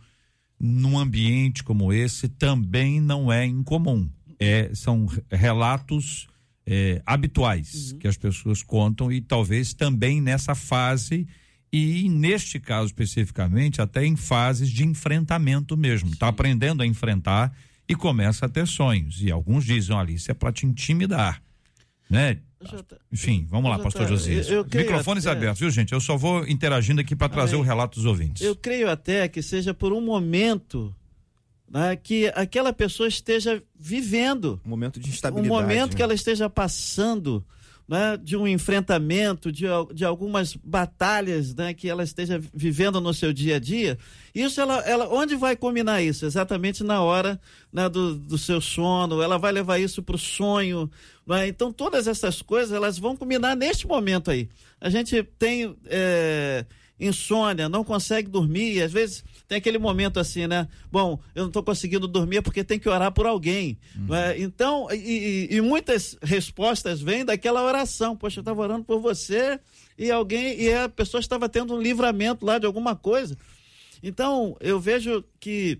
num 0.60 0.98
ambiente 0.98 1.64
como 1.64 1.94
esse 1.94 2.28
também 2.28 3.00
não 3.00 3.32
é 3.32 3.46
incomum. 3.46 4.10
É, 4.40 4.72
são 4.74 5.08
relatos 5.30 6.28
é, 6.68 7.02
habituais 7.06 7.94
uhum. 7.94 8.00
que 8.00 8.08
as 8.10 8.18
pessoas 8.18 8.62
contam 8.62 9.10
e 9.10 9.22
talvez 9.22 9.74
também 9.74 10.20
nessa 10.20 10.54
fase 10.54 11.26
e 11.72 12.10
neste 12.10 12.60
caso 12.60 12.88
especificamente 12.88 13.82
até 13.82 14.06
em 14.06 14.18
fases 14.18 14.70
de 14.70 14.86
enfrentamento 14.86 15.78
mesmo. 15.78 16.10
Está 16.10 16.28
aprendendo 16.28 16.84
a 16.84 16.86
enfrentar 16.86 17.56
e 17.88 17.96
começa 17.96 18.46
a 18.46 18.50
ter 18.50 18.68
sonhos. 18.68 19.22
E 19.22 19.32
alguns 19.32 19.64
dizem, 19.64 19.96
ali, 19.96 20.16
isso 20.16 20.30
é 20.30 20.34
para 20.34 20.52
te 20.52 20.66
intimidar, 20.66 21.42
né? 22.10 22.40
Enfim, 23.12 23.46
vamos 23.50 23.70
lá, 23.70 23.80
pastor 23.80 24.08
Josias. 24.08 24.48
Microfones 24.74 25.26
até... 25.26 25.38
abertos, 25.38 25.60
viu, 25.60 25.70
gente? 25.70 25.94
Eu 25.94 26.02
só 26.02 26.18
vou 26.18 26.46
interagindo 26.48 27.00
aqui 27.00 27.16
para 27.16 27.30
trazer 27.30 27.56
o 27.56 27.62
relato 27.62 27.96
dos 27.96 28.06
ouvintes. 28.06 28.42
Eu 28.42 28.56
creio 28.56 28.90
até 28.90 29.28
que 29.28 29.42
seja 29.42 29.74
por 29.74 29.94
um 29.94 30.02
momento 30.02 30.94
né, 31.70 31.96
que 31.96 32.28
aquela 32.36 32.72
pessoa 32.72 33.08
esteja 33.08 33.62
vivendo. 33.78 34.60
Um 34.66 34.70
momento 34.70 35.00
de 35.00 35.10
instabilidade. 35.10 35.52
Um 35.52 35.54
momento 35.54 35.92
né? 35.92 35.98
que 35.98 36.04
ela 36.04 36.14
esteja 36.14 36.50
passando 36.50 37.46
né, 37.88 38.18
de 38.22 38.36
um 38.36 38.48
enfrentamento, 38.48 39.52
de, 39.52 39.66
de 39.94 40.04
algumas 40.04 40.56
batalhas 40.56 41.56
né, 41.56 41.74
que 41.74 41.90
ela 41.90 42.04
esteja 42.04 42.42
vivendo 42.54 43.00
no 43.00 43.14
seu 43.14 43.32
dia 43.32 43.56
a 43.56 43.60
dia. 43.60 43.98
Isso, 44.36 44.60
ela, 44.60 44.80
ela 44.80 45.08
onde 45.08 45.36
vai 45.36 45.56
combinar 45.56 46.02
isso? 46.02 46.26
Exatamente 46.26 46.84
na 46.84 47.02
hora 47.02 47.40
né, 47.72 47.88
do, 47.88 48.16
do 48.16 48.38
seu 48.38 48.60
sono, 48.60 49.22
ela 49.22 49.38
vai 49.38 49.52
levar 49.52 49.80
isso 49.80 50.04
para 50.04 50.16
o 50.16 50.20
sonho. 50.20 50.90
Né? 51.26 51.48
Então, 51.48 51.72
todas 51.72 52.08
essas 52.08 52.42
coisas, 52.42 52.74
elas 52.74 52.98
vão 52.98 53.16
combinar 53.16 53.56
neste 53.56 53.88
momento 53.88 54.32
aí. 54.32 54.50
A 54.82 54.90
gente 54.90 55.24
tem. 55.38 55.76
É, 55.86 56.66
insônia, 57.00 57.70
não 57.70 57.84
consegue 57.84 58.28
dormir, 58.28 58.82
às 58.82 58.92
vezes 58.92 59.24
tem 59.48 59.58
aquele 59.58 59.78
momento 59.78 60.20
assim, 60.20 60.46
né? 60.46 60.68
Bom, 60.92 61.20
eu 61.34 61.44
não 61.44 61.48
estou 61.48 61.64
conseguindo 61.64 62.08
dormir 62.08 62.42
porque 62.42 62.64
tem 62.64 62.78
que 62.78 62.90
orar 62.90 63.12
por 63.12 63.26
alguém. 63.26 63.78
Uhum. 63.96 64.14
É? 64.14 64.40
Então, 64.40 64.88
e, 64.92 65.48
e, 65.50 65.62
muitas 65.62 66.18
respostas 66.22 67.02
vêm 67.02 67.24
daquela 67.24 67.64
oração. 67.64 68.16
Poxa, 68.16 68.40
eu 68.40 68.42
estava 68.42 68.62
orando 68.62 68.84
por 68.84 69.00
você 69.00 69.60
e 69.98 70.12
alguém, 70.12 70.60
e 70.62 70.74
a 70.74 70.90
pessoa 70.90 71.22
estava 71.22 71.48
tendo 71.48 71.74
um 71.74 71.82
livramento 71.82 72.46
lá 72.46 72.58
de 72.60 72.66
alguma 72.66 72.96
coisa. 72.96 73.38
Então, 74.04 74.58
eu 74.60 74.80
vejo 74.80 75.24
que 75.40 75.80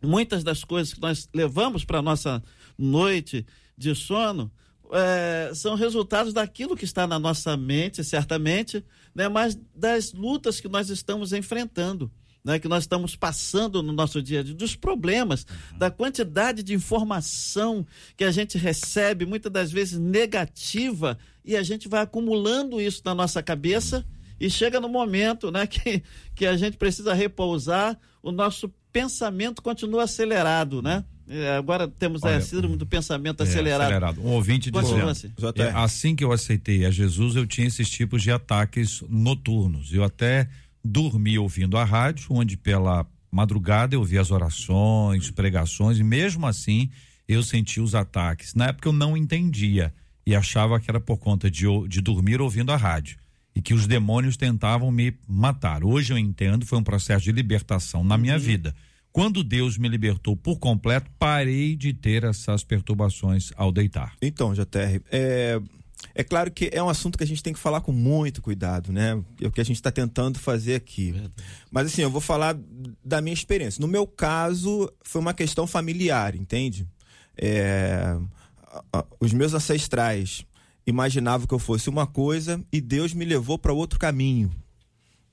muitas 0.00 0.44
das 0.44 0.62
coisas 0.62 0.94
que 0.94 1.00
nós 1.00 1.28
levamos 1.34 1.84
para 1.84 1.98
a 1.98 2.02
nossa 2.02 2.42
noite 2.78 3.44
de 3.76 3.94
sono 3.94 4.52
é, 4.92 5.50
são 5.52 5.74
resultados 5.74 6.32
daquilo 6.32 6.76
que 6.76 6.84
está 6.84 7.06
na 7.06 7.18
nossa 7.18 7.56
mente, 7.56 8.04
certamente, 8.04 8.84
né, 9.14 9.28
mas 9.28 9.58
das 9.74 10.12
lutas 10.12 10.60
que 10.60 10.68
nós 10.68 10.90
estamos 10.90 11.32
enfrentando. 11.32 12.10
Né, 12.44 12.58
que 12.58 12.68
nós 12.68 12.82
estamos 12.82 13.16
passando 13.16 13.82
no 13.82 13.90
nosso 13.90 14.20
dia 14.20 14.40
a 14.40 14.42
dia, 14.42 14.54
dos 14.54 14.76
problemas, 14.76 15.46
uhum. 15.72 15.78
da 15.78 15.90
quantidade 15.90 16.62
de 16.62 16.74
informação 16.74 17.86
que 18.18 18.22
a 18.22 18.30
gente 18.30 18.58
recebe, 18.58 19.24
muitas 19.24 19.50
das 19.50 19.72
vezes 19.72 19.98
negativa, 19.98 21.16
e 21.42 21.56
a 21.56 21.62
gente 21.62 21.88
vai 21.88 22.02
acumulando 22.02 22.80
isso 22.80 23.00
na 23.02 23.14
nossa 23.14 23.42
cabeça 23.42 24.04
e 24.38 24.50
chega 24.50 24.78
no 24.78 24.90
momento 24.90 25.50
né, 25.50 25.64
que, 25.68 26.02
que 26.34 26.44
a 26.44 26.54
gente 26.54 26.76
precisa 26.76 27.14
repousar, 27.14 27.98
o 28.22 28.30
nosso 28.30 28.70
pensamento 28.92 29.62
continua 29.62 30.04
acelerado, 30.04 30.82
né? 30.82 31.04
É, 31.26 31.56
agora 31.56 31.88
temos 31.88 32.22
Olha, 32.22 32.36
a 32.36 32.40
síndrome 32.40 32.76
do 32.76 32.86
pensamento 32.86 33.42
é, 33.42 33.46
acelerado. 33.46 33.82
acelerado. 33.82 34.20
Um 34.20 34.32
ouvinte 34.32 34.70
dizendo, 34.70 35.08
assim. 35.08 35.32
É, 35.56 35.70
assim 35.70 36.14
que 36.14 36.22
eu 36.22 36.30
aceitei 36.30 36.84
a 36.84 36.90
Jesus, 36.90 37.34
eu 37.34 37.46
tinha 37.46 37.66
esses 37.66 37.88
tipos 37.88 38.22
de 38.22 38.30
ataques 38.30 39.02
noturnos. 39.08 39.92
Eu 39.92 40.04
até 40.04 40.48
dormi 40.84 41.38
ouvindo 41.38 41.78
a 41.78 41.84
rádio, 41.84 42.26
onde 42.30 42.56
pela 42.56 43.06
madrugada 43.30 43.94
eu 43.94 44.00
ouvia 44.00 44.20
as 44.20 44.30
orações, 44.30 45.30
pregações, 45.30 45.98
e 45.98 46.04
mesmo 46.04 46.46
assim 46.46 46.90
eu 47.26 47.42
sentia 47.42 47.82
os 47.82 47.94
ataques. 47.94 48.54
Na 48.54 48.66
época 48.66 48.88
eu 48.88 48.92
não 48.92 49.16
entendia 49.16 49.92
e 50.26 50.34
achava 50.34 50.78
que 50.78 50.90
era 50.90 51.00
por 51.00 51.18
conta 51.18 51.50
de, 51.50 51.66
de 51.88 52.00
dormir 52.00 52.40
ouvindo 52.40 52.70
a 52.70 52.76
rádio 52.76 53.18
e 53.56 53.62
que 53.62 53.72
os 53.72 53.86
demônios 53.86 54.36
tentavam 54.36 54.90
me 54.90 55.16
matar. 55.26 55.84
Hoje 55.84 56.12
eu 56.12 56.18
entendo, 56.18 56.66
foi 56.66 56.78
um 56.78 56.84
processo 56.84 57.24
de 57.24 57.32
libertação 57.32 58.04
na 58.04 58.18
minha 58.18 58.34
uhum. 58.34 58.40
vida 58.40 58.74
quando 59.14 59.44
Deus 59.44 59.78
me 59.78 59.88
libertou 59.88 60.36
por 60.36 60.58
completo, 60.58 61.08
parei 61.20 61.76
de 61.76 61.92
ter 61.94 62.24
essas 62.24 62.64
perturbações 62.64 63.52
ao 63.54 63.70
deitar. 63.70 64.16
Então, 64.20 64.52
JR, 64.52 65.00
é, 65.08 65.60
é 66.14 66.24
claro 66.24 66.50
que 66.50 66.70
é 66.72 66.82
um 66.82 66.88
assunto 66.88 67.16
que 67.16 67.24
a 67.24 67.26
gente 67.26 67.42
tem 67.42 67.52
que 67.52 67.58
falar 67.58 67.80
com 67.80 67.92
muito 67.92 68.42
cuidado, 68.42 68.92
né? 68.92 69.22
É 69.40 69.46
o 69.46 69.50
que 69.50 69.60
a 69.60 69.64
gente 69.64 69.76
está 69.76 69.90
tentando 69.90 70.38
fazer 70.38 70.74
aqui. 70.74 71.12
Verdade. 71.12 71.32
Mas 71.70 71.86
assim, 71.86 72.02
eu 72.02 72.10
vou 72.10 72.20
falar 72.20 72.56
da 73.04 73.20
minha 73.20 73.34
experiência. 73.34 73.80
No 73.80 73.88
meu 73.88 74.06
caso, 74.06 74.92
foi 75.02 75.20
uma 75.20 75.34
questão 75.34 75.66
familiar, 75.66 76.34
entende? 76.34 76.86
É, 77.36 78.16
os 79.20 79.32
meus 79.32 79.54
ancestrais 79.54 80.44
imaginavam 80.86 81.46
que 81.46 81.54
eu 81.54 81.58
fosse 81.58 81.88
uma 81.88 82.06
coisa 82.06 82.62
e 82.72 82.80
Deus 82.80 83.14
me 83.14 83.24
levou 83.24 83.58
para 83.58 83.72
outro 83.72 83.98
caminho. 83.98 84.50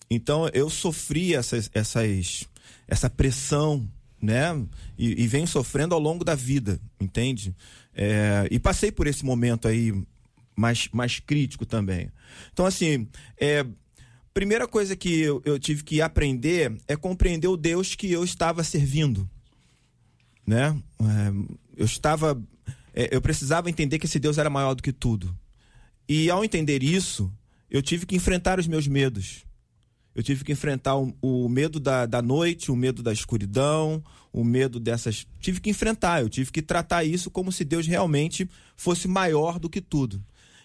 Então 0.10 0.50
eu 0.54 0.70
sofri 0.70 1.34
essas, 1.34 1.70
essas 1.74 2.48
essa 2.88 3.10
pressão, 3.10 3.88
né? 4.22 4.54
E, 4.98 5.24
e 5.24 5.28
venho 5.28 5.48
sofrendo 5.48 5.96
ao 5.96 6.02
longo 6.02 6.24
da 6.24 6.36
vida, 6.36 6.80
entende? 7.00 7.56
É, 7.94 8.48
e 8.52 8.60
passei 8.60 8.92
por 8.92 9.08
esse 9.08 9.26
momento 9.26 9.68
aí 9.68 9.94
mais, 10.56 10.88
mais 10.92 11.20
crítico 11.20 11.66
também. 11.66 12.12
Então, 12.52 12.66
assim, 12.66 13.08
é, 13.40 13.66
primeira 14.34 14.68
coisa 14.68 14.96
que 14.96 15.22
eu, 15.22 15.42
eu, 15.46 15.60
tive 15.60 15.84
que 15.84 16.02
aprender 16.02 16.76
é 16.88 16.96
compreender 16.96 17.48
o 17.48 17.58
Deus 17.58 17.96
que 17.96 18.12
eu 18.12 18.24
estava 18.24 18.64
servindo, 18.64 19.30
né? 20.46 20.78
É, 21.00 21.56
eu 21.78 21.86
estava, 21.86 22.42
é, 22.94 23.16
eu 23.16 23.22
precisava 23.22 23.70
entender 23.70 24.00
que 24.00 24.06
esse 24.06 24.20
Deus 24.20 24.38
era 24.38 24.50
maior 24.50 24.74
do 24.74 24.84
que 24.84 24.92
tudo. 24.92 25.36
E 26.08 26.30
ao 26.30 26.44
entender 26.44 26.84
isso, 26.84 27.32
eu 27.70 27.82
tive 27.82 28.06
que 28.06 28.16
enfrentar 28.16 28.60
os 28.60 28.68
meus 28.68 28.88
medos. 28.88 29.46
Eu 30.14 30.22
tive 30.22 30.44
que 30.44 30.52
enfrentar 30.52 30.98
o, 30.98 31.16
o 31.22 31.48
medo 31.48 31.80
da, 31.80 32.06
da 32.06 32.22
noite, 32.22 32.70
o 32.70 32.76
medo 32.76 33.02
da 33.02 33.14
escuridão, 33.14 34.04
o 34.34 34.44
medo 34.44 34.80
dessas. 34.80 35.26
Tive 35.40 35.62
que 35.62 35.70
enfrentar, 35.70 36.22
eu 36.22 36.30
tive 36.30 36.52
que 36.52 36.62
tratar 36.62 37.04
isso 37.04 37.32
como 37.32 37.52
se 37.52 37.64
Deus 37.64 37.88
realmente 37.88 38.50
fosse 38.76 39.08
maior 39.08 39.58
do 39.58 39.70
que 39.70 39.80
tudo. 39.80 40.22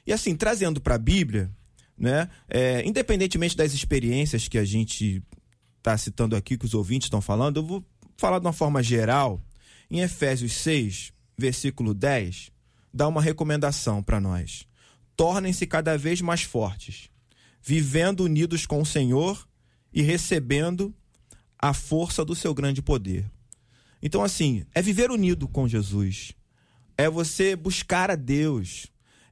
E 0.06 0.12
assim, 0.12 0.36
trazendo 0.36 0.80
para 0.80 0.94
a 0.94 0.98
Bíblia, 0.98 1.50
né, 1.98 2.28
é, 2.48 2.86
independentemente 2.86 3.56
das 3.56 3.72
experiências 3.72 4.48
que 4.48 4.58
a 4.58 4.64
gente 4.64 5.22
está 5.78 5.96
citando 5.96 6.36
aqui, 6.36 6.56
que 6.56 6.64
os 6.64 6.74
ouvintes 6.74 7.06
estão 7.06 7.20
falando, 7.20 7.58
eu 7.58 7.64
vou 7.64 7.84
falar 8.16 8.38
de 8.38 8.46
uma 8.46 8.52
forma 8.52 8.82
geral. 8.82 9.42
Em 9.90 10.00
Efésios 10.00 10.52
6, 10.52 11.12
versículo 11.38 11.94
10, 11.94 12.50
dá 12.92 13.06
uma 13.06 13.22
recomendação 13.22 14.02
para 14.02 14.20
nós: 14.20 14.66
tornem-se 15.16 15.66
cada 15.66 15.96
vez 15.96 16.20
mais 16.20 16.42
fortes 16.42 17.10
vivendo 17.66 18.20
unidos 18.20 18.64
com 18.64 18.80
o 18.80 18.86
Senhor 18.86 19.44
e 19.92 20.00
recebendo 20.00 20.94
a 21.58 21.74
força 21.74 22.24
do 22.24 22.32
seu 22.32 22.54
grande 22.54 22.80
poder. 22.80 23.28
Então, 24.00 24.22
assim, 24.22 24.64
é 24.72 24.80
viver 24.80 25.10
unido 25.10 25.48
com 25.48 25.66
Jesus, 25.66 26.32
é 26.96 27.10
você 27.10 27.56
buscar 27.56 28.08
a 28.08 28.14
Deus, 28.14 28.86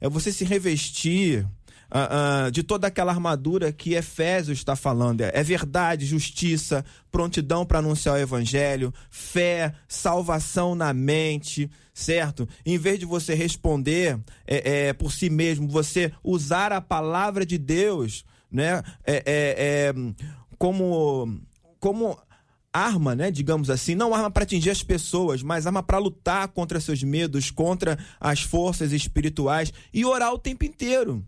é 0.05 0.09
você 0.09 0.31
se 0.31 0.45
revestir 0.45 1.47
uh, 1.90 2.49
uh, 2.49 2.51
de 2.51 2.62
toda 2.62 2.87
aquela 2.87 3.11
armadura 3.11 3.73
que 3.73 3.95
Efésios 3.95 4.59
está 4.59 4.77
falando. 4.77 5.23
É, 5.23 5.31
é 5.33 5.43
verdade, 5.43 6.05
justiça, 6.05 6.85
prontidão 7.11 7.64
para 7.64 7.79
anunciar 7.79 8.17
o 8.17 8.19
evangelho, 8.19 8.93
fé, 9.09 9.73
salvação 9.88 10.75
na 10.75 10.93
mente, 10.93 11.71
certo? 11.95 12.47
Em 12.67 12.77
vez 12.77 12.99
de 12.99 13.07
você 13.07 13.33
responder 13.35 14.21
é, 14.47 14.88
é, 14.88 14.93
por 14.93 15.11
si 15.11 15.31
mesmo, 15.31 15.67
você 15.67 16.12
usar 16.23 16.71
a 16.71 16.83
palavra 16.83 17.47
de 17.47 17.57
Deus, 17.57 18.27
né? 18.53 18.83
É, 19.07 19.14
é, 19.14 19.25
é 19.27 19.95
como, 20.59 21.40
como 21.81 22.19
arma, 22.75 23.15
né, 23.15 23.31
digamos 23.31 23.71
assim, 23.71 23.95
não 23.95 24.13
arma 24.13 24.31
para 24.31 24.43
atingir 24.43 24.71
as 24.71 24.83
pessoas, 24.83 25.43
mas 25.45 25.65
arma 25.65 25.83
para 25.83 25.99
lutar 25.99 26.49
contra 26.49 26.81
seus 26.81 27.05
medos, 27.05 27.53
contra 27.53 27.97
as 28.21 28.43
forças 28.43 28.93
espirituais 28.93 29.73
e 29.93 30.05
orar 30.05 30.35
o 30.35 30.39
tempo 30.39 30.65
inteiro. 30.65 31.25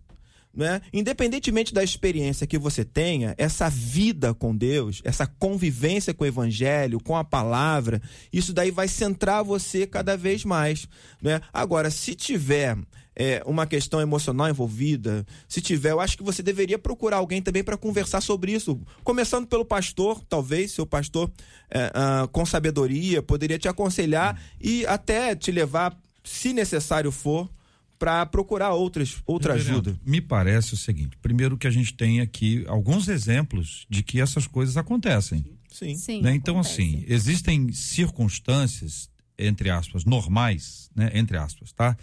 Né? 0.52 0.80
Independentemente 0.90 1.72
da 1.72 1.84
experiência 1.84 2.46
que 2.46 2.58
você 2.58 2.82
tenha, 2.82 3.34
essa 3.36 3.68
vida 3.68 4.32
com 4.32 4.56
Deus, 4.56 5.02
essa 5.04 5.26
convivência 5.26 6.14
com 6.14 6.24
o 6.24 6.26
Evangelho, 6.26 6.98
com 6.98 7.14
a 7.14 7.22
palavra, 7.22 8.00
isso 8.32 8.54
daí 8.54 8.70
vai 8.70 8.88
centrar 8.88 9.44
você 9.44 9.86
cada 9.86 10.16
vez 10.16 10.44
mais. 10.46 10.88
Né? 11.20 11.42
Agora, 11.52 11.90
se 11.90 12.14
tiver 12.14 12.78
é, 13.16 13.42
uma 13.46 13.66
questão 13.66 14.00
emocional 14.00 14.48
envolvida, 14.48 15.26
se 15.48 15.62
tiver, 15.62 15.92
eu 15.92 16.00
acho 16.00 16.18
que 16.18 16.22
você 16.22 16.42
deveria 16.42 16.78
procurar 16.78 17.16
alguém 17.16 17.40
também 17.40 17.64
para 17.64 17.76
conversar 17.76 18.20
sobre 18.20 18.52
isso. 18.52 18.78
Começando 19.02 19.46
pelo 19.46 19.64
pastor, 19.64 20.22
talvez, 20.28 20.72
seu 20.72 20.84
pastor 20.84 21.32
é, 21.70 21.86
uh, 21.86 22.28
com 22.28 22.44
sabedoria 22.44 23.22
poderia 23.22 23.58
te 23.58 23.68
aconselhar 23.68 24.38
e 24.60 24.84
até 24.86 25.34
te 25.34 25.50
levar, 25.50 25.98
se 26.22 26.52
necessário 26.52 27.10
for, 27.10 27.50
para 27.98 28.26
procurar 28.26 28.74
outras, 28.74 29.16
outra 29.26 29.54
ajuda. 29.54 29.98
Me 30.04 30.20
parece 30.20 30.74
o 30.74 30.76
seguinte: 30.76 31.16
primeiro 31.22 31.56
que 31.56 31.66
a 31.66 31.70
gente 31.70 31.94
tem 31.94 32.20
aqui 32.20 32.62
alguns 32.68 33.08
exemplos 33.08 33.86
de 33.88 34.02
que 34.02 34.20
essas 34.20 34.46
coisas 34.46 34.76
acontecem. 34.76 35.44
Sim. 35.70 35.94
Sim 35.94 36.22
né? 36.22 36.34
Então, 36.34 36.58
acontece. 36.58 36.82
assim, 36.82 37.04
existem 37.08 37.72
circunstâncias, 37.72 39.08
entre 39.38 39.70
aspas, 39.70 40.04
normais, 40.04 40.90
né? 40.94 41.10
Entre 41.14 41.38
aspas, 41.38 41.72
tá? 41.72 41.96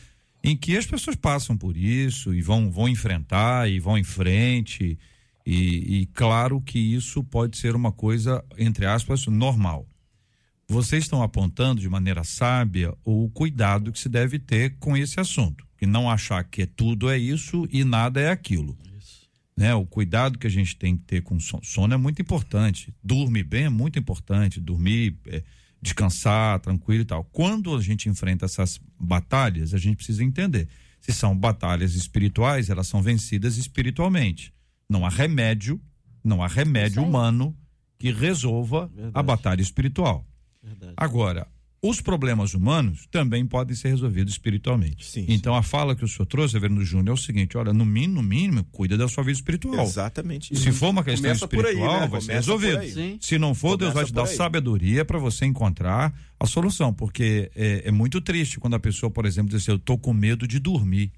Em 0.43 0.58
que 0.58 0.75
as 0.75 0.86
pessoas 0.86 1.15
passam 1.15 1.56
por 1.56 1.77
isso 1.77 2.34
e 2.34 2.41
vão, 2.41 2.69
vão 2.69 2.89
enfrentar 2.89 3.69
e 3.69 3.79
vão 3.79 3.97
em 3.97 4.03
frente. 4.03 4.99
E, 5.45 6.01
e 6.01 6.06
claro 6.08 6.60
que 6.60 6.77
isso 6.77 7.23
pode 7.23 7.58
ser 7.58 7.75
uma 7.75 7.91
coisa, 7.91 8.43
entre 8.58 8.86
aspas, 8.86 9.25
normal 9.27 9.88
vocês 10.67 11.03
estão 11.03 11.21
apontando 11.21 11.82
de 11.82 11.89
maneira 11.89 12.23
sábia 12.23 12.93
o 13.03 13.29
cuidado 13.29 13.91
que 13.91 13.99
se 13.99 14.10
deve 14.10 14.39
ter 14.39 14.77
com 14.79 14.95
esse 14.97 15.19
assunto 15.19 15.67
e 15.82 15.86
não 15.86 16.10
achar 16.10 16.43
que 16.43 16.65
tudo 16.65 17.10
é 17.10 17.17
isso 17.17 17.67
e 17.71 17.84
nada 17.84 18.19
é 18.19 18.29
aquilo. 18.29 18.77
Isso. 18.97 19.29
Né? 19.56 19.73
O 19.75 19.86
cuidado 19.86 20.39
que 20.39 20.47
a 20.47 20.49
gente 20.49 20.75
tem 20.75 20.95
que 20.97 21.03
ter 21.03 21.21
com 21.21 21.39
sono, 21.39 21.63
sono 21.63 21.93
é 21.93 21.97
muito 21.97 22.21
importante. 22.21 22.93
Dormir 23.03 23.43
bem 23.43 23.65
é 23.65 23.69
muito 23.69 23.99
importante, 23.99 24.60
dormir, 24.60 25.17
é, 25.27 25.43
descansar, 25.83 26.59
tranquilo 26.59 27.01
e 27.01 27.05
tal. 27.05 27.25
Quando 27.25 27.75
a 27.75 27.81
gente 27.81 28.07
enfrenta 28.09 28.45
essas 28.45 28.79
batalhas, 28.97 29.73
a 29.73 29.77
gente 29.77 29.97
precisa 29.97 30.23
entender. 30.23 30.67
Se 31.01 31.11
são 31.11 31.37
batalhas 31.37 31.93
espirituais, 31.93 32.69
elas 32.69 32.87
são 32.87 33.01
vencidas 33.01 33.57
espiritualmente. 33.57 34.53
Não 34.89 35.05
há 35.05 35.09
remédio, 35.09 35.79
não 36.23 36.41
há 36.41 36.47
remédio 36.47 37.03
humano 37.03 37.55
que 37.99 38.11
resolva 38.11 38.87
Verdade. 38.87 39.11
a 39.13 39.21
batalha 39.21 39.61
espiritual. 39.61 40.25
Verdade. 40.61 40.93
Agora, 40.95 41.47
os 41.85 41.99
problemas 41.99 42.53
humanos 42.53 43.05
também 43.11 43.45
podem 43.45 43.75
ser 43.75 43.89
resolvidos 43.89 44.35
espiritualmente. 44.35 45.05
Sim, 45.05 45.25
então 45.27 45.53
sim. 45.53 45.59
a 45.59 45.61
fala 45.61 45.93
que 45.93 46.05
o 46.05 46.07
senhor 46.07 46.25
trouxe, 46.25 46.53
Reverendo 46.53 46.81
Júnior, 46.85 47.09
é 47.09 47.11
o 47.11 47.21
seguinte: 47.21 47.57
olha, 47.57 47.73
no 47.73 47.85
mínimo, 47.85 48.21
no 48.21 48.23
mínimo, 48.23 48.63
cuida 48.71 48.97
da 48.97 49.09
sua 49.09 49.21
vida 49.21 49.35
espiritual. 49.35 49.85
Exatamente. 49.85 50.55
Se 50.57 50.71
for 50.71 50.89
uma 50.89 51.03
questão 51.03 51.23
Começa 51.23 51.43
espiritual, 51.43 51.95
aí, 51.95 51.99
né? 51.99 52.07
vai 52.07 52.21
ser 52.21 52.33
resolvido. 52.33 52.79
Se 53.19 53.37
não 53.37 53.53
for, 53.53 53.77
Começa 53.77 53.77
Deus 53.79 53.93
vai 53.93 54.05
te 54.05 54.13
dar 54.13 54.25
sabedoria 54.27 55.03
para 55.03 55.19
você 55.19 55.45
encontrar 55.45 56.17
a 56.39 56.45
solução. 56.45 56.93
Porque 56.93 57.51
é, 57.53 57.83
é, 57.85 57.91
muito 57.91 58.21
triste 58.21 58.61
quando 58.61 58.75
a 58.75 58.79
pessoa, 58.79 59.11
por 59.11 59.25
exemplo, 59.25 59.49
diz 59.49 59.61
assim: 59.61 59.71
eu 59.71 59.79
tô 59.79 59.97
com 59.97 60.13
medo 60.13 60.47
de 60.47 60.59
dormir. 60.59 61.11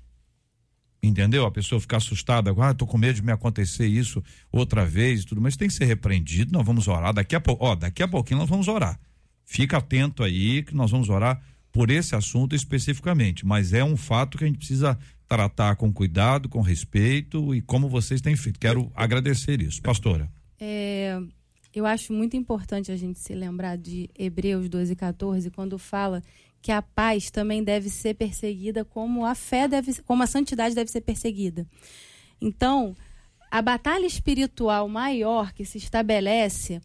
Entendeu? 1.04 1.46
A 1.46 1.52
pessoa 1.52 1.80
ficar 1.80 1.98
assustada, 1.98 2.52
ah, 2.58 2.74
tô 2.74 2.88
com 2.88 2.98
medo 2.98 3.14
de 3.14 3.22
me 3.22 3.32
acontecer 3.32 3.86
isso 3.86 4.24
outra 4.52 4.84
vez 4.84 5.22
e 5.22 5.26
tudo, 5.28 5.40
mas 5.40 5.56
tem 5.56 5.68
que 5.68 5.74
ser 5.76 5.86
repreendido, 5.86 6.52
nós 6.52 6.66
vamos 6.66 6.88
orar. 6.88 7.14
Daqui 7.14 7.36
a 7.36 7.40
pouco, 7.40 7.64
ó, 7.64 7.76
daqui 7.76 8.02
a 8.02 8.08
pouquinho 8.08 8.40
nós 8.40 8.50
vamos 8.50 8.68
orar. 8.68 9.00
Fica 9.46 9.78
atento 9.78 10.24
aí 10.24 10.64
que 10.64 10.76
nós 10.76 10.92
vamos 10.92 11.10
orar 11.10 11.42
por 11.72 11.92
esse 11.92 12.16
assunto 12.16 12.56
especificamente, 12.56 13.46
mas 13.46 13.74
é 13.74 13.84
um 13.84 13.98
fato 13.98 14.38
que 14.38 14.44
a 14.44 14.48
gente 14.48 14.58
precisa 14.58 14.98
tratar 15.28 15.76
com 15.76 15.92
cuidado, 15.92 16.48
com 16.48 16.62
respeito 16.62 17.54
e 17.54 17.62
como 17.62 17.90
vocês 17.90 18.22
têm 18.22 18.36
feito. 18.36 18.60
Quero 18.60 18.92
agradecer 18.96 19.62
isso. 19.62 19.82
Pastora. 19.82 20.30
É, 20.60 21.20
eu 21.74 21.86
acho 21.86 22.14
muito 22.14 22.38
importante 22.38 22.92
a 22.92 22.96
gente 22.96 23.20
se 23.20 23.34
lembrar 23.34 23.78
de 23.78 24.10
Hebreus 24.18 24.70
12, 24.70 24.96
14, 24.96 25.50
quando 25.52 25.78
fala 25.78 26.24
que 26.62 26.72
a 26.72 26.82
paz 26.82 27.30
também 27.30 27.64
deve 27.64 27.90
ser 27.90 28.14
perseguida 28.16 28.84
como 28.86 29.26
a 29.26 29.36
fé 29.36 29.68
deve, 29.68 30.02
como 30.04 30.24
a 30.24 30.28
santidade 30.28 30.74
deve 30.74 30.90
ser 30.90 31.02
perseguida. 31.02 31.68
Então, 32.40 32.96
a 33.52 33.62
batalha 33.62 34.06
espiritual 34.06 34.88
maior 34.88 35.54
que 35.54 35.66
se 35.66 35.78
estabelece 35.78 36.82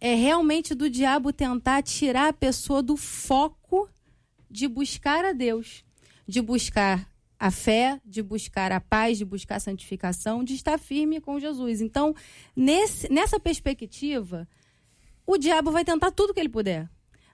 é 0.00 0.14
realmente 0.14 0.74
do 0.74 0.88
diabo 0.88 1.32
tentar 1.32 1.82
tirar 1.82 2.28
a 2.28 2.32
pessoa 2.32 2.82
do 2.82 2.96
foco 2.96 3.88
de 4.50 4.66
buscar 4.66 5.24
a 5.24 5.32
Deus, 5.32 5.84
de 6.26 6.40
buscar 6.40 7.08
a 7.38 7.50
fé, 7.50 8.00
de 8.04 8.22
buscar 8.22 8.72
a 8.72 8.80
paz, 8.80 9.18
de 9.18 9.24
buscar 9.24 9.56
a 9.56 9.60
santificação, 9.60 10.42
de 10.42 10.54
estar 10.54 10.78
firme 10.78 11.20
com 11.20 11.38
Jesus. 11.38 11.80
Então, 11.80 12.14
nesse, 12.56 13.10
nessa 13.12 13.38
perspectiva, 13.38 14.48
o 15.26 15.38
diabo 15.38 15.70
vai 15.70 15.84
tentar 15.84 16.10
tudo 16.10 16.34
que 16.34 16.40
ele 16.40 16.48
puder. 16.48 16.88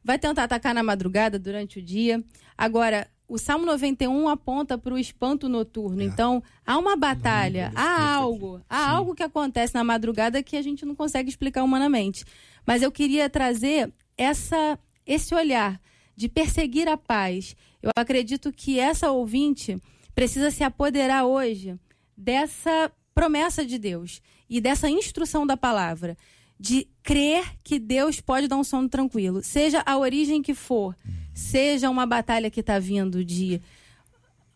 Vai 0.04 0.18
tentar 0.18 0.44
atacar 0.44 0.72
na 0.74 0.82
madrugada, 0.82 1.38
durante 1.38 1.80
o 1.80 1.82
dia. 1.82 2.22
Agora, 2.56 3.08
o 3.28 3.38
Salmo 3.38 3.66
91 3.66 4.28
aponta 4.28 4.78
para 4.78 4.94
o 4.94 4.98
espanto 4.98 5.48
noturno. 5.48 6.00
É. 6.00 6.04
Então, 6.04 6.42
há 6.64 6.78
uma 6.78 6.96
batalha, 6.96 7.72
há 7.74 8.14
algo, 8.14 8.60
há 8.68 8.84
Sim. 8.84 8.90
algo 8.90 9.14
que 9.14 9.22
acontece 9.22 9.74
na 9.74 9.82
madrugada 9.82 10.42
que 10.42 10.56
a 10.56 10.62
gente 10.62 10.84
não 10.84 10.94
consegue 10.94 11.28
explicar 11.28 11.64
humanamente. 11.64 12.24
Mas 12.64 12.82
eu 12.82 12.92
queria 12.92 13.28
trazer 13.28 13.92
essa, 14.16 14.78
esse 15.06 15.34
olhar 15.34 15.80
de 16.14 16.28
perseguir 16.28 16.88
a 16.88 16.96
paz. 16.96 17.56
Eu 17.82 17.90
acredito 17.96 18.52
que 18.52 18.78
essa 18.78 19.10
ouvinte 19.10 19.76
precisa 20.14 20.50
se 20.50 20.64
apoderar 20.64 21.24
hoje 21.24 21.78
dessa 22.16 22.90
promessa 23.14 23.64
de 23.64 23.78
Deus 23.78 24.22
e 24.48 24.60
dessa 24.60 24.88
instrução 24.88 25.46
da 25.46 25.56
palavra 25.56 26.16
de 26.58 26.88
crer 27.02 27.44
que 27.62 27.78
Deus 27.78 28.20
pode 28.20 28.48
dar 28.48 28.56
um 28.56 28.64
sono 28.64 28.88
tranquilo, 28.88 29.42
seja 29.42 29.82
a 29.84 29.98
origem 29.98 30.40
que 30.42 30.54
for, 30.54 30.96
seja 31.36 31.90
uma 31.90 32.06
batalha 32.06 32.50
que 32.50 32.60
está 32.60 32.78
vindo 32.78 33.22
de 33.22 33.60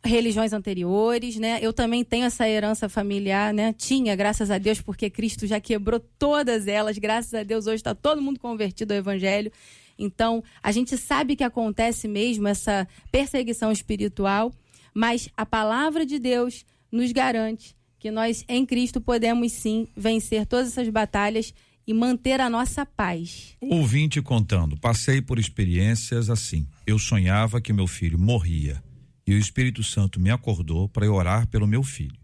religiões 0.02 0.54
anteriores, 0.54 1.36
né? 1.36 1.58
Eu 1.60 1.74
também 1.74 2.02
tenho 2.02 2.24
essa 2.24 2.48
herança 2.48 2.88
familiar, 2.88 3.52
né? 3.52 3.74
Tinha, 3.74 4.16
graças 4.16 4.50
a 4.50 4.56
Deus, 4.56 4.80
porque 4.80 5.10
Cristo 5.10 5.46
já 5.46 5.60
quebrou 5.60 6.00
todas 6.18 6.66
elas. 6.66 6.96
Graças 6.96 7.34
a 7.34 7.42
Deus, 7.42 7.66
hoje 7.66 7.76
está 7.76 7.94
todo 7.94 8.22
mundo 8.22 8.40
convertido 8.40 8.92
ao 8.92 8.98
Evangelho. 8.98 9.52
Então, 9.98 10.42
a 10.62 10.72
gente 10.72 10.96
sabe 10.96 11.36
que 11.36 11.44
acontece 11.44 12.08
mesmo 12.08 12.48
essa 12.48 12.88
perseguição 13.12 13.70
espiritual, 13.70 14.50
mas 14.94 15.28
a 15.36 15.44
palavra 15.44 16.06
de 16.06 16.18
Deus 16.18 16.64
nos 16.90 17.12
garante 17.12 17.76
que 17.98 18.10
nós, 18.10 18.42
em 18.48 18.64
Cristo, 18.64 19.02
podemos 19.02 19.52
sim 19.52 19.86
vencer 19.94 20.46
todas 20.46 20.68
essas 20.68 20.88
batalhas 20.88 21.52
e 21.90 21.92
manter 21.92 22.40
a 22.40 22.48
nossa 22.48 22.86
paz. 22.86 23.56
Ouvinte 23.60 24.22
contando, 24.22 24.76
passei 24.76 25.20
por 25.20 25.40
experiências 25.40 26.30
assim. 26.30 26.64
Eu 26.86 27.00
sonhava 27.00 27.60
que 27.60 27.72
meu 27.72 27.88
filho 27.88 28.16
morria 28.16 28.80
e 29.26 29.34
o 29.34 29.38
Espírito 29.38 29.82
Santo 29.82 30.20
me 30.20 30.30
acordou 30.30 30.88
para 30.88 31.10
orar 31.10 31.48
pelo 31.48 31.66
meu 31.66 31.82
filho. 31.82 32.16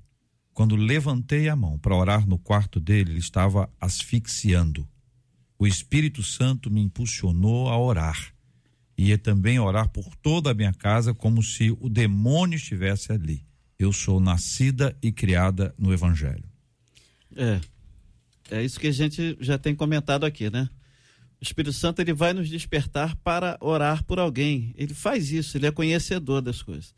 Quando 0.55 0.77
levantei 0.77 1.49
a 1.49 1.57
mão 1.57 1.77
para 1.79 1.97
orar 1.97 2.29
no 2.29 2.39
quarto 2.39 2.79
dele, 2.79 3.11
ele 3.11 3.19
estava 3.19 3.69
asfixiando. 3.81 4.89
O 5.59 5.67
Espírito 5.67 6.23
Santo 6.23 6.71
me 6.71 6.81
impulsionou 6.81 7.69
a 7.69 7.77
orar. 7.77 8.33
E 8.97 9.17
também 9.19 9.59
orar 9.59 9.89
por 9.89 10.15
toda 10.23 10.53
a 10.53 10.55
minha 10.55 10.73
casa 10.73 11.13
como 11.13 11.43
se 11.43 11.77
o 11.81 11.89
demônio 11.89 12.57
estivesse 12.57 13.11
ali. 13.11 13.45
Eu 13.77 13.93
sou 13.93 14.21
nascida 14.21 14.97
e 15.03 15.11
criada 15.11 15.75
no 15.77 15.93
Evangelho. 15.93 16.45
É. 17.35 17.61
É 18.51 18.63
isso 18.63 18.79
que 18.79 18.87
a 18.87 18.93
gente 18.93 19.37
já 19.41 19.59
tem 19.59 19.75
comentado 19.75 20.25
aqui, 20.25 20.51
né? 20.51 20.69
O 21.41 21.45
Espírito 21.45 21.73
Santo 21.73 22.01
ele 22.01 22.15
vai 22.15 22.33
nos 22.33 22.49
despertar 22.49 23.15
para 23.17 23.59
orar 23.61 24.03
por 24.05 24.19
alguém. 24.19 24.73
Ele 24.77 24.95
faz 24.95 25.31
isso, 25.31 25.57
ele 25.57 25.67
é 25.67 25.71
conhecedor 25.71 26.41
das 26.41 26.63
coisas. 26.63 26.95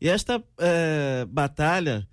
E 0.00 0.08
esta 0.08 0.42
é, 0.58 1.26
batalha, 1.28 2.06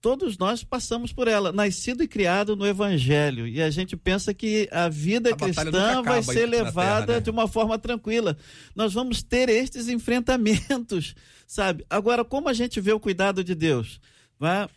todos 0.00 0.38
nós 0.38 0.62
passamos 0.62 1.12
por 1.12 1.26
ela, 1.26 1.50
nascido 1.50 2.04
e 2.04 2.08
criado 2.08 2.54
no 2.54 2.66
Evangelho. 2.66 3.48
E 3.48 3.60
a 3.60 3.68
gente 3.68 3.96
pensa 3.96 4.32
que 4.32 4.68
a 4.70 4.88
vida 4.88 5.30
a 5.30 5.36
cristã 5.36 6.02
vai 6.02 6.22
ser 6.22 6.46
levada 6.46 7.06
terra, 7.06 7.18
né? 7.18 7.20
de 7.20 7.30
uma 7.30 7.48
forma 7.48 7.76
tranquila. 7.78 8.36
Nós 8.74 8.92
vamos 8.92 9.22
ter 9.22 9.48
estes 9.48 9.88
enfrentamentos, 9.88 11.16
sabe? 11.46 11.84
Agora, 11.90 12.24
como 12.24 12.48
a 12.48 12.52
gente 12.52 12.80
vê 12.80 12.92
o 12.92 13.00
cuidado 13.00 13.42
de 13.42 13.56
Deus? 13.56 14.00
Né? 14.38 14.68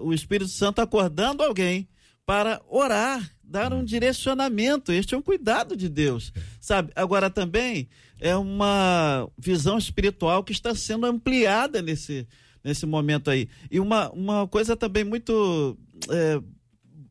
O 0.00 0.12
Espírito 0.12 0.50
Santo 0.50 0.80
acordando 0.82 1.42
alguém 1.42 1.88
para 2.30 2.62
orar 2.68 3.28
dar 3.42 3.72
um 3.72 3.82
direcionamento. 3.82 4.92
Este 4.92 5.16
é 5.16 5.18
um 5.18 5.22
cuidado 5.22 5.76
de 5.76 5.88
Deus, 5.88 6.32
sabe? 6.60 6.92
Agora 6.94 7.28
também 7.28 7.88
é 8.20 8.36
uma 8.36 9.28
visão 9.36 9.76
espiritual 9.76 10.44
que 10.44 10.52
está 10.52 10.72
sendo 10.72 11.06
ampliada 11.06 11.82
nesse, 11.82 12.28
nesse 12.62 12.86
momento 12.86 13.30
aí. 13.32 13.48
E 13.68 13.80
uma, 13.80 14.12
uma 14.12 14.46
coisa 14.46 14.76
também 14.76 15.02
muito 15.02 15.76
é, 16.08 16.40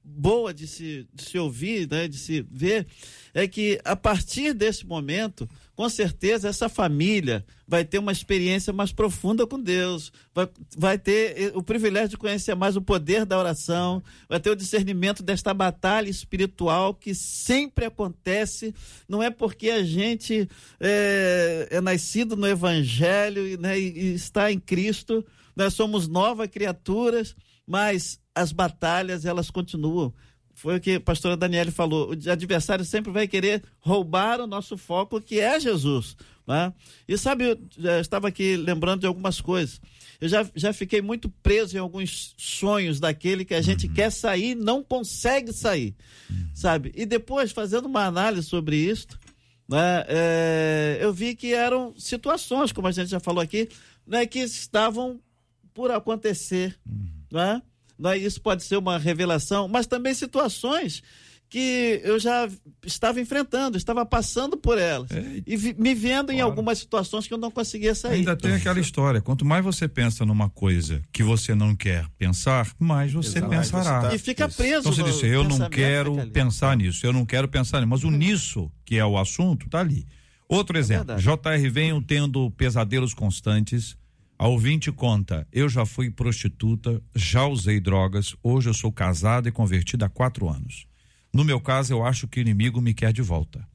boa 0.05 0.53
de 0.53 0.65
se, 0.65 1.05
de 1.13 1.25
se 1.25 1.37
ouvir, 1.37 1.85
né, 1.91 2.07
de 2.07 2.17
se 2.17 2.47
ver, 2.49 2.87
é 3.33 3.45
que 3.45 3.77
a 3.83 3.97
partir 3.97 4.53
desse 4.53 4.85
momento, 4.85 5.49
com 5.79 5.87
certeza 5.87 6.49
essa 6.49 6.67
família 6.67 7.45
vai 7.65 7.85
ter 7.85 7.99
uma 7.99 8.11
experiência 8.11 8.73
mais 8.73 8.91
profunda 8.91 9.47
com 9.47 9.57
Deus, 9.57 10.11
vai, 10.35 10.49
vai 10.77 10.99
ter 10.99 11.41
eh, 11.41 11.51
o 11.55 11.63
privilégio 11.63 12.09
de 12.09 12.17
conhecer 12.17 12.53
mais 12.53 12.75
o 12.75 12.81
poder 12.81 13.25
da 13.25 13.39
oração, 13.39 14.03
vai 14.27 14.41
ter 14.41 14.49
o 14.49 14.57
discernimento 14.57 15.23
desta 15.23 15.53
batalha 15.53 16.09
espiritual 16.09 16.93
que 16.93 17.15
sempre 17.15 17.85
acontece, 17.85 18.75
não 19.07 19.23
é 19.23 19.29
porque 19.29 19.69
a 19.69 19.81
gente 19.81 20.49
é, 20.81 21.69
é 21.71 21.79
nascido 21.79 22.35
no 22.35 22.45
Evangelho 22.45 23.57
né, 23.57 23.79
e, 23.79 24.09
e 24.09 24.13
está 24.15 24.51
em 24.51 24.59
Cristo, 24.59 25.25
nós 25.55 25.75
somos 25.75 26.09
novas 26.09 26.49
criaturas, 26.49 27.37
mas 27.65 28.19
as 28.35 28.51
batalhas 28.51 29.23
elas 29.23 29.49
continuam. 29.49 30.13
Foi 30.59 30.75
o 30.75 30.79
que 30.81 30.95
a 30.95 30.99
pastora 30.99 31.37
Daniele 31.37 31.71
falou. 31.71 32.09
O 32.09 32.29
adversário 32.29 32.83
sempre 32.83 33.13
vai 33.13 33.29
querer 33.29 33.63
roubar 33.79 34.41
o 34.41 34.47
nosso 34.47 34.77
foco, 34.77 35.21
que 35.21 35.39
é 35.39 35.57
Jesus. 35.57 36.17
Né? 36.45 36.73
E 37.07 37.17
sabe, 37.17 37.45
eu 37.45 37.59
já 37.77 38.01
estava 38.01 38.27
aqui 38.27 38.57
lembrando 38.57 38.99
de 38.99 39.07
algumas 39.07 39.39
coisas. 39.39 39.79
Eu 40.19 40.27
já, 40.27 40.45
já 40.53 40.73
fiquei 40.73 41.01
muito 41.01 41.29
preso 41.41 41.77
em 41.77 41.79
alguns 41.79 42.35
sonhos 42.37 42.99
daquele 42.99 43.45
que 43.45 43.53
a 43.53 43.61
gente 43.61 43.87
uhum. 43.87 43.93
quer 43.93 44.09
sair 44.09 44.53
não 44.53 44.83
consegue 44.83 45.53
sair. 45.53 45.95
Uhum. 46.29 46.49
Sabe? 46.53 46.91
E 46.93 47.05
depois, 47.05 47.53
fazendo 47.53 47.85
uma 47.85 48.03
análise 48.03 48.45
sobre 48.45 48.75
isso, 48.75 49.07
né, 49.65 50.03
é, 50.09 50.97
eu 50.99 51.13
vi 51.13 51.35
que 51.35 51.53
eram 51.53 51.93
situações, 51.97 52.73
como 52.73 52.85
a 52.85 52.91
gente 52.91 53.09
já 53.09 53.21
falou 53.21 53.41
aqui, 53.41 53.69
né, 54.05 54.25
que 54.25 54.39
estavam 54.39 55.21
por 55.73 55.89
acontecer. 55.89 56.77
Uhum. 56.85 57.07
Né? 57.31 57.61
Né? 57.99 58.17
Isso 58.17 58.41
pode 58.41 58.63
ser 58.63 58.77
uma 58.77 58.97
revelação, 58.97 59.67
mas 59.67 59.85
também 59.85 60.13
situações 60.13 61.03
que 61.49 61.99
eu 62.03 62.19
já 62.19 62.47
estava 62.85 63.19
enfrentando, 63.19 63.75
estava 63.75 64.05
passando 64.05 64.55
por 64.55 64.77
elas 64.77 65.09
é, 65.09 65.41
e 65.47 65.57
vi, 65.57 65.75
me 65.77 65.95
vendo 65.95 66.27
claro. 66.27 66.37
em 66.37 66.41
algumas 66.41 66.77
situações 66.77 67.27
que 67.27 67.33
eu 67.33 67.39
não 67.39 67.49
conseguia 67.49 67.95
sair. 67.95 68.17
Ainda 68.17 68.35
tem 68.35 68.53
aquela 68.53 68.79
história, 68.79 69.19
quanto 69.19 69.43
mais 69.43 69.65
você 69.65 69.87
pensa 69.87 70.23
numa 70.23 70.47
coisa 70.47 71.01
que 71.11 71.23
você 71.23 71.55
não 71.55 71.75
quer 71.75 72.05
pensar, 72.19 72.71
mais 72.77 73.11
você 73.11 73.39
Exato. 73.39 73.49
pensará. 73.49 74.01
Você 74.01 74.07
tá... 74.09 74.15
E 74.15 74.19
fica 74.19 74.47
preso. 74.47 74.81
Então 74.81 74.93
você 74.93 75.03
disse, 75.03 75.25
eu 75.25 75.43
não 75.43 75.67
quero 75.69 76.15
pensar 76.27 76.77
nisso, 76.77 77.03
eu 77.03 77.11
não 77.11 77.25
quero 77.25 77.47
pensar 77.47 77.79
nisso, 77.79 77.89
mas 77.89 78.03
o 78.03 78.11
nisso, 78.11 78.71
que 78.85 78.97
é 78.97 79.05
o 79.05 79.17
assunto, 79.17 79.67
tá 79.67 79.79
ali. 79.79 80.05
Outro 80.47 80.77
é 80.77 80.79
exemplo, 80.79 81.15
JR 81.15 81.69
vem 81.71 81.99
tendo 82.01 82.51
pesadelos 82.51 83.13
constantes, 83.13 83.97
a 84.39 84.47
ouvinte 84.47 84.89
conta: 84.91 85.45
eu 85.51 85.67
já 85.67 85.85
fui 85.85 86.09
prostituta, 86.09 87.03
já 87.13 87.45
usei 87.45 87.79
drogas, 87.79 88.35
hoje 88.41 88.69
eu 88.69 88.73
sou 88.73 88.91
casada 88.91 89.49
e 89.49 89.51
convertida 89.51 90.05
há 90.05 90.09
quatro 90.09 90.47
anos. 90.47 90.87
No 91.33 91.43
meu 91.43 91.59
caso, 91.59 91.93
eu 91.93 92.03
acho 92.03 92.27
que 92.27 92.39
o 92.39 92.41
inimigo 92.41 92.81
me 92.81 92.93
quer 92.93 93.11
de 93.11 93.21
volta. 93.21 93.67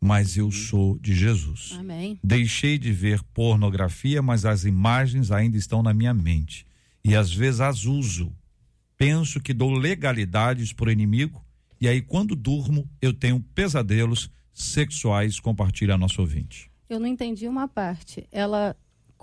Mas 0.00 0.36
eu 0.36 0.50
sou 0.50 0.98
de 0.98 1.14
Jesus. 1.14 1.74
Amém. 1.78 2.18
Deixei 2.24 2.78
de 2.78 2.92
ver 2.92 3.22
pornografia, 3.34 4.22
mas 4.22 4.44
as 4.44 4.64
imagens 4.64 5.30
ainda 5.30 5.56
estão 5.56 5.82
na 5.82 5.92
minha 5.92 6.14
mente. 6.14 6.66
E 7.04 7.14
às 7.14 7.32
vezes 7.32 7.60
as 7.60 7.84
uso. 7.84 8.32
Penso 8.98 9.40
que 9.40 9.52
dou 9.52 9.70
legalidades 9.72 10.72
para 10.72 10.88
o 10.88 10.92
inimigo, 10.92 11.44
e 11.78 11.86
aí, 11.86 12.00
quando 12.00 12.34
durmo, 12.34 12.88
eu 13.02 13.12
tenho 13.12 13.40
pesadelos 13.54 14.30
sexuais. 14.52 15.38
Compartilha 15.38 15.94
a 15.94 15.98
nossa 15.98 16.22
ouvinte. 16.22 16.70
Eu 16.88 16.98
não 16.98 17.06
entendi 17.06 17.46
uma 17.46 17.68
parte. 17.68 18.26
Ela 18.32 18.74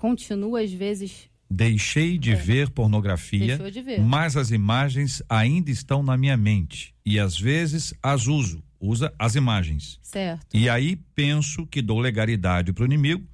continua 0.04 0.60
às 0.60 0.70
vezes. 0.70 1.30
Deixei 1.50 2.18
de 2.18 2.32
é. 2.32 2.34
ver 2.34 2.68
pornografia, 2.68 3.56
de 3.70 3.80
ver. 3.80 4.02
mas 4.02 4.36
as 4.36 4.50
imagens 4.50 5.22
ainda 5.30 5.70
estão 5.70 6.02
na 6.02 6.14
minha 6.14 6.36
mente 6.36 6.94
e 7.06 7.18
às 7.18 7.40
vezes 7.40 7.94
as 8.02 8.26
uso. 8.26 8.62
usa 8.78 9.14
as 9.18 9.34
imagens. 9.34 9.98
Certo. 10.02 10.54
E 10.54 10.68
aí 10.68 10.96
penso 11.14 11.66
que 11.66 11.80
dou 11.80 12.00
legalidade 12.00 12.70
para 12.70 12.82
o 12.82 12.86
inimigo 12.86 13.26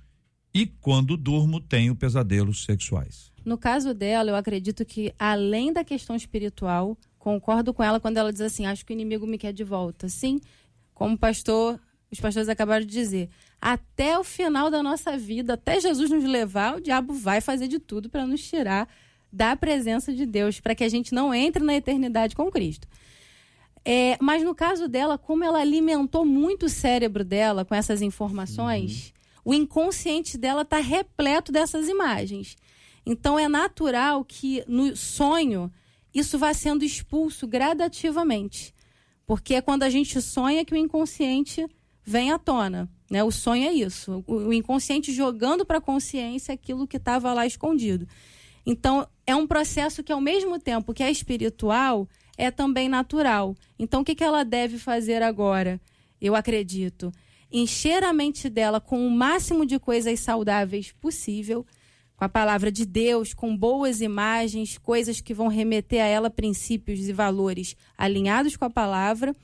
e 0.55 0.65
quando 0.65 1.17
durmo 1.17 1.61
tenho 1.61 1.97
pesadelos 1.97 2.65
sexuais. 2.65 3.33
No 3.45 3.59
caso 3.59 3.93
dela, 3.93 4.31
eu 4.31 4.37
acredito 4.37 4.85
que 4.85 5.13
além 5.19 5.73
da 5.73 5.83
questão 5.83 6.15
espiritual, 6.15 6.97
concordo 7.19 7.75
com 7.75 7.83
ela 7.83 7.99
quando 7.99 8.19
ela 8.19 8.33
diz 8.33 8.43
assim: 8.43 8.65
acho 8.67 8.87
que 8.87 8.93
o 8.93 8.95
inimigo 8.95 9.27
me 9.27 9.39
quer 9.39 9.53
de 9.53 9.65
volta. 9.65 10.09
Sim, 10.09 10.39
como 10.95 11.19
pastor, 11.19 11.81
os 12.13 12.21
pastores 12.21 12.49
acabaram 12.49 12.87
de 12.87 12.93
dizer, 12.93 13.29
até 13.61 14.19
o 14.19 14.25
final 14.25 14.71
da 14.71 14.83
nossa 14.83 15.17
vida, 15.19 15.55
até 15.55 15.81
Jesus 15.81 16.11
nos 16.11 16.25
levar, 16.25 16.77
o 16.77 16.81
diabo 16.81 17.13
vai 17.13 17.41
fazer 17.41 17.69
de 17.69 17.79
tudo 17.79 18.09
para 18.09 18.27
nos 18.27 18.43
tirar 18.43 18.89
da 19.33 19.55
presença 19.55 20.13
de 20.13 20.25
Deus, 20.25 20.61
para 20.61 20.75
que 20.75 20.83
a 20.83 20.89
gente 20.89 21.15
não 21.15 21.33
entre 21.35 21.63
na 21.63 21.75
eternidade 21.75 22.35
com 22.35 22.51
Cristo. 22.51 22.89
É, 23.85 24.17
mas 24.21 24.43
no 24.43 24.55
caso 24.55 24.89
dela, 24.89 25.17
como 25.17 25.45
ela 25.45 25.61
alimentou 25.61 26.25
muito 26.25 26.67
o 26.67 26.69
cérebro 26.69 27.25
dela 27.25 27.65
com 27.65 27.75
essas 27.75 28.03
informações, 28.03 29.13
uhum. 29.45 29.53
o 29.53 29.55
inconsciente 29.55 30.37
dela 30.37 30.63
está 30.63 30.79
repleto 30.79 31.53
dessas 31.53 31.89
imagens. 31.89 32.57
Então 33.05 33.39
é 33.39 33.49
natural 33.49 34.25
que 34.25 34.63
no 34.67 34.95
sonho 34.97 35.73
isso 36.15 36.39
vá 36.39 36.53
sendo 36.53 36.85
expulso 36.85 37.47
gradativamente. 37.47 38.75
Porque 39.27 39.55
é 39.55 39.61
quando 39.61 39.85
a 39.85 39.91
gente 39.91 40.21
sonha 40.21 40.65
que 40.65 40.75
o 40.75 40.77
inconsciente 40.77 41.67
vem 42.11 42.33
à 42.33 42.39
tona. 42.39 42.91
Né? 43.09 43.23
O 43.23 43.31
sonho 43.31 43.69
é 43.69 43.73
isso. 43.73 44.25
O, 44.27 44.53
inconsciente 44.53 45.13
jogando 45.13 45.65
para 45.65 45.79
a 45.79 45.81
consciência 45.81 46.53
aquilo 46.53 46.89
que 46.89 46.97
estava 46.97 47.33
lá 47.33 47.47
escondido. 47.47 48.07
Então, 48.67 49.07
é 49.27 49.35
um 49.35 49.47
processo 49.47 50.03
que, 50.03 50.13
ao 50.13 50.21
mesmo 50.21 50.59
tempo 50.59 50.93
que 50.93 51.03
é 51.03 51.11
espiritual, 51.11 52.09
é 52.37 52.51
também 52.51 52.89
natural. 52.89 53.55
Então, 53.79 54.01
o 54.01 54.05
que, 54.05 54.15
que 54.15 54.25
ela 54.25 54.45
deve 54.45 54.77
fazer 54.77 55.23
agora? 55.23 55.81
Eu 56.21 56.35
acredito. 56.35 57.13
Encher 57.51 58.03
a 58.05 58.13
mente 58.13 58.49
dela 58.49 58.81
com 58.81 59.07
o 59.07 59.11
máximo 59.11 59.65
de 59.65 59.79
coisas 59.79 60.21
saudáveis 60.21 60.93
possível, 60.93 61.65
com 62.17 62.25
a 62.25 62.29
palavra 62.29 62.71
de 62.71 62.85
Deus, 62.85 63.33
com 63.33 63.57
boas 63.57 64.01
imagens, 64.01 64.77
coisas 64.79 65.21
que 65.21 65.33
vão 65.33 65.49
remeter 65.49 66.03
a 66.03 66.07
ela 66.07 66.29
princípios 66.29 67.09
e 67.09 67.13
valores 67.13 67.77
alinhados 67.97 68.57
com 68.57 68.65
a 68.67 68.71
palavra, 68.71 69.35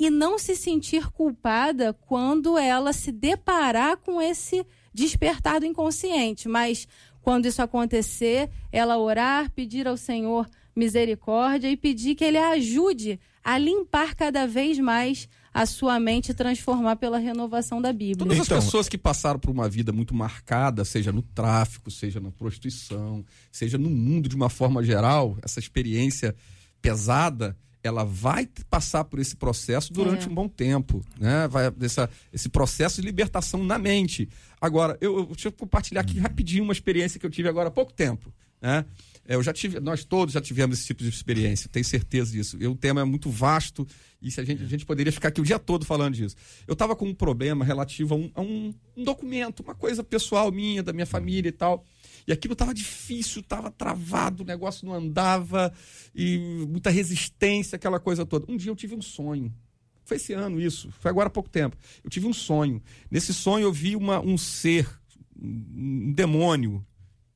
e 0.00 0.08
não 0.08 0.38
se 0.38 0.56
sentir 0.56 1.10
culpada 1.10 1.92
quando 1.92 2.56
ela 2.56 2.90
se 2.90 3.12
deparar 3.12 3.98
com 3.98 4.20
esse 4.20 4.66
despertar 4.94 5.60
do 5.60 5.66
inconsciente, 5.66 6.48
mas 6.48 6.88
quando 7.20 7.44
isso 7.44 7.60
acontecer, 7.60 8.48
ela 8.72 8.96
orar, 8.96 9.50
pedir 9.50 9.86
ao 9.86 9.98
Senhor 9.98 10.48
misericórdia 10.74 11.70
e 11.70 11.76
pedir 11.76 12.14
que 12.14 12.24
ele 12.24 12.38
a 12.38 12.52
ajude 12.52 13.20
a 13.44 13.58
limpar 13.58 14.14
cada 14.14 14.46
vez 14.46 14.78
mais 14.78 15.28
a 15.52 15.66
sua 15.66 16.00
mente 16.00 16.30
e 16.30 16.34
transformar 16.34 16.96
pela 16.96 17.18
renovação 17.18 17.82
da 17.82 17.92
Bíblia. 17.92 18.16
Todas 18.16 18.38
então, 18.38 18.56
as 18.56 18.64
pessoas 18.64 18.88
que 18.88 18.96
passaram 18.96 19.38
por 19.38 19.50
uma 19.50 19.68
vida 19.68 19.92
muito 19.92 20.14
marcada, 20.14 20.82
seja 20.82 21.12
no 21.12 21.20
tráfico, 21.20 21.90
seja 21.90 22.20
na 22.20 22.30
prostituição, 22.30 23.22
seja 23.52 23.76
no 23.76 23.90
mundo 23.90 24.30
de 24.30 24.36
uma 24.36 24.48
forma 24.48 24.82
geral, 24.82 25.36
essa 25.42 25.60
experiência 25.60 26.34
pesada, 26.80 27.54
ela 27.82 28.04
vai 28.04 28.48
passar 28.68 29.04
por 29.04 29.18
esse 29.18 29.36
processo 29.36 29.92
durante 29.92 30.26
é. 30.26 30.30
um 30.30 30.34
bom 30.34 30.48
tempo, 30.48 31.04
né? 31.18 31.48
Vai 31.48 31.72
essa, 31.80 32.10
esse 32.32 32.48
processo 32.48 33.00
de 33.00 33.06
libertação 33.06 33.64
na 33.64 33.78
mente. 33.78 34.28
Agora, 34.60 34.98
eu, 35.00 35.18
eu 35.18 35.26
deixa 35.26 35.48
eu 35.48 35.52
compartilhar 35.52 36.02
aqui 36.02 36.18
rapidinho 36.18 36.64
uma 36.64 36.72
experiência 36.72 37.18
que 37.18 37.24
eu 37.24 37.30
tive 37.30 37.48
agora 37.48 37.68
há 37.68 37.72
pouco 37.72 37.92
tempo, 37.92 38.32
né? 38.60 38.84
É, 39.26 39.34
eu 39.36 39.42
já 39.42 39.52
tive, 39.52 39.78
nós 39.80 40.04
todos 40.04 40.34
já 40.34 40.40
tivemos 40.40 40.78
esse 40.78 40.86
tipo 40.88 41.02
de 41.02 41.08
experiência, 41.08 41.68
tenho 41.70 41.84
certeza 41.84 42.32
disso. 42.32 42.56
E 42.60 42.66
o 42.66 42.74
tema 42.74 43.00
é 43.00 43.04
muito 43.04 43.30
vasto 43.30 43.86
e 44.20 44.30
se 44.30 44.40
a 44.40 44.44
gente, 44.44 44.62
a 44.62 44.66
gente 44.66 44.84
poderia 44.84 45.12
ficar 45.12 45.28
aqui 45.28 45.40
o 45.40 45.44
dia 45.44 45.58
todo 45.58 45.84
falando 45.84 46.14
disso. 46.14 46.36
Eu 46.66 46.72
estava 46.72 46.94
com 46.96 47.06
um 47.06 47.14
problema 47.14 47.64
relativo 47.64 48.14
a, 48.14 48.18
um, 48.18 48.30
a 48.34 48.40
um, 48.40 48.74
um, 48.96 49.04
documento, 49.04 49.60
uma 49.60 49.74
coisa 49.74 50.02
pessoal 50.02 50.50
minha, 50.50 50.82
da 50.82 50.92
minha 50.92 51.06
família 51.06 51.48
e 51.48 51.52
tal. 51.52 51.84
E 52.26 52.32
aquilo 52.32 52.52
estava 52.52 52.74
difícil, 52.74 53.40
estava 53.40 53.70
travado, 53.70 54.42
o 54.42 54.46
negócio 54.46 54.86
não 54.86 54.94
andava, 54.94 55.72
e 56.14 56.38
muita 56.68 56.90
resistência, 56.90 57.76
aquela 57.76 57.98
coisa 57.98 58.26
toda. 58.26 58.50
Um 58.50 58.56
dia 58.56 58.70
eu 58.70 58.76
tive 58.76 58.94
um 58.94 59.02
sonho. 59.02 59.52
Foi 60.04 60.16
esse 60.16 60.32
ano 60.32 60.60
isso, 60.60 60.90
foi 61.00 61.10
agora 61.10 61.28
há 61.28 61.30
pouco 61.30 61.48
tempo. 61.48 61.76
Eu 62.02 62.10
tive 62.10 62.26
um 62.26 62.32
sonho. 62.32 62.82
Nesse 63.10 63.32
sonho 63.32 63.64
eu 63.64 63.72
vi 63.72 63.94
uma, 63.94 64.20
um 64.20 64.36
ser, 64.36 64.88
um 65.40 66.12
demônio, 66.12 66.84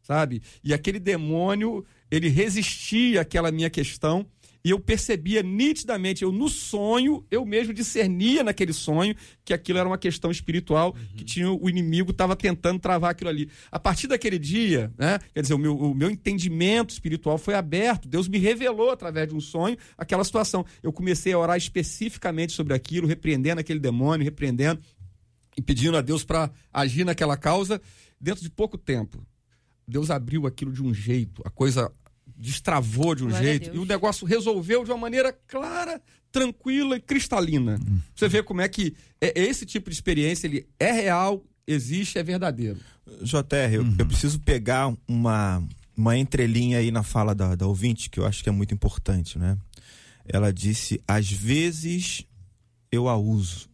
sabe? 0.03 0.43
E 0.63 0.75
aquele 0.75 0.99
demônio, 0.99 1.85
ele 2.11 2.29
resistia 2.29 3.21
àquela 3.21 3.53
minha 3.53 3.71
questão 3.71 4.27
e 4.65 4.71
eu 4.71 4.81
percebia 4.81 5.43
nitidamente, 5.43 6.23
eu 6.23 6.33
no 6.33 6.49
sonho, 6.49 7.25
eu 7.31 7.45
mesmo 7.45 7.75
discernia 7.75 8.43
naquele 8.43 8.73
sonho 8.73 9.15
que 9.45 9.53
aquilo 9.53 9.79
era 9.79 9.87
uma 9.87 9.99
questão 9.99 10.31
espiritual, 10.31 10.97
uhum. 10.97 11.17
que 11.17 11.23
tinha 11.25 11.53
o 11.53 11.69
inimigo 11.69 12.13
estava 12.13 12.35
tentando 12.35 12.79
travar 12.81 13.11
aquilo 13.11 13.29
ali. 13.29 13.51
A 13.71 13.79
partir 13.79 14.07
daquele 14.07 14.39
dia, 14.39 14.91
né, 14.97 15.19
quer 15.35 15.43
dizer, 15.43 15.53
o 15.53 15.59
meu, 15.59 15.77
o 15.77 15.95
meu 15.95 16.11
entendimento 16.11 16.95
espiritual 16.95 17.37
foi 17.37 17.53
aberto, 17.55 18.09
Deus 18.09 18.27
me 18.27 18.39
revelou 18.39 18.91
através 18.91 19.29
de 19.29 19.35
um 19.35 19.41
sonho 19.41 19.77
aquela 19.99 20.25
situação. 20.25 20.65
Eu 20.83 20.95
comecei 20.95 21.35
a 21.35 21.39
orar 21.39 21.59
especificamente 21.59 22.55
sobre 22.55 22.73
aquilo, 22.73 23.07
repreendendo 23.07 23.61
aquele 23.61 23.79
demônio, 23.79 24.25
repreendendo 24.25 24.81
e 25.59 25.61
pedindo 25.61 25.99
a 25.99 26.01
Deus 26.01 26.25
para 26.25 26.51
agir 26.73 27.05
naquela 27.05 27.37
causa. 27.37 27.83
Dentro 28.19 28.43
de 28.43 28.49
pouco 28.49 28.79
tempo, 28.79 29.27
Deus 29.87 30.11
abriu 30.11 30.47
aquilo 30.47 30.73
de 30.73 30.83
um 30.83 30.95
jeito, 30.95 31.43
a 31.45 31.51
coisa 31.51 31.93
destravou 32.45 33.15
de 33.15 33.25
um 33.25 33.29
Glória 33.29 33.47
jeito 33.47 33.75
e 33.75 33.79
o 33.79 33.87
negócio 33.87 34.27
resolveu 34.27 34.85
de 34.85 34.91
uma 34.91 34.99
maneira 34.99 35.33
clara, 35.47 36.01
tranquila 36.31 36.97
e 36.97 37.01
cristalina. 37.01 37.81
Hum. 37.81 37.99
Você 38.15 38.29
vê 38.29 38.43
como 38.43 38.61
é 38.61 38.69
que 38.69 38.95
é, 39.21 39.33
esse 39.41 39.65
tipo 39.65 39.89
de 39.89 39.97
experiência 39.97 40.47
ele 40.47 40.67
é 40.79 40.93
real, 40.93 41.43
existe, 41.67 42.19
é 42.19 42.23
verdadeiro. 42.23 42.79
JR, 43.23 43.73
eu, 43.73 43.83
uhum. 43.83 43.97
eu 43.99 44.07
preciso 44.07 44.39
pegar 44.41 44.95
uma, 45.09 45.67
uma 45.97 46.19
entrelinha 46.19 46.79
aí 46.79 46.91
na 46.91 47.03
fala 47.03 47.35
da, 47.35 47.55
da 47.55 47.67
ouvinte, 47.67 48.11
que 48.11 48.21
eu 48.21 48.27
acho 48.27 48.43
que 48.43 48.49
é 48.49 48.53
muito 48.53 48.75
importante, 48.75 49.39
né? 49.39 49.57
Ela 50.27 50.53
disse, 50.53 51.01
às 51.09 51.31
vezes 51.31 52.27
eu 52.93 53.09
a 53.09 53.17
uso. 53.17 53.69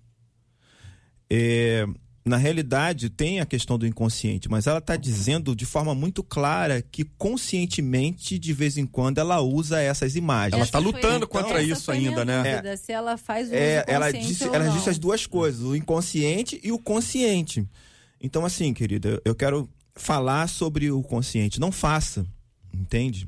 É, 1.28 1.86
na 2.30 2.36
realidade, 2.36 3.10
tem 3.10 3.40
a 3.40 3.44
questão 3.44 3.76
do 3.76 3.84
inconsciente, 3.84 4.48
mas 4.48 4.68
ela 4.68 4.78
está 4.78 4.94
dizendo 4.94 5.54
de 5.54 5.66
forma 5.66 5.94
muito 5.96 6.22
clara 6.22 6.80
que 6.80 7.04
conscientemente, 7.04 8.38
de 8.38 8.52
vez 8.52 8.78
em 8.78 8.86
quando, 8.86 9.18
ela 9.18 9.40
usa 9.40 9.80
essas 9.80 10.14
imagens. 10.14 10.54
Ela 10.54 10.64
está 10.64 10.78
lutando 10.78 11.26
contra 11.26 11.60
isso 11.60 11.90
ainda, 11.90 12.24
né? 12.24 12.36
Dúvida, 12.36 12.68
é, 12.70 12.76
se 12.76 12.92
ela 12.92 13.16
faz 13.16 13.50
o 13.50 13.54
é, 13.54 13.84
ela 13.88 14.12
disse, 14.12 14.44
ela 14.44 14.68
disse 14.68 14.88
as 14.88 14.98
duas 14.98 15.26
coisas, 15.26 15.60
o 15.60 15.74
inconsciente 15.74 16.60
e 16.62 16.70
o 16.70 16.78
consciente. 16.78 17.68
Então, 18.20 18.44
assim, 18.44 18.72
querida, 18.72 19.20
eu 19.24 19.34
quero 19.34 19.68
falar 19.96 20.48
sobre 20.48 20.88
o 20.90 21.02
consciente. 21.02 21.58
Não 21.58 21.72
faça, 21.72 22.24
entende? 22.72 23.26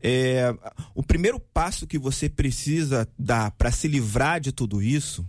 É, 0.00 0.54
o 0.94 1.02
primeiro 1.02 1.38
passo 1.38 1.86
que 1.86 1.98
você 1.98 2.30
precisa 2.30 3.06
dar 3.18 3.50
para 3.50 3.70
se 3.70 3.86
livrar 3.86 4.40
de 4.40 4.52
tudo 4.52 4.80
isso 4.80 5.26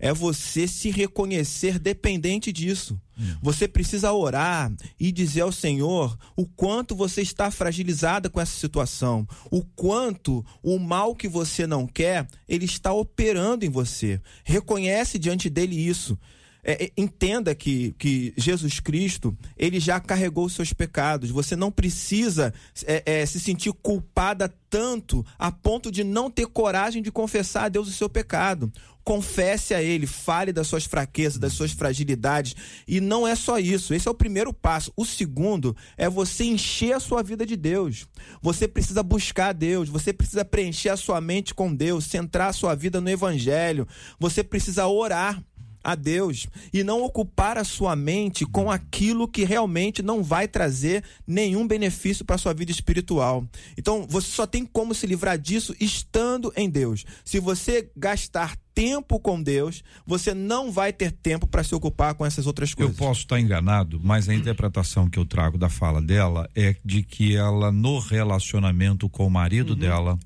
é 0.00 0.12
você 0.12 0.66
se 0.66 0.90
reconhecer 0.90 1.78
dependente 1.78 2.50
disso. 2.50 2.98
Hum. 3.18 3.36
Você 3.42 3.68
precisa 3.68 4.12
orar 4.12 4.72
e 4.98 5.12
dizer 5.12 5.42
ao 5.42 5.52
Senhor 5.52 6.18
o 6.34 6.46
quanto 6.46 6.96
você 6.96 7.20
está 7.20 7.50
fragilizada 7.50 8.30
com 8.30 8.40
essa 8.40 8.58
situação, 8.58 9.28
o 9.50 9.62
quanto 9.62 10.44
o 10.62 10.78
mal 10.78 11.14
que 11.14 11.28
você 11.28 11.66
não 11.66 11.86
quer, 11.86 12.26
ele 12.48 12.64
está 12.64 12.92
operando 12.92 13.64
em 13.64 13.68
você. 13.68 14.20
Reconhece 14.42 15.18
diante 15.18 15.50
dele 15.50 15.76
isso. 15.76 16.18
É, 16.62 16.84
é, 16.84 16.90
entenda 16.96 17.54
que, 17.54 17.94
que 17.98 18.34
Jesus 18.36 18.80
Cristo 18.80 19.36
ele 19.56 19.80
já 19.80 19.98
carregou 19.98 20.44
os 20.44 20.52
seus 20.52 20.72
pecados. 20.72 21.30
Você 21.30 21.56
não 21.56 21.70
precisa 21.70 22.52
é, 22.86 23.02
é, 23.20 23.26
se 23.26 23.40
sentir 23.40 23.72
culpada 23.72 24.52
tanto 24.68 25.24
a 25.38 25.50
ponto 25.50 25.90
de 25.90 26.04
não 26.04 26.30
ter 26.30 26.46
coragem 26.46 27.02
de 27.02 27.10
confessar 27.10 27.64
a 27.64 27.68
Deus 27.68 27.88
o 27.88 27.92
seu 27.92 28.08
pecado. 28.08 28.72
Confesse 29.02 29.74
a 29.74 29.82
Ele, 29.82 30.06
fale 30.06 30.52
das 30.52 30.66
suas 30.66 30.84
fraquezas, 30.84 31.38
das 31.38 31.54
suas 31.54 31.72
fragilidades. 31.72 32.54
E 32.86 33.00
não 33.00 33.26
é 33.26 33.34
só 33.34 33.58
isso. 33.58 33.94
Esse 33.94 34.06
é 34.06 34.10
o 34.10 34.14
primeiro 34.14 34.52
passo. 34.52 34.92
O 34.94 35.06
segundo 35.06 35.74
é 35.96 36.08
você 36.08 36.44
encher 36.44 36.92
a 36.92 37.00
sua 37.00 37.22
vida 37.22 37.46
de 37.46 37.56
Deus. 37.56 38.06
Você 38.42 38.68
precisa 38.68 39.02
buscar 39.02 39.52
Deus. 39.52 39.88
Você 39.88 40.12
precisa 40.12 40.44
preencher 40.44 40.90
a 40.90 40.96
sua 40.98 41.20
mente 41.20 41.54
com 41.54 41.74
Deus, 41.74 42.04
centrar 42.04 42.50
a 42.50 42.52
sua 42.52 42.74
vida 42.74 43.00
no 43.00 43.08
Evangelho. 43.08 43.88
Você 44.18 44.44
precisa 44.44 44.86
orar 44.86 45.42
a 45.82 45.94
Deus 45.94 46.46
e 46.72 46.84
não 46.84 47.02
ocupar 47.02 47.58
a 47.58 47.64
sua 47.64 47.96
mente 47.96 48.44
com 48.44 48.70
aquilo 48.70 49.28
que 49.28 49.44
realmente 49.44 50.02
não 50.02 50.22
vai 50.22 50.46
trazer 50.46 51.02
nenhum 51.26 51.66
benefício 51.66 52.24
para 52.24 52.38
sua 52.38 52.52
vida 52.52 52.70
espiritual. 52.70 53.46
Então, 53.76 54.06
você 54.08 54.28
só 54.28 54.46
tem 54.46 54.64
como 54.64 54.94
se 54.94 55.06
livrar 55.06 55.38
disso 55.38 55.74
estando 55.80 56.52
em 56.56 56.68
Deus. 56.68 57.04
Se 57.24 57.40
você 57.40 57.90
gastar 57.96 58.56
tempo 58.74 59.20
com 59.20 59.42
Deus, 59.42 59.82
você 60.06 60.32
não 60.32 60.70
vai 60.70 60.92
ter 60.92 61.12
tempo 61.12 61.46
para 61.46 61.62
se 61.62 61.74
ocupar 61.74 62.14
com 62.14 62.24
essas 62.24 62.46
outras 62.46 62.72
coisas. 62.72 62.96
Eu 62.96 63.06
posso 63.06 63.20
estar 63.20 63.38
enganado, 63.38 64.00
mas 64.02 64.28
a 64.28 64.34
interpretação 64.34 65.08
que 65.08 65.18
eu 65.18 65.24
trago 65.26 65.58
da 65.58 65.68
fala 65.68 66.00
dela 66.00 66.48
é 66.54 66.74
de 66.84 67.02
que 67.02 67.36
ela 67.36 67.70
no 67.70 67.98
relacionamento 67.98 69.08
com 69.08 69.26
o 69.26 69.30
marido 69.30 69.70
uhum. 69.70 69.78
dela 69.78 70.18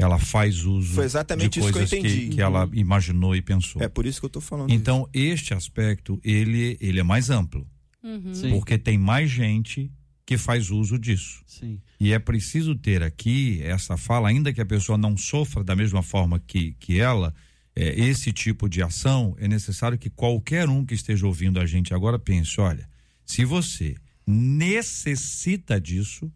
ela 0.00 0.18
faz 0.18 0.64
uso 0.64 0.94
Foi 0.94 1.04
exatamente 1.04 1.54
de 1.54 1.60
isso 1.60 1.68
que 1.68 1.78
eu 1.78 1.86
coisas 1.86 1.92
entendi. 1.92 2.28
que, 2.28 2.40
ela 2.40 2.68
imaginou 2.72 3.36
e 3.36 3.42
pensou. 3.42 3.82
É 3.82 3.88
por 3.88 4.06
isso 4.06 4.20
que 4.20 4.24
eu 4.24 4.28
estou 4.28 4.42
falando. 4.42 4.70
Então, 4.70 5.08
este 5.12 5.52
aspecto, 5.54 6.20
ele, 6.24 6.76
ele 6.80 7.00
é 7.00 7.02
mais 7.02 7.30
amplo, 7.30 7.66
Uhum. 8.02 8.32
Porque 8.50 8.78
tem 8.78 8.96
mais 8.96 9.30
gente 9.30 9.90
que 10.24 10.38
faz 10.38 10.70
uso 10.70 10.98
disso. 10.98 11.42
Sim. 11.46 11.80
E 11.98 12.12
é 12.12 12.18
preciso 12.18 12.74
ter 12.74 13.02
aqui 13.02 13.60
essa 13.62 13.96
fala, 13.96 14.28
ainda 14.28 14.52
que 14.52 14.60
a 14.60 14.66
pessoa 14.66 14.96
não 14.96 15.16
sofra 15.16 15.62
da 15.62 15.76
mesma 15.76 16.02
forma 16.02 16.38
que, 16.38 16.72
que 16.78 17.00
ela, 17.00 17.34
é, 17.74 17.98
esse 18.00 18.32
tipo 18.32 18.68
de 18.68 18.82
ação, 18.82 19.34
é 19.38 19.48
necessário 19.48 19.98
que 19.98 20.08
qualquer 20.08 20.68
um 20.68 20.84
que 20.84 20.94
esteja 20.94 21.26
ouvindo 21.26 21.60
a 21.60 21.66
gente 21.66 21.92
agora 21.92 22.18
pense: 22.18 22.60
olha, 22.60 22.88
se 23.24 23.44
você 23.44 23.96
necessita 24.26 25.80
disso, 25.80 26.30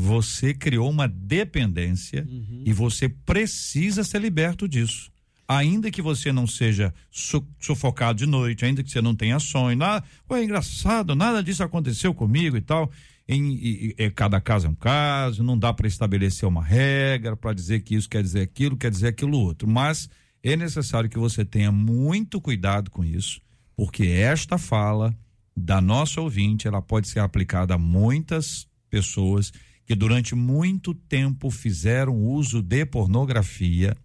você 0.00 0.54
criou 0.54 0.88
uma 0.88 1.08
dependência 1.08 2.24
e 2.64 2.72
você 2.72 3.08
precisa 3.08 4.04
ser 4.04 4.20
liberto 4.20 4.68
disso. 4.68 5.10
Ainda 5.48 5.90
que 5.90 6.00
você 6.00 6.30
não 6.30 6.46
seja 6.46 6.94
su- 7.10 7.44
sufocado 7.58 8.18
de 8.18 8.26
noite, 8.26 8.64
ainda 8.64 8.82
que 8.84 8.90
você 8.90 9.00
não 9.00 9.14
tenha 9.14 9.40
sonho, 9.40 9.76
nada, 9.76 10.04
Ué, 10.30 10.40
é 10.40 10.44
engraçado, 10.44 11.16
nada 11.16 11.42
disso 11.42 11.64
aconteceu 11.64 12.14
comigo 12.14 12.56
e 12.56 12.60
tal. 12.60 12.88
Em, 13.26 13.54
e- 13.54 13.94
e- 13.98 14.10
cada 14.10 14.40
caso 14.40 14.66
é 14.66 14.70
um 14.70 14.74
caso, 14.74 15.42
não 15.42 15.58
dá 15.58 15.72
para 15.72 15.88
estabelecer 15.88 16.48
uma 16.48 16.62
regra 16.62 17.36
para 17.36 17.52
dizer 17.52 17.80
que 17.80 17.94
isso 17.96 18.08
quer 18.08 18.22
dizer 18.22 18.42
aquilo, 18.42 18.76
quer 18.76 18.90
dizer 18.90 19.08
aquilo 19.08 19.36
outro. 19.38 19.66
Mas 19.66 20.08
é 20.44 20.54
necessário 20.54 21.10
que 21.10 21.18
você 21.18 21.44
tenha 21.44 21.72
muito 21.72 22.40
cuidado 22.40 22.88
com 22.90 23.04
isso, 23.04 23.40
porque 23.76 24.04
esta 24.06 24.58
fala 24.58 25.12
da 25.56 25.80
nossa 25.80 26.20
ouvinte, 26.20 26.68
ela 26.68 26.80
pode 26.80 27.08
ser 27.08 27.18
aplicada 27.18 27.74
a 27.74 27.78
muitas 27.78 28.68
pessoas 28.88 29.50
que 29.88 29.94
durante 29.94 30.34
muito 30.34 30.92
tempo 30.92 31.50
fizeram 31.50 32.14
uso 32.14 32.60
de 32.60 32.84
pornografia, 32.84 33.96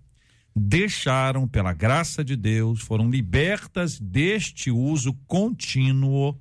deixaram 0.55 1.45
pela 1.45 1.73
graça 1.73 2.23
de 2.23 2.37
Deus, 2.37 2.79
foram 2.79 3.09
libertas 3.09 3.99
deste 3.99 4.71
uso 4.71 5.11
contínuo, 5.27 6.39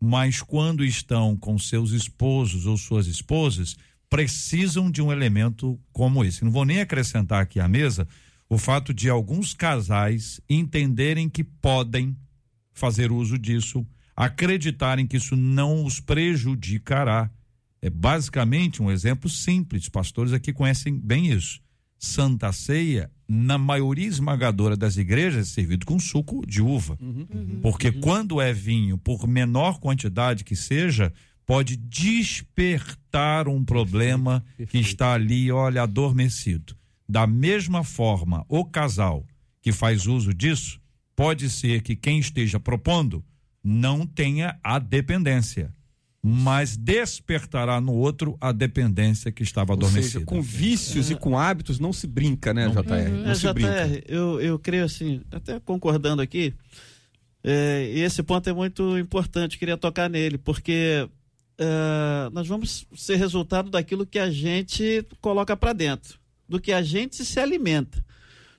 mas 0.00 0.42
quando 0.42 0.84
estão 0.84 1.36
com 1.36 1.56
seus 1.60 1.92
esposos 1.92 2.66
ou 2.66 2.76
suas 2.76 3.06
esposas, 3.06 3.76
precisam 4.10 4.90
de 4.90 5.00
um 5.00 5.12
elemento 5.12 5.78
como 5.92 6.24
esse. 6.24 6.44
Não 6.44 6.50
vou 6.50 6.64
nem 6.64 6.80
acrescentar 6.80 7.40
aqui 7.40 7.60
à 7.60 7.68
mesa 7.68 8.08
o 8.48 8.58
fato 8.58 8.92
de 8.92 9.08
alguns 9.08 9.54
casais 9.54 10.40
entenderem 10.50 11.28
que 11.28 11.44
podem 11.44 12.16
fazer 12.72 13.12
uso 13.12 13.38
disso, 13.38 13.86
acreditarem 14.16 15.06
que 15.06 15.18
isso 15.18 15.36
não 15.36 15.84
os 15.84 16.00
prejudicará. 16.00 17.30
É 17.82 17.90
basicamente 17.90 18.80
um 18.80 18.90
exemplo 18.90 19.28
simples. 19.28 19.88
Pastores 19.88 20.32
aqui 20.32 20.52
conhecem 20.52 20.96
bem 20.98 21.30
isso. 21.30 21.60
Santa 21.98 22.52
Ceia, 22.52 23.10
na 23.28 23.58
maioria 23.58 24.06
esmagadora 24.06 24.76
das 24.76 24.96
igrejas, 24.96 25.48
é 25.48 25.50
servido 25.50 25.84
com 25.84 25.98
suco 25.98 26.46
de 26.46 26.62
uva. 26.62 26.98
Porque 27.60 27.92
quando 27.92 28.40
é 28.40 28.52
vinho, 28.52 28.96
por 28.96 29.26
menor 29.26 29.78
quantidade 29.78 30.44
que 30.44 30.56
seja, 30.56 31.12
pode 31.44 31.76
despertar 31.76 33.48
um 33.48 33.64
problema 33.64 34.44
que 34.50 34.56
perfeito. 34.58 34.86
está 34.86 35.12
ali, 35.12 35.50
olha, 35.52 35.82
adormecido. 35.82 36.76
Da 37.08 37.26
mesma 37.26 37.84
forma, 37.84 38.44
o 38.48 38.64
casal 38.64 39.26
que 39.62 39.70
faz 39.70 40.06
uso 40.06 40.34
disso, 40.34 40.80
pode 41.14 41.48
ser 41.48 41.82
que 41.82 41.94
quem 41.94 42.18
esteja 42.18 42.58
propondo 42.58 43.24
não 43.62 44.04
tenha 44.04 44.58
a 44.62 44.78
dependência, 44.80 45.72
mas 46.24 46.76
despertará 46.76 47.80
no 47.80 47.92
outro 47.92 48.36
a 48.40 48.52
dependência 48.52 49.32
que 49.32 49.42
estava 49.42 49.72
Ou 49.72 49.76
adormecida. 49.76 50.12
seja, 50.20 50.24
com 50.24 50.40
vícios 50.40 51.10
e 51.10 51.16
com 51.16 51.36
hábitos 51.36 51.80
não 51.80 51.92
se 51.92 52.06
brinca, 52.06 52.54
né, 52.54 52.66
Não. 52.68 52.74
JR? 52.74 53.10
Não 53.10 53.30
É, 53.30 53.34
se 53.34 53.52
brinca. 53.52 53.88
JR, 53.88 54.04
eu, 54.06 54.40
eu 54.40 54.58
creio 54.58 54.84
assim, 54.84 55.20
até 55.32 55.58
concordando 55.58 56.22
aqui, 56.22 56.54
é, 57.42 57.90
e 57.92 58.00
esse 58.00 58.22
ponto 58.22 58.48
é 58.48 58.52
muito 58.52 58.96
importante, 58.98 59.58
queria 59.58 59.76
tocar 59.76 60.08
nele, 60.08 60.38
porque 60.38 61.08
é, 61.58 62.30
nós 62.32 62.46
vamos 62.46 62.86
ser 62.96 63.16
resultado 63.16 63.68
daquilo 63.68 64.06
que 64.06 64.18
a 64.18 64.30
gente 64.30 65.04
coloca 65.20 65.56
para 65.56 65.72
dentro, 65.72 66.20
do 66.48 66.60
que 66.60 66.72
a 66.72 66.82
gente 66.82 67.24
se 67.24 67.40
alimenta. 67.40 68.04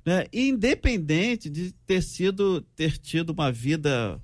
Né? 0.05 0.26
Independente 0.34 1.49
de 1.49 1.72
ter 1.86 2.01
sido, 2.03 2.59
ter 2.76 2.97
tido 2.97 3.30
uma 3.30 3.49
vida, 3.49 4.20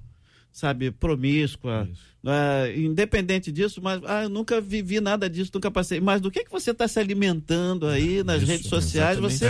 sabe, 0.59 0.91
promíscua, 0.91 1.89
né? 2.21 2.77
independente 2.77 3.51
disso, 3.51 3.81
mas 3.81 4.01
ah, 4.05 4.23
eu 4.23 4.29
nunca 4.29 4.59
vivi 4.59 4.99
nada 4.99 5.29
disso, 5.29 5.51
nunca 5.53 5.71
passei. 5.71 5.99
Mas 5.99 6.21
do 6.21 6.29
que, 6.29 6.43
que 6.43 6.51
você 6.51 6.71
está 6.71 6.87
se 6.87 6.99
alimentando 6.99 7.87
aí 7.87 8.23
nas 8.23 8.41
Isso, 8.41 8.51
redes 8.51 8.67
sociais? 8.67 9.17
Você, 9.19 9.47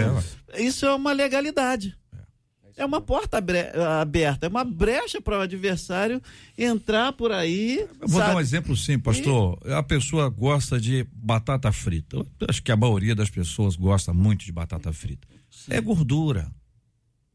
isso 0.57 0.85
é 0.85 0.93
uma 0.93 1.11
legalidade. 1.11 1.97
É 2.77 2.85
uma 2.85 3.01
porta 3.01 3.43
aberta, 3.99 4.45
é 4.45 4.49
uma 4.49 4.63
brecha 4.63 5.19
para 5.19 5.37
o 5.37 5.41
adversário 5.41 6.21
entrar 6.57 7.11
por 7.11 7.29
aí. 7.29 7.85
Eu 7.99 8.07
Vou 8.07 8.21
dar 8.21 8.27
um 8.27 8.29
sabe? 8.29 8.41
exemplo 8.41 8.77
sim, 8.77 8.97
pastor. 8.97 9.59
A 9.73 9.83
pessoa 9.83 10.29
gosta 10.29 10.79
de 10.79 11.05
batata 11.11 11.69
frita. 11.73 12.15
Eu 12.15 12.25
acho 12.47 12.63
que 12.63 12.71
a 12.71 12.77
maioria 12.77 13.13
das 13.13 13.29
pessoas 13.29 13.75
gosta 13.75 14.13
muito 14.13 14.45
de 14.45 14.51
batata 14.53 14.93
frita. 14.93 15.27
É 15.69 15.81
gordura. 15.81 16.49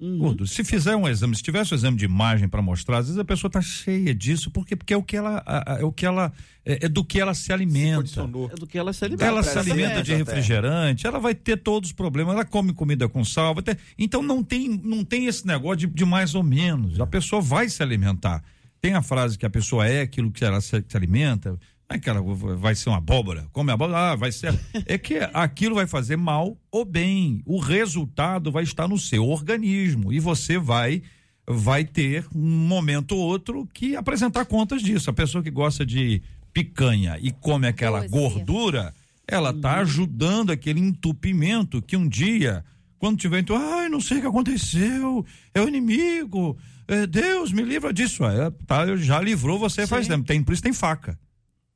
Uhum. 0.01 0.19
Gordura. 0.19 0.49
Se 0.51 0.65
fizer 0.65 0.97
um 0.97 1.09
exame, 1.09 1.37
se 1.37 1.43
tivesse 1.43 1.73
um 1.73 1.77
exame 1.77 1.97
de 1.97 2.05
imagem 2.05 2.49
para 2.49 2.61
mostrar, 2.61 2.99
às 2.99 3.07
vezes 3.07 3.19
a 3.19 3.25
pessoa 3.25 3.49
está 3.49 3.61
cheia 3.63 4.13
disso, 4.15 4.51
porque, 4.51 4.75
porque 4.75 4.93
é 4.93 4.97
o 4.97 5.03
que 5.03 5.17
ela, 5.17 5.43
é 5.79 5.85
o 5.85 5.93
que 5.93 6.05
ela, 6.05 6.33
é, 6.65 6.87
é 6.87 6.89
do 6.89 7.05
que 7.05 7.21
ela 7.21 7.33
se 7.33 7.53
alimenta. 7.53 7.99
Condicionou. 7.99 8.51
É 8.53 8.57
do 8.57 8.67
que 8.67 8.77
ela 8.77 8.93
se 8.93 9.05
alimenta. 9.05 9.25
Ela 9.25 9.43
se 9.43 9.57
alimenta 9.59 10.03
de 10.03 10.15
refrigerante, 10.15 11.07
ela 11.07 11.19
vai 11.21 11.35
ter 11.35 11.57
todos 11.59 11.91
os 11.91 11.93
problemas, 11.95 12.35
ela 12.35 12.45
come 12.45 12.73
comida 12.73 13.09
com 13.09 13.25
sal, 13.25 13.55
vai 13.55 13.63
ter- 13.63 13.79
então 13.97 14.21
não 14.23 14.43
tem, 14.43 14.69
não 14.83 15.05
tem 15.05 15.27
esse 15.27 15.47
negócio 15.47 15.79
de, 15.79 15.87
de 15.87 16.05
mais 16.05 16.35
ou 16.35 16.43
menos. 16.43 16.99
A 17.01 17.07
pessoa 17.07 17.41
vai 17.41 17.69
se 17.69 17.83
alimentar. 17.83 18.43
Tem 18.81 18.95
a 18.95 19.01
frase 19.01 19.39
que 19.39 19.47
a 19.47 19.51
pessoa 19.51 19.87
é 19.87 20.03
aquilo 20.03 20.31
que 20.31 20.45
ela 20.45 20.61
se, 20.61 20.85
se 20.87 20.97
alimenta. 20.97 21.59
Não 21.95 21.97
é 21.97 22.01
que 22.01 22.11
ela 22.11 22.21
vai 22.57 22.75
ser 22.75 22.89
uma 22.89 22.99
abóbora, 22.99 23.47
come 23.53 23.71
abóbora, 23.71 24.13
ah, 24.13 24.17
vai 24.17 24.33
ser. 24.33 24.53
É 24.85 24.99
que 24.99 25.19
aquilo 25.33 25.77
vai 25.77 25.87
fazer 25.87 26.17
mal 26.17 26.59
ou 26.69 26.85
bem. 26.85 27.41
O 27.47 27.61
resultado 27.61 28.51
vai 28.51 28.65
estar 28.65 28.89
no 28.89 28.99
seu 28.99 29.25
organismo 29.29 30.13
e 30.13 30.19
você 30.19 30.59
vai 30.59 31.03
vai 31.47 31.85
ter 31.85 32.27
um 32.35 32.67
momento 32.67 33.13
ou 33.13 33.21
outro 33.21 33.69
que 33.73 33.95
apresentar 33.95 34.45
contas 34.47 34.83
disso. 34.83 35.09
A 35.09 35.13
pessoa 35.13 35.45
que 35.45 35.51
gosta 35.53 35.87
de 35.87 36.21
picanha 36.53 37.17
e 37.21 37.31
come 37.31 37.69
aquela 37.69 38.09
gordura, 38.09 38.93
ela 39.29 39.51
está 39.51 39.79
ajudando 39.79 40.51
aquele 40.51 40.81
entupimento 40.81 41.81
que 41.81 41.97
um 41.97 42.09
dia, 42.09 42.65
quando 42.99 43.19
tiver, 43.19 43.39
então, 43.39 43.57
ai, 43.57 43.89
não 43.89 44.01
sei 44.01 44.19
o 44.19 44.21
que 44.23 44.27
aconteceu, 44.27 45.25
é 45.55 45.61
o 45.61 45.69
inimigo, 45.69 46.57
é, 46.89 47.07
Deus 47.07 47.53
me 47.53 47.63
livra 47.63 47.93
disso. 47.93 48.25
É, 48.25 48.51
tá, 48.67 48.97
já 48.97 49.21
livrou 49.21 49.59
você 49.59 49.87
faz 49.87 50.07
Sim. 50.07 50.13
tempo. 50.13 50.25
Tem, 50.25 50.43
por 50.43 50.53
isso 50.53 50.63
tem 50.63 50.73
faca. 50.73 51.17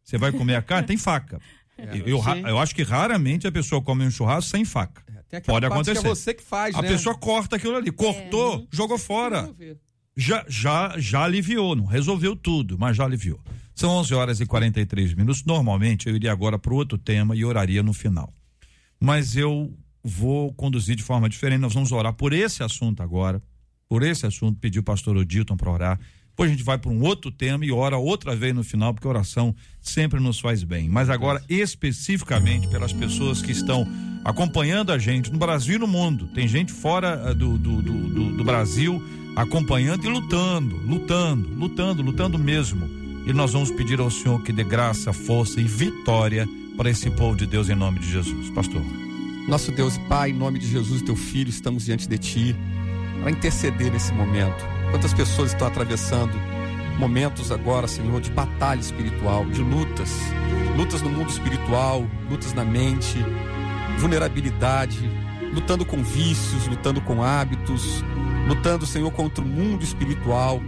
Você 0.08 0.16
vai 0.16 0.32
comer 0.32 0.54
a 0.54 0.62
carne, 0.62 0.86
tem 0.86 0.96
faca. 0.96 1.38
eu, 1.76 2.06
eu, 2.06 2.22
Sim. 2.22 2.40
eu 2.46 2.58
acho 2.58 2.74
que 2.74 2.82
raramente 2.82 3.46
a 3.46 3.52
pessoa 3.52 3.82
come 3.82 4.06
um 4.06 4.10
churrasco 4.10 4.50
sem 4.50 4.64
faca. 4.64 5.02
Aquela 5.30 5.42
Pode 5.42 5.66
que 5.66 5.72
acontecer. 5.72 5.98
é 5.98 6.08
você 6.08 6.32
que 6.32 6.42
faz, 6.42 6.74
A 6.74 6.80
né? 6.80 6.88
pessoa 6.88 7.14
corta 7.14 7.56
aquilo 7.56 7.76
ali, 7.76 7.92
cortou, 7.92 8.66
jogou 8.72 8.96
fora. 8.96 9.54
Já, 10.16 10.46
já, 10.48 10.94
já 10.96 11.24
aliviou, 11.24 11.76
não 11.76 11.84
resolveu 11.84 12.34
tudo, 12.34 12.78
mas 12.78 12.96
já 12.96 13.04
aliviou. 13.04 13.38
São 13.74 13.90
11 13.90 14.14
horas 14.14 14.40
e 14.40 14.46
43 14.46 15.12
minutos. 15.12 15.44
Normalmente 15.44 16.08
eu 16.08 16.16
iria 16.16 16.32
agora 16.32 16.58
para 16.58 16.72
outro 16.72 16.96
tema 16.96 17.36
e 17.36 17.44
oraria 17.44 17.82
no 17.82 17.92
final. 17.92 18.32
Mas 18.98 19.36
eu 19.36 19.70
vou 20.02 20.54
conduzir 20.54 20.96
de 20.96 21.02
forma 21.02 21.28
diferente. 21.28 21.60
Nós 21.60 21.74
vamos 21.74 21.92
orar 21.92 22.14
por 22.14 22.32
esse 22.32 22.62
assunto 22.62 23.02
agora, 23.02 23.42
por 23.86 24.02
esse 24.02 24.24
assunto, 24.24 24.58
pedir 24.58 24.78
o 24.78 24.82
pastor 24.82 25.18
Odilton 25.18 25.56
para 25.56 25.70
orar. 25.70 26.00
Depois 26.38 26.52
a 26.52 26.54
gente 26.54 26.64
vai 26.64 26.78
para 26.78 26.92
um 26.92 27.02
outro 27.02 27.32
tema 27.32 27.66
e 27.66 27.72
ora 27.72 27.98
outra 27.98 28.36
vez 28.36 28.54
no 28.54 28.62
final, 28.62 28.94
porque 28.94 29.08
oração 29.08 29.52
sempre 29.82 30.20
nos 30.20 30.38
faz 30.38 30.62
bem. 30.62 30.88
Mas 30.88 31.10
agora, 31.10 31.42
especificamente 31.48 32.68
pelas 32.68 32.92
pessoas 32.92 33.42
que 33.42 33.50
estão 33.50 33.84
acompanhando 34.24 34.92
a 34.92 34.98
gente 34.98 35.32
no 35.32 35.38
Brasil 35.38 35.74
e 35.74 35.78
no 35.80 35.88
mundo. 35.88 36.28
Tem 36.28 36.46
gente 36.46 36.70
fora 36.70 37.24
eh, 37.26 37.34
do, 37.34 37.58
do, 37.58 37.82
do, 37.82 38.36
do- 38.36 38.44
Brasil 38.44 39.02
acompanhando 39.34 40.04
e 40.04 40.08
lutando, 40.08 40.76
lutando, 40.86 41.48
lutando, 41.56 42.02
lutando 42.02 42.38
mesmo. 42.38 42.88
E 43.26 43.32
nós 43.32 43.52
vamos 43.52 43.72
pedir 43.72 43.98
ao 43.98 44.08
Senhor 44.08 44.40
que 44.44 44.52
dê 44.52 44.62
graça, 44.62 45.12
força 45.12 45.60
e 45.60 45.64
vitória 45.64 46.48
para 46.76 46.88
esse 46.88 47.10
povo 47.10 47.36
de 47.36 47.46
Deus 47.46 47.68
em 47.68 47.74
nome 47.74 47.98
de 47.98 48.12
Jesus. 48.12 48.48
Pastor. 48.50 48.82
Nosso 49.48 49.72
Deus 49.72 49.98
Pai, 50.08 50.30
em 50.30 50.34
nome 50.34 50.60
de 50.60 50.68
Jesus, 50.68 51.02
teu 51.02 51.16
filho, 51.16 51.50
estamos 51.50 51.86
diante 51.86 52.08
de 52.08 52.16
ti 52.16 52.54
para 53.22 53.32
interceder 53.32 53.90
nesse 53.90 54.12
momento. 54.12 54.77
Quantas 54.90 55.12
pessoas 55.12 55.52
estão 55.52 55.66
atravessando 55.68 56.32
momentos 56.98 57.52
agora, 57.52 57.86
Senhor, 57.86 58.20
de 58.20 58.30
batalha 58.30 58.80
espiritual, 58.80 59.44
de 59.46 59.62
lutas, 59.62 60.10
lutas 60.76 61.00
no 61.02 61.10
mundo 61.10 61.30
espiritual, 61.30 62.04
lutas 62.28 62.52
na 62.52 62.64
mente, 62.64 63.18
vulnerabilidade, 63.98 64.98
lutando 65.52 65.84
com 65.84 66.02
vícios, 66.02 66.66
lutando 66.66 67.00
com 67.00 67.22
hábitos, 67.22 68.02
lutando, 68.48 68.86
Senhor, 68.86 69.10
contra 69.12 69.44
o 69.44 69.46
mundo 69.46 69.84
espiritual. 69.84 70.60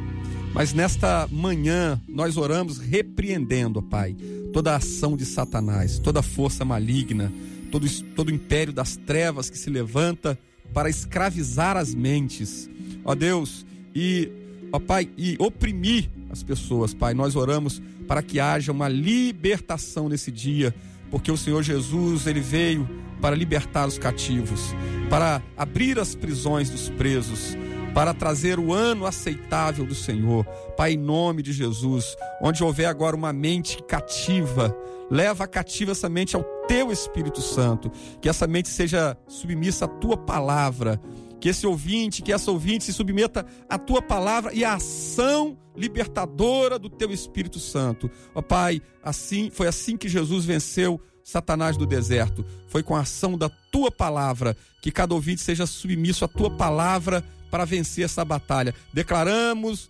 Mas 0.52 0.72
nesta 0.72 1.28
manhã 1.30 2.00
nós 2.08 2.36
oramos 2.36 2.78
repreendendo, 2.78 3.82
Pai, 3.82 4.16
toda 4.52 4.72
a 4.72 4.76
ação 4.76 5.16
de 5.16 5.24
Satanás, 5.24 5.98
toda 5.98 6.20
a 6.20 6.24
força 6.24 6.64
maligna, 6.64 7.32
todo, 7.70 7.88
todo 8.14 8.28
o 8.28 8.34
império 8.34 8.72
das 8.72 8.96
trevas 8.96 9.48
que 9.48 9.58
se 9.58 9.70
levanta 9.70 10.38
para 10.74 10.90
escravizar 10.90 11.76
as 11.76 11.94
mentes, 11.94 12.68
ó 13.04 13.14
Deus, 13.14 13.64
e, 13.94 14.30
ó 14.72 14.78
Pai, 14.78 15.08
e 15.16 15.36
oprimir 15.38 16.08
as 16.30 16.42
pessoas, 16.42 16.94
Pai. 16.94 17.14
Nós 17.14 17.36
oramos 17.36 17.80
para 18.06 18.22
que 18.22 18.40
haja 18.40 18.72
uma 18.72 18.88
libertação 18.88 20.08
nesse 20.08 20.30
dia, 20.30 20.74
porque 21.10 21.30
o 21.30 21.36
Senhor 21.36 21.62
Jesus, 21.62 22.26
ele 22.26 22.40
veio 22.40 22.88
para 23.20 23.36
libertar 23.36 23.86
os 23.86 23.98
cativos, 23.98 24.74
para 25.08 25.42
abrir 25.56 25.98
as 25.98 26.14
prisões 26.14 26.70
dos 26.70 26.88
presos, 26.88 27.56
para 27.94 28.14
trazer 28.14 28.58
o 28.58 28.72
ano 28.72 29.04
aceitável 29.04 29.84
do 29.84 29.94
Senhor. 29.94 30.44
Pai, 30.76 30.92
em 30.92 30.96
nome 30.96 31.42
de 31.42 31.52
Jesus, 31.52 32.16
onde 32.40 32.62
houver 32.62 32.86
agora 32.86 33.16
uma 33.16 33.32
mente 33.32 33.82
cativa, 33.82 34.74
leva 35.10 35.46
cativa 35.46 35.92
essa 35.92 36.08
mente 36.08 36.36
ao 36.36 36.42
teu 36.66 36.92
Espírito 36.92 37.40
Santo, 37.40 37.90
que 38.20 38.28
essa 38.28 38.46
mente 38.46 38.68
seja 38.68 39.16
submissa 39.26 39.86
à 39.86 39.88
tua 39.88 40.16
palavra, 40.16 41.00
que 41.40 41.48
esse 41.48 41.66
ouvinte, 41.66 42.22
que 42.22 42.32
essa 42.32 42.50
ouvinte 42.50 42.84
se 42.84 42.92
submeta 42.92 43.46
à 43.68 43.78
tua 43.78 44.02
palavra 44.02 44.52
e 44.52 44.64
à 44.64 44.74
ação 44.74 45.56
libertadora 45.74 46.78
do 46.78 46.90
teu 46.90 47.10
Espírito 47.10 47.58
Santo. 47.58 48.10
Ó 48.34 48.42
Pai, 48.42 48.82
assim 49.02 49.50
foi 49.50 49.66
assim 49.66 49.96
que 49.96 50.08
Jesus 50.08 50.44
venceu 50.44 51.00
Satanás 51.24 51.76
do 51.76 51.86
deserto. 51.86 52.44
Foi 52.68 52.82
com 52.82 52.94
a 52.94 53.00
ação 53.00 53.38
da 53.38 53.48
tua 53.48 53.90
palavra 53.90 54.56
que 54.82 54.90
cada 54.90 55.14
ouvinte 55.14 55.40
seja 55.40 55.66
submisso 55.66 56.24
à 56.24 56.28
tua 56.28 56.50
palavra 56.50 57.24
para 57.50 57.64
vencer 57.64 58.04
essa 58.04 58.24
batalha. 58.24 58.74
Declaramos 58.92 59.88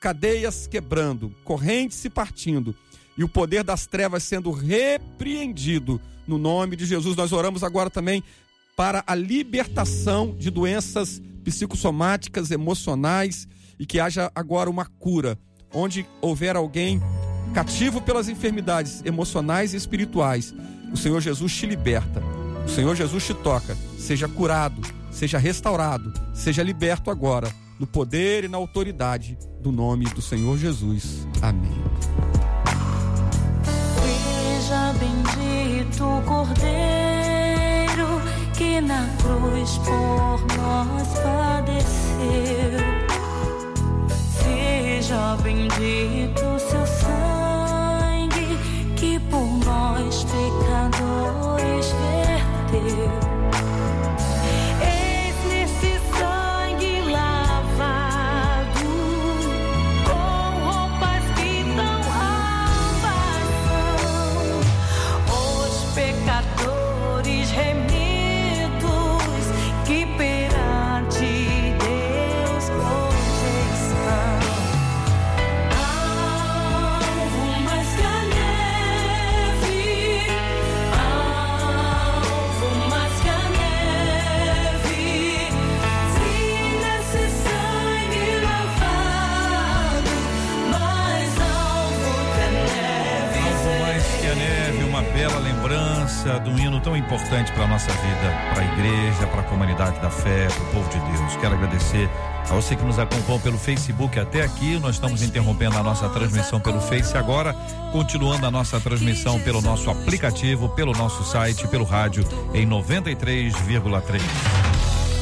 cadeias 0.00 0.66
quebrando, 0.66 1.34
correntes 1.44 1.98
se 1.98 2.08
partindo 2.08 2.74
e 3.16 3.24
o 3.24 3.28
poder 3.28 3.62
das 3.62 3.86
trevas 3.86 4.22
sendo 4.22 4.50
repreendido. 4.50 6.00
No 6.26 6.38
nome 6.38 6.76
de 6.76 6.86
Jesus, 6.86 7.16
nós 7.16 7.32
oramos 7.32 7.62
agora 7.62 7.90
também 7.90 8.22
para 8.80 9.04
a 9.06 9.14
libertação 9.14 10.34
de 10.38 10.48
doenças 10.48 11.20
psicossomáticas, 11.44 12.50
emocionais 12.50 13.46
e 13.78 13.84
que 13.84 14.00
haja 14.00 14.32
agora 14.34 14.70
uma 14.70 14.86
cura. 14.86 15.38
Onde 15.70 16.06
houver 16.18 16.56
alguém 16.56 16.98
cativo 17.52 18.00
pelas 18.00 18.30
enfermidades 18.30 19.02
emocionais 19.04 19.74
e 19.74 19.76
espirituais, 19.76 20.54
o 20.90 20.96
Senhor 20.96 21.20
Jesus 21.20 21.54
te 21.54 21.66
liberta. 21.66 22.22
O 22.64 22.70
Senhor 22.70 22.96
Jesus 22.96 23.26
te 23.26 23.34
toca. 23.34 23.76
Seja 23.98 24.26
curado, 24.26 24.80
seja 25.10 25.36
restaurado, 25.36 26.10
seja 26.32 26.62
liberto 26.62 27.10
agora, 27.10 27.52
no 27.78 27.86
poder 27.86 28.44
e 28.44 28.48
na 28.48 28.56
autoridade 28.56 29.36
do 29.60 29.70
nome 29.70 30.06
do 30.06 30.22
Senhor 30.22 30.56
Jesus. 30.56 31.28
Amém. 31.42 31.70
Seja 34.02 34.94
bendito 34.94 36.02
Cordeiro 36.26 37.09
na 38.80 39.06
cruz 39.22 39.78
por 39.78 40.40
nós 40.56 41.08
padeceu. 41.22 42.80
Seja 44.08 45.36
bendito 45.42 46.58
seu 46.58 46.86
sangue 46.86 48.58
que 48.96 49.18
por 49.18 49.46
nós 49.64 50.24
pecadores 50.24 51.92
verteu. 51.92 53.29
De 96.42 96.50
um 96.50 96.58
hino 96.58 96.80
tão 96.80 96.96
importante 96.96 97.52
para 97.52 97.64
a 97.64 97.66
nossa 97.66 97.90
vida, 97.90 98.54
para 98.54 98.62
a 98.62 98.72
igreja, 98.72 99.26
para 99.26 99.40
a 99.40 99.44
comunidade 99.44 100.00
da 100.00 100.10
fé, 100.10 100.48
para 100.48 100.62
o 100.62 100.66
povo 100.72 100.88
de 100.90 100.98
Deus. 101.12 101.36
Quero 101.36 101.54
agradecer 101.54 102.08
a 102.48 102.54
você 102.54 102.74
que 102.74 102.82
nos 102.82 102.98
acompanhou 102.98 103.40
pelo 103.40 103.58
Facebook 103.58 104.18
até 104.18 104.42
aqui. 104.42 104.78
Nós 104.78 104.96
estamos 104.96 105.22
interrompendo 105.22 105.76
a 105.78 105.82
nossa 105.82 106.08
transmissão 106.08 106.60
pelo 106.60 106.80
Face 106.80 107.16
agora, 107.16 107.54
continuando 107.92 108.46
a 108.46 108.50
nossa 108.50 108.80
transmissão 108.80 109.38
pelo 109.40 109.60
nosso 109.60 109.90
aplicativo, 109.90 110.68
pelo 110.70 110.92
nosso 110.92 111.24
site, 111.24 111.68
pelo 111.68 111.84
rádio 111.84 112.24
em 112.54 112.66
93,3. 112.66 114.20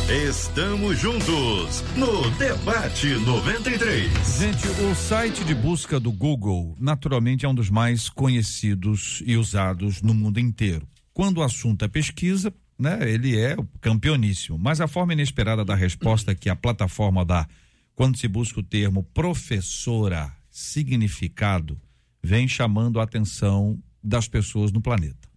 Estamos 0.09 0.99
juntos 0.99 1.85
no 1.95 2.31
Debate 2.39 3.09
93. 3.09 4.11
Gente, 4.39 4.67
o 4.91 4.95
site 4.95 5.45
de 5.45 5.55
busca 5.55 6.01
do 6.01 6.11
Google, 6.11 6.75
naturalmente, 6.81 7.45
é 7.45 7.49
um 7.49 7.55
dos 7.55 7.69
mais 7.69 8.09
conhecidos 8.09 9.23
e 9.27 9.37
usados 9.37 10.01
no 10.01 10.15
mundo 10.15 10.41
inteiro. 10.41 10.89
Quando 11.19 11.39
o 11.39 11.43
assunto 11.43 11.85
é 11.85 11.89
pesquisa, 11.89 12.55
né, 12.79 12.97
ele 13.03 13.37
é 13.37 13.57
campeoníssimo. 13.81 14.57
Mas 14.57 14.81
a 14.81 14.87
forma 14.87 15.15
inesperada 15.15 15.65
da 15.65 15.75
resposta 15.75 16.33
que 16.33 16.49
a 16.49 16.55
plataforma 16.55 17.25
dá 17.25 17.45
quando 17.93 18.17
se 18.17 18.29
busca 18.29 18.61
o 18.61 18.63
termo 18.63 19.03
professora 19.03 20.33
significado 20.49 21.77
vem 22.23 22.47
chamando 22.47 23.01
a 23.01 23.03
atenção 23.03 23.83
das 24.01 24.29
pessoas 24.29 24.71
no 24.71 24.81
planeta. 24.81 25.29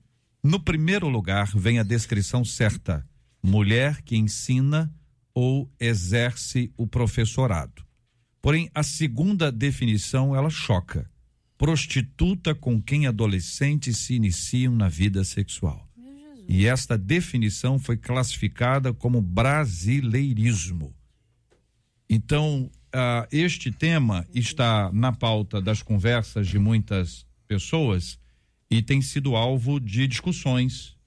No 0.43 0.59
primeiro 0.59 1.09
lugar 1.09 1.51
vem 1.55 1.79
a 1.79 1.83
descrição 1.83 2.45
certa 2.45 3.03
mulher 3.41 4.03
que 4.03 4.15
ensina 4.15 4.93
ou 5.33 5.67
exerce 5.79 6.71
o 6.77 6.85
professorado. 6.85 7.83
Porém, 8.39 8.69
a 8.75 8.83
segunda 8.83 9.51
definição 9.51 10.35
ela 10.35 10.51
choca. 10.51 11.09
Prostituta 11.61 12.55
com 12.55 12.81
quem 12.81 13.05
adolescentes 13.05 13.97
se 13.97 14.15
iniciam 14.15 14.75
na 14.75 14.89
vida 14.89 15.23
sexual. 15.23 15.87
E 16.49 16.65
esta 16.65 16.97
definição 16.97 17.77
foi 17.77 17.97
classificada 17.97 18.91
como 18.91 19.21
brasileirismo. 19.21 20.91
Então, 22.09 22.67
uh, 22.87 23.27
este 23.31 23.71
tema 23.71 24.25
está 24.33 24.91
na 24.91 25.11
pauta 25.11 25.61
das 25.61 25.83
conversas 25.83 26.47
de 26.47 26.57
muitas 26.57 27.27
pessoas 27.47 28.17
e 28.67 28.81
tem 28.81 28.99
sido 28.99 29.35
alvo 29.35 29.79
de 29.79 30.07
discussões 30.07 30.97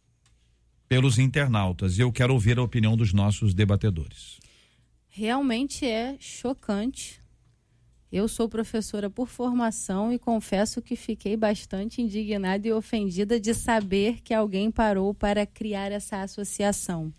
pelos 0.88 1.18
internautas. 1.18 1.98
E 1.98 2.02
eu 2.02 2.12
quero 2.12 2.32
ouvir 2.32 2.58
a 2.58 2.62
opinião 2.62 2.96
dos 2.96 3.12
nossos 3.12 3.54
debatedores. 3.54 4.38
Realmente 5.08 5.84
é 5.84 6.16
chocante. 6.20 7.23
Eu 8.14 8.28
sou 8.28 8.48
professora 8.48 9.10
por 9.10 9.26
formação 9.26 10.12
e 10.12 10.20
confesso 10.20 10.80
que 10.80 10.94
fiquei 10.94 11.36
bastante 11.36 12.00
indignada 12.00 12.68
e 12.68 12.72
ofendida 12.72 13.40
de 13.40 13.52
saber 13.52 14.20
que 14.22 14.32
alguém 14.32 14.70
parou 14.70 15.12
para 15.12 15.44
criar 15.44 15.90
essa 15.90 16.22
associação. 16.22 17.12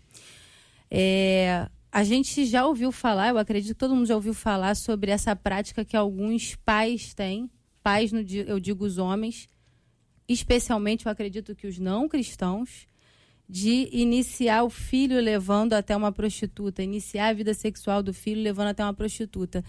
É, 0.90 1.68
a 1.92 2.02
gente 2.02 2.46
já 2.46 2.66
ouviu 2.66 2.90
falar, 2.90 3.28
eu 3.28 3.36
acredito 3.36 3.74
que 3.74 3.78
todo 3.78 3.94
mundo 3.94 4.06
já 4.06 4.14
ouviu 4.14 4.32
falar 4.32 4.74
sobre 4.74 5.10
essa 5.10 5.36
prática 5.36 5.84
que 5.84 5.94
alguns 5.94 6.56
pais 6.64 7.12
têm, 7.12 7.50
pais, 7.82 8.10
no, 8.10 8.20
eu 8.20 8.58
digo 8.58 8.82
os 8.82 8.96
homens, 8.96 9.50
especialmente 10.26 11.04
eu 11.04 11.12
acredito 11.12 11.54
que 11.54 11.66
os 11.66 11.78
não 11.78 12.08
cristãos, 12.08 12.88
de 13.46 13.90
iniciar 13.92 14.62
o 14.62 14.70
filho 14.70 15.20
levando 15.20 15.74
até 15.74 15.94
uma 15.94 16.10
prostituta, 16.10 16.82
iniciar 16.82 17.28
a 17.28 17.34
vida 17.34 17.52
sexual 17.52 18.02
do 18.02 18.14
filho 18.14 18.40
levando 18.40 18.68
até 18.68 18.82
uma 18.82 18.94
prostituta. 18.94 19.62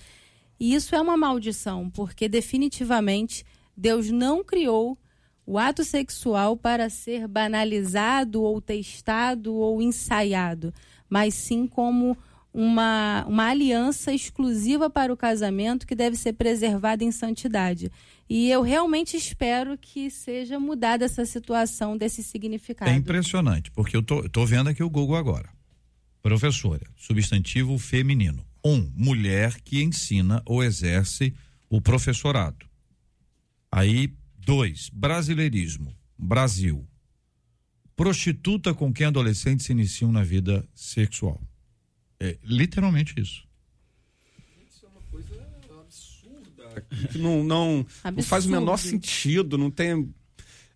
E 0.60 0.74
isso 0.74 0.96
é 0.96 1.02
uma 1.02 1.18
maldição, 1.18 1.90
porque 1.90 2.28
definitivamente 2.28 3.46
Deus 3.76 4.10
não 4.10 4.44
criou 4.44 4.98
o 5.46 5.58
ato 5.58 5.84
sexual 5.84 6.58
para 6.58 6.90
ser 6.90 7.28
banalizado 7.28 8.42
ou 8.42 8.60
testado 8.60 9.56
ou 9.56 9.82
ensaiado, 9.82 10.74
mas 11.10 11.34
sim 11.34 11.66
como 11.66 12.18
uma, 12.54 13.24
uma 13.28 13.50
aliança 13.50 14.12
exclusiva 14.12 14.90
para 14.90 15.14
o 15.14 15.16
casamento 15.16 15.86
que 15.86 15.96
deve 15.96 16.16
ser 16.16 16.34
preservada 16.34 17.04
em 17.04 17.12
santidade. 17.12 17.92
E 18.28 18.50
eu 18.50 18.62
realmente 18.62 19.16
espero 19.16 19.78
que 19.78 20.10
seja 20.10 20.60
mudada 20.60 21.06
essa 21.06 21.26
situação 21.26 21.96
desse 21.96 22.24
significado. 22.24 22.92
É 22.92 22.96
impressionante, 22.96 23.72
porque 23.72 23.96
eu 23.96 24.02
tô, 24.02 24.28
tô 24.28 24.46
vendo 24.46 24.70
aqui 24.70 24.84
o 24.84 24.90
Google 24.90 25.16
agora. 25.16 25.50
Professora, 26.22 26.86
substantivo 26.98 27.78
feminino. 27.78 28.44
Um, 28.68 28.92
mulher 28.94 29.62
que 29.62 29.82
ensina 29.82 30.42
ou 30.46 30.62
exerce 30.62 31.34
o 31.70 31.80
professorado. 31.80 32.66
Aí, 33.72 34.14
dois, 34.38 34.90
brasileirismo. 34.90 35.96
Brasil. 36.18 36.86
prostituta 37.96 38.74
com 38.74 38.92
quem 38.92 39.08
adolescentes 39.08 39.66
se 39.66 39.72
iniciam 39.72 40.12
na 40.12 40.24
vida 40.24 40.68
sexual. 40.74 41.42
É 42.20 42.38
literalmente 42.44 43.14
isso. 43.18 43.48
que 47.12 47.18
não, 47.18 47.44
não, 47.44 47.86
não 48.14 48.24
faz 48.24 48.46
o 48.46 48.50
menor 48.50 48.78
sentido, 48.78 49.58
não 49.58 49.72
tem. 49.72 50.14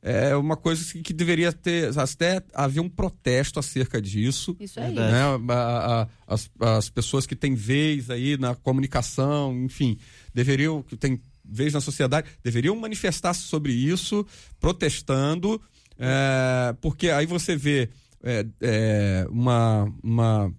É 0.04 0.36
uma 0.36 0.58
coisa 0.58 0.84
que, 0.94 1.02
que 1.04 1.14
deveria 1.14 1.54
ter. 1.54 1.92
Até 2.00 2.42
haver 2.56 2.80
um 2.80 2.90
protesto 2.90 3.60
acerca 3.60 4.02
disso. 4.02 4.56
Isso 4.60 4.80
aí. 4.80 4.88
Verdade. 4.88 5.12
Né? 5.14 5.54
A- 5.54 6.02
a- 6.02 6.08
as, 6.34 6.50
as 6.60 6.90
pessoas 6.90 7.28
que 7.28 7.36
têm 7.36 7.54
vez 7.54 8.10
aí 8.10 8.36
na 8.38 8.56
comunicação, 8.56 9.56
enfim, 9.64 9.98
deveriam, 10.34 10.82
que 10.82 10.98
têm 10.98 11.22
vez 11.46 11.74
na 11.74 11.82
sociedade, 11.82 12.28
deveriam 12.44 12.76
manifestar-se 12.76 13.42
sobre 13.42 13.74
isso, 13.74 14.26
protestando, 14.60 15.62
é, 16.00 16.74
porque 16.82 17.10
aí 17.10 17.26
você 17.28 17.56
vê 17.56 17.90
é, 18.24 18.46
é, 18.62 19.28
uma, 19.30 19.94
uma 20.02 20.52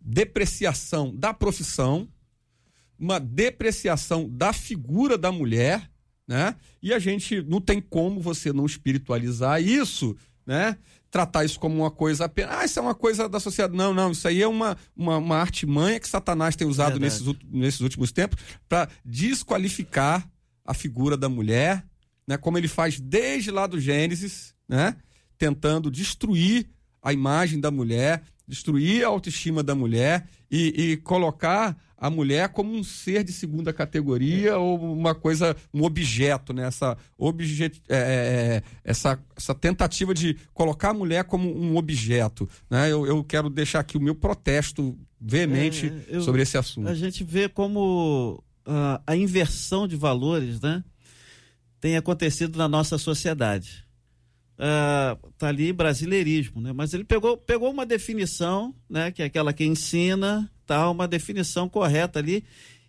depreciação 0.00 1.14
da 1.14 1.32
profissão, 1.34 2.08
uma 2.98 3.18
depreciação 3.18 4.28
da 4.28 4.52
figura 4.52 5.18
da 5.18 5.32
mulher, 5.32 5.90
né? 6.26 6.54
E 6.82 6.92
a 6.92 6.98
gente 6.98 7.42
não 7.42 7.60
tem 7.60 7.80
como 7.80 8.20
você 8.20 8.52
não 8.52 8.66
espiritualizar 8.66 9.62
isso, 9.62 10.16
né? 10.46 10.76
Tratar 11.10 11.44
isso 11.44 11.60
como 11.60 11.76
uma 11.76 11.90
coisa 11.90 12.24
apenas. 12.24 12.56
Ah, 12.56 12.64
isso 12.64 12.78
é 12.78 12.82
uma 12.82 12.94
coisa 12.94 13.28
da 13.28 13.38
sociedade. 13.38 13.76
Não, 13.76 13.92
não, 13.92 14.12
isso 14.12 14.26
aí 14.26 14.40
é 14.40 14.48
uma, 14.48 14.76
uma, 14.96 15.18
uma 15.18 15.36
artimanha 15.36 16.00
que 16.00 16.08
Satanás 16.08 16.56
tem 16.56 16.66
usado 16.66 16.98
Verdade. 16.98 17.22
nesses, 17.22 17.50
nesses 17.50 17.80
últimos 17.80 18.12
tempos 18.12 18.38
para 18.68 18.88
desqualificar 19.04 20.26
a 20.64 20.72
figura 20.72 21.16
da 21.16 21.28
mulher, 21.28 21.84
né? 22.26 22.36
Como 22.36 22.56
ele 22.56 22.68
faz 22.68 22.98
desde 22.98 23.50
lá 23.50 23.66
do 23.66 23.80
Gênesis, 23.80 24.54
né? 24.68 24.96
Tentando 25.36 25.90
destruir 25.90 26.68
a 27.02 27.12
imagem 27.12 27.60
da 27.60 27.70
mulher, 27.70 28.22
destruir 28.46 29.04
a 29.04 29.08
autoestima 29.08 29.62
da 29.62 29.74
mulher 29.74 30.26
e, 30.50 30.92
e 30.92 30.96
colocar 30.98 31.76
a 32.02 32.10
mulher 32.10 32.48
como 32.48 32.74
um 32.74 32.82
ser 32.82 33.22
de 33.22 33.32
segunda 33.32 33.72
categoria 33.72 34.58
ou 34.58 34.92
uma 34.92 35.14
coisa, 35.14 35.56
um 35.72 35.84
objeto, 35.84 36.52
né? 36.52 36.66
Essa, 36.66 36.98
objet, 37.16 37.80
é, 37.88 37.96
é, 37.96 38.62
essa, 38.82 39.16
essa 39.36 39.54
tentativa 39.54 40.12
de 40.12 40.36
colocar 40.52 40.90
a 40.90 40.94
mulher 40.94 41.22
como 41.22 41.48
um 41.56 41.76
objeto. 41.76 42.48
Né? 42.68 42.90
Eu, 42.90 43.06
eu 43.06 43.22
quero 43.22 43.48
deixar 43.48 43.78
aqui 43.78 43.96
o 43.96 44.00
meu 44.00 44.16
protesto 44.16 44.98
veemente 45.20 45.92
É, 46.08 46.16
eu- 46.16 46.22
sobre 46.22 46.42
esse 46.42 46.58
assunto. 46.58 46.88
A 46.88 46.94
gente 46.94 47.22
vê 47.22 47.48
como 47.48 48.42
ah, 48.66 49.00
a 49.06 49.14
inversão 49.14 49.86
de 49.86 49.94
valores, 49.94 50.60
né, 50.60 50.82
tem 51.80 51.96
acontecido 51.96 52.58
na 52.58 52.66
nossa 52.66 52.98
sociedade. 52.98 53.84
Ah, 54.58 55.16
tá 55.38 55.46
ali 55.46 55.72
brasileirismo, 55.72 56.60
né? 56.60 56.72
Mas 56.72 56.92
ele 56.94 57.04
pegou, 57.04 57.36
pegou 57.36 57.70
uma 57.70 57.86
definição, 57.86 58.74
né, 58.90 59.12
que 59.12 59.22
é 59.22 59.26
aquela 59.26 59.52
que 59.52 59.64
ensina, 59.64 60.50
tá, 60.66 60.88
uma 60.90 61.06
definição 61.08 61.68
correta 61.68 62.18
ali 62.18 62.44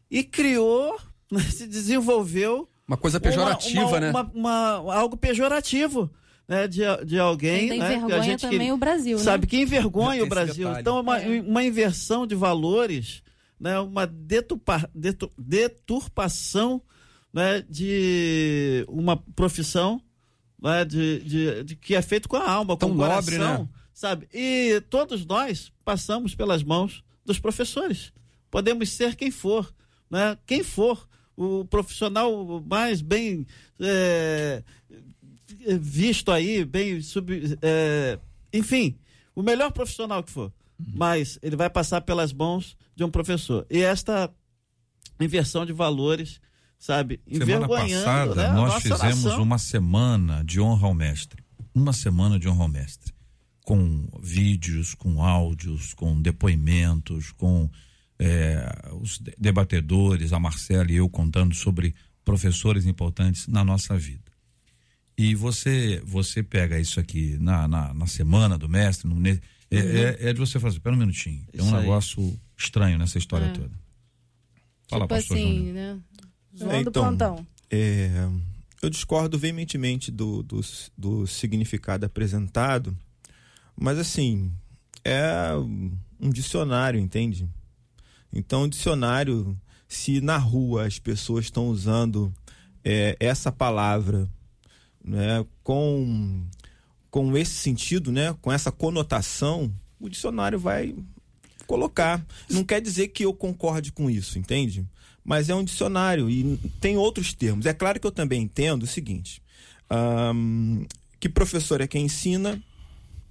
e 0.10 0.24
criou, 0.24 1.00
né, 1.32 1.40
se 1.52 1.68
desenvolveu 1.68 2.68
Uma 2.88 2.98
coisa 2.98 3.20
pejorativa, 3.20 3.86
uma- 3.88 4.00
né? 4.00 4.10
uma- 4.12 4.32
uma- 4.34 4.96
algo 4.96 5.16
pejorativo, 5.18 6.10
né, 6.48 6.68
de, 6.68 6.82
de 7.06 7.18
alguém, 7.20 7.72
Ainda 7.72 7.76
né, 7.78 7.88
que 7.88 7.94
a 7.94 7.98
envergonha 7.98 8.24
gente 8.24 8.42
também 8.42 8.58
queria- 8.60 8.74
o 8.74 8.78
Brasil, 8.78 9.18
né? 9.18 9.24
sabe 9.24 9.48
que 9.48 9.58
envergonha 9.58 10.24
o 10.24 10.28
Brasil. 10.28 10.66
detalhe. 10.68 10.82
Então, 10.82 10.98
é 10.98 11.02
uma, 11.02 11.22
É. 11.22 11.42
uma 11.42 11.64
inversão 11.64 12.28
de 12.28 12.36
valores, 12.36 13.24
né? 13.60 13.80
uma 13.80 14.06
deturpa, 14.06 14.90
detu- 14.94 15.32
deturpação 15.38 16.82
né? 17.34 17.64
de 17.70 18.86
uma 18.88 19.18
profissão 19.18 20.02
né? 20.62 20.86
de, 20.86 21.20
de, 21.22 21.64
de- 21.64 21.76
que 21.76 21.96
é 21.96 22.02
feito 22.02 22.28
com 22.30 22.36
a 22.38 22.50
alma, 22.50 22.76
Tão 22.78 22.90
com 22.90 22.96
o 22.96 22.98
nobre, 22.98 23.38
coração, 23.38 23.64
né? 23.64 23.70
sabe? 23.94 24.28
E 24.34 24.82
todos 24.90 25.26
nós 25.26 25.72
passamos 25.84 26.36
pelas 26.36 26.64
mãos 26.64 27.04
dos 27.26 27.40
professores. 27.40 28.12
Podemos 28.50 28.90
ser 28.90 29.16
quem 29.16 29.32
for, 29.32 29.74
né? 30.10 30.38
Quem 30.46 30.64
for 30.64 31.08
o 31.36 31.66
profissional 31.66 32.64
mais 32.68 33.02
bem 33.02 33.46
é, 33.80 34.64
visto 35.80 36.32
aí, 36.32 36.64
bem 36.66 37.02
sub, 37.02 37.58
é, 37.62 38.20
enfim, 38.52 38.98
o 39.36 39.42
melhor 39.42 39.72
profissional 39.72 40.24
que 40.24 40.32
for, 40.32 40.52
mas 40.78 41.40
ele 41.42 41.56
vai 41.56 41.70
passar 41.70 42.02
pelas 42.02 42.34
mãos 42.34 42.76
de 42.96 43.04
um 43.04 43.10
professor. 43.10 43.66
E 43.70 43.82
esta 43.82 44.32
inversão 45.20 45.66
de 45.66 45.74
valores, 45.74 46.40
sabe, 46.78 47.22
Semana 47.32 47.68
passada, 47.68 48.36
né, 48.36 48.54
nós 48.54 48.82
fizemos 48.82 49.24
nação. 49.24 49.42
uma 49.42 49.58
semana 49.58 50.44
de 50.44 50.60
honra 50.60 50.88
ao 50.88 50.94
mestre. 50.94 51.44
Uma 51.74 51.94
semana 51.94 52.38
de 52.38 52.48
honra 52.48 52.64
ao 52.64 52.70
mestre. 52.70 53.13
Com 53.64 54.08
vídeos, 54.22 54.94
com 54.94 55.22
áudios, 55.24 55.94
com 55.94 56.22
depoimentos, 56.22 57.32
com 57.32 57.70
eh, 58.20 58.70
os 59.02 59.18
de- 59.20 59.34
debatedores, 59.38 60.34
a 60.34 60.40
Marcela 60.40 60.92
e 60.92 60.96
eu 60.96 61.10
contando 61.10 61.56
sobre 61.56 61.96
professores 62.26 62.86
importantes 62.86 63.48
na 63.48 63.64
nossa 63.64 63.98
vida. 63.98 64.22
E 65.18 65.34
você 65.36 66.02
você 66.06 66.42
pega 66.44 66.80
isso 66.80 67.00
aqui 67.00 67.38
na, 67.40 67.68
na, 67.68 67.94
na 67.94 68.08
semana 68.08 68.58
do 68.58 68.68
mestre, 68.68 69.08
no, 69.08 69.26
é, 69.28 69.38
é- 69.72 70.18
é 70.30 70.34
de 70.34 70.40
você 70.40 70.60
fazer, 70.60 70.80
pera 70.80 70.96
um 70.96 71.00
minutinho. 71.00 71.46
É 71.54 71.62
um 71.62 71.62
Uhum. 71.62 71.68
Isso 71.68 71.76
aí. 71.78 71.82
negócio 71.82 72.40
estranho 72.58 72.98
nessa 72.98 73.18
história 73.18 73.46
É. 73.46 73.52
toda. 73.54 73.72
Fala, 74.90 75.04
tipo 75.06 75.16
pastor 75.16 75.38
assim, 75.38 75.56
Júnior. 75.58 75.74
né? 75.74 76.00
João 76.54 76.72
É, 76.72 76.84
do 76.84 76.90
então, 76.90 77.04
plantão. 77.04 77.48
É, 77.72 78.10
eu 78.82 78.90
discordo 78.90 79.40
veementemente 79.40 80.12
do, 80.12 80.44
do, 80.44 80.60
do 80.98 81.26
significado 81.26 82.06
apresentado, 82.06 82.96
mas 83.76 83.98
assim, 83.98 84.52
é 85.04 85.52
um 86.20 86.30
dicionário, 86.30 87.00
entende? 87.00 87.50
Então, 88.32 88.68
dicionário, 88.68 89.60
se 89.88 90.22
na 90.22 90.38
rua 90.38 90.88
as 90.88 90.98
pessoas 91.00 91.46
estão 91.46 91.68
usando 91.68 92.34
é, 92.84 93.16
essa 93.20 93.52
palavra 93.52 94.30
né, 95.04 95.46
com, 95.64 96.46
com 97.12 97.38
esse 97.38 97.54
sentido, 97.54 98.12
né, 98.12 98.36
com 98.42 98.52
essa 98.52 98.72
conotação, 98.72 99.72
o 100.00 100.10
dicionário 100.10 100.58
vai 100.58 100.96
colocar. 101.68 102.26
Não 102.50 102.64
quer 102.64 102.82
dizer 102.82 103.10
que 103.10 103.26
eu 103.26 103.34
concorde 103.34 103.92
com 103.92 104.10
isso, 104.10 104.40
entende? 104.40 104.86
Mas 105.24 105.50
é 105.50 105.56
um 105.56 105.64
dicionário 105.64 106.30
e 106.30 106.58
tem 106.82 106.98
outros 106.98 107.34
termos. 107.34 107.66
É 107.66 107.74
claro 107.74 108.00
que 108.00 108.08
eu 108.08 108.12
também 108.12 108.42
entendo 108.42 108.84
o 108.84 108.88
seguinte: 108.88 109.42
que 111.20 111.30
professor 111.30 111.80
é 111.80 111.88
quem 111.88 112.06
ensina, 112.06 112.62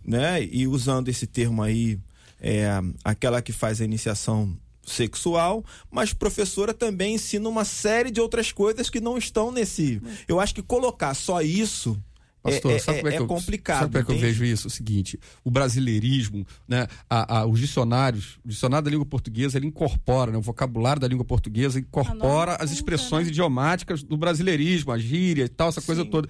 né? 0.05 0.43
E 0.45 0.67
usando 0.67 1.09
esse 1.09 1.27
termo 1.27 1.63
aí, 1.63 1.99
é 2.41 2.69
aquela 3.05 3.41
que 3.41 3.53
faz 3.53 3.81
a 3.81 3.85
iniciação 3.85 4.57
sexual, 4.85 5.65
mas 5.91 6.13
professora 6.13 6.75
também 6.75 7.15
ensina 7.15 7.49
uma 7.49 7.65
série 7.65 8.11
de 8.11 8.21
outras 8.21 8.51
coisas 8.51 8.91
que 8.91 9.01
não 9.01 9.17
estão 9.17 9.53
nesse. 9.53 10.03
Eu 10.27 10.41
acho 10.41 10.55
que 10.55 10.63
colocar 10.63 11.15
só 11.15 11.41
isso 11.41 12.01
Pastor, 12.43 12.73
é, 12.73 12.79
sabe 12.79 12.99
é- 12.99 13.01
como 13.01 13.09
é, 13.09 13.15
é 13.15 13.17
que 13.17 13.23
eu, 13.23 13.27
complicado. 13.27 13.79
Sabe 13.81 13.93
como 13.93 14.03
é 14.03 14.05
que 14.05 14.13
eu 14.13 14.19
vejo 14.19 14.45
isso? 14.45 14.67
O 14.67 14.71
seguinte, 14.71 15.19
o 15.45 15.51
brasileirismo, 15.51 16.45
né, 16.67 16.87
a- 17.09 17.39
a- 17.39 17.47
os 17.47 17.61
dicionários, 17.61 18.39
o 18.45 18.49
dicionário 18.49 18.85
da 18.85 18.91
língua 18.91 19.07
portuguesa, 19.07 19.59
ele 19.59 19.67
incorpora, 19.69 20.33
né, 20.33 20.39
o 20.39 20.43
vocabulário 20.43 21.01
da 21.01 21.07
língua 21.07 21.25
portuguesa 21.25 21.79
incorpora 21.79 22.53
nova 22.53 22.57
as 22.65 22.73
expressões 22.73 23.27
né? 23.27 23.31
idiomáticas 23.33 24.03
do 24.03 24.17
brasileirismo, 24.17 24.91
a 24.91 24.99
gíria 24.99 25.45
e 25.45 25.49
tal, 25.49 25.69
essa 25.69 25.81
coisa 25.81 26.05
toda. 26.05 26.29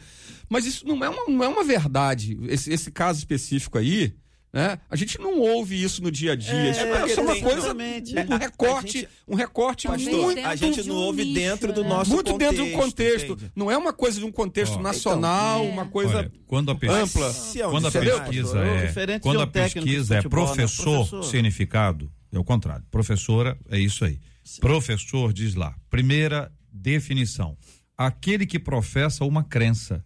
Mas 0.49 0.67
isso 0.67 0.87
não 0.87 1.03
é 1.03 1.09
uma, 1.09 1.25
não 1.29 1.45
é 1.45 1.49
uma 1.49 1.65
verdade. 1.65 2.39
Esse, 2.49 2.73
esse 2.73 2.91
caso 2.91 3.19
específico 3.19 3.79
aí, 3.79 4.15
né, 4.53 4.79
a 4.91 4.97
gente 4.97 5.19
não 5.19 5.39
ouve 5.41 5.83
isso 5.83 6.03
no 6.03 6.11
dia 6.11 6.33
a 6.33 6.37
dia. 6.37 6.53
É, 6.53 6.71
isso 6.71 6.81
é, 6.81 7.09
só 7.15 7.23
uma 7.23 7.33
tem- 7.33 7.43
coisa, 7.43 7.73
um 7.73 8.37
recorte, 8.37 8.93
gente- 9.01 9.09
um 9.27 9.35
recorte 9.35 9.89
Pastor, 9.89 10.13
muito 10.13 10.47
a 10.47 10.55
gente 10.57 10.83
de 10.83 10.89
não 10.91 10.97
um 10.97 10.99
ouve 10.99 11.25
nicho, 11.25 11.35
dentro 11.35 11.73
do 11.73 11.83
né? 11.83 11.89
nosso 11.89 12.11
muito 12.13 12.37
dentro 12.37 12.57
de 12.57 12.63
um 12.63 12.73
contexto, 12.73 12.85
contexto. 13.29 13.33
entende? 13.33 13.53
Não 13.57 13.71
é 13.71 13.77
uma 13.79 13.93
coisa 13.95 14.19
de 14.21 14.27
um 14.27 14.33
contexto 14.33 14.77
Ó, 14.77 14.83
nacional, 14.83 15.63
então, 15.63 15.73
uma 15.73 15.83
é. 15.83 15.87
coisa 15.87 16.17
Olha, 16.19 16.33
quando 16.47 16.71
a 16.71 16.75
pesquisa, 16.75 17.03
ampla. 17.03 17.27
É 17.63 17.67
um 17.67 17.71
quando 17.71 17.87
a 17.87 17.91
pesquisa 17.93 18.59
é 18.59 19.19
quando 19.21 19.41
a 19.41 19.47
pesquisa 19.47 20.15
é 20.15 20.23
né? 20.23 20.29
professor, 20.29 21.09
Professor. 21.09 21.23
significado 21.25 22.13
é 22.31 22.39
o 22.39 22.45
contrário 22.45 22.85
professora 22.91 23.57
é 23.71 23.79
isso 23.79 24.05
aí 24.05 24.19
professor 24.61 25.33
diz 25.33 25.55
lá 25.55 25.75
primeira 25.91 26.53
definição 26.71 27.57
aquele 27.97 28.45
que 28.47 28.59
professa 28.59 29.25
uma 29.25 29.43
crença 29.45 30.05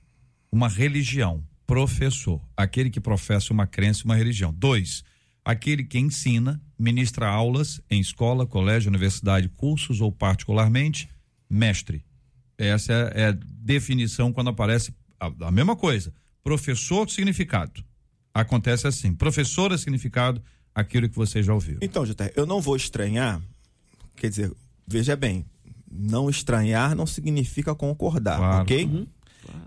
uma 0.52 0.68
religião 0.68 1.42
professor 1.66 2.40
aquele 2.56 2.90
que 2.90 3.00
professa 3.00 3.52
uma 3.52 3.66
crença 3.66 4.04
uma 4.04 4.14
religião 4.16 4.52
dois 4.56 5.02
aquele 5.44 5.84
que 5.84 5.98
ensina 5.98 6.60
ministra 6.78 7.28
aulas 7.28 7.80
em 7.90 8.00
escola 8.00 8.46
colégio 8.46 8.88
universidade 8.88 9.48
cursos 9.48 10.00
ou 10.00 10.12
particularmente 10.12 11.08
mestre 11.50 12.04
essa 12.58 12.92
é, 12.92 13.22
é 13.22 13.26
a 13.28 13.36
definição 13.40 14.32
quando 14.32 14.48
aparece 14.50 14.94
a, 15.20 15.30
a 15.46 15.50
mesma 15.50 15.76
coisa. 15.76 16.12
Professor 16.42 17.08
significado. 17.10 17.84
Acontece 18.32 18.86
assim. 18.86 19.12
Professora 19.14 19.76
significado, 19.76 20.42
aquilo 20.74 21.08
que 21.08 21.16
você 21.16 21.42
já 21.42 21.52
ouviu. 21.52 21.78
Então, 21.82 22.04
Jota, 22.06 22.32
eu 22.36 22.46
não 22.46 22.60
vou 22.60 22.76
estranhar. 22.76 23.40
Quer 24.14 24.30
dizer, 24.30 24.52
veja 24.86 25.16
bem, 25.16 25.44
não 25.90 26.30
estranhar 26.30 26.94
não 26.94 27.06
significa 27.06 27.74
concordar, 27.74 28.38
Claro. 28.38 28.62
ok? 28.62 29.06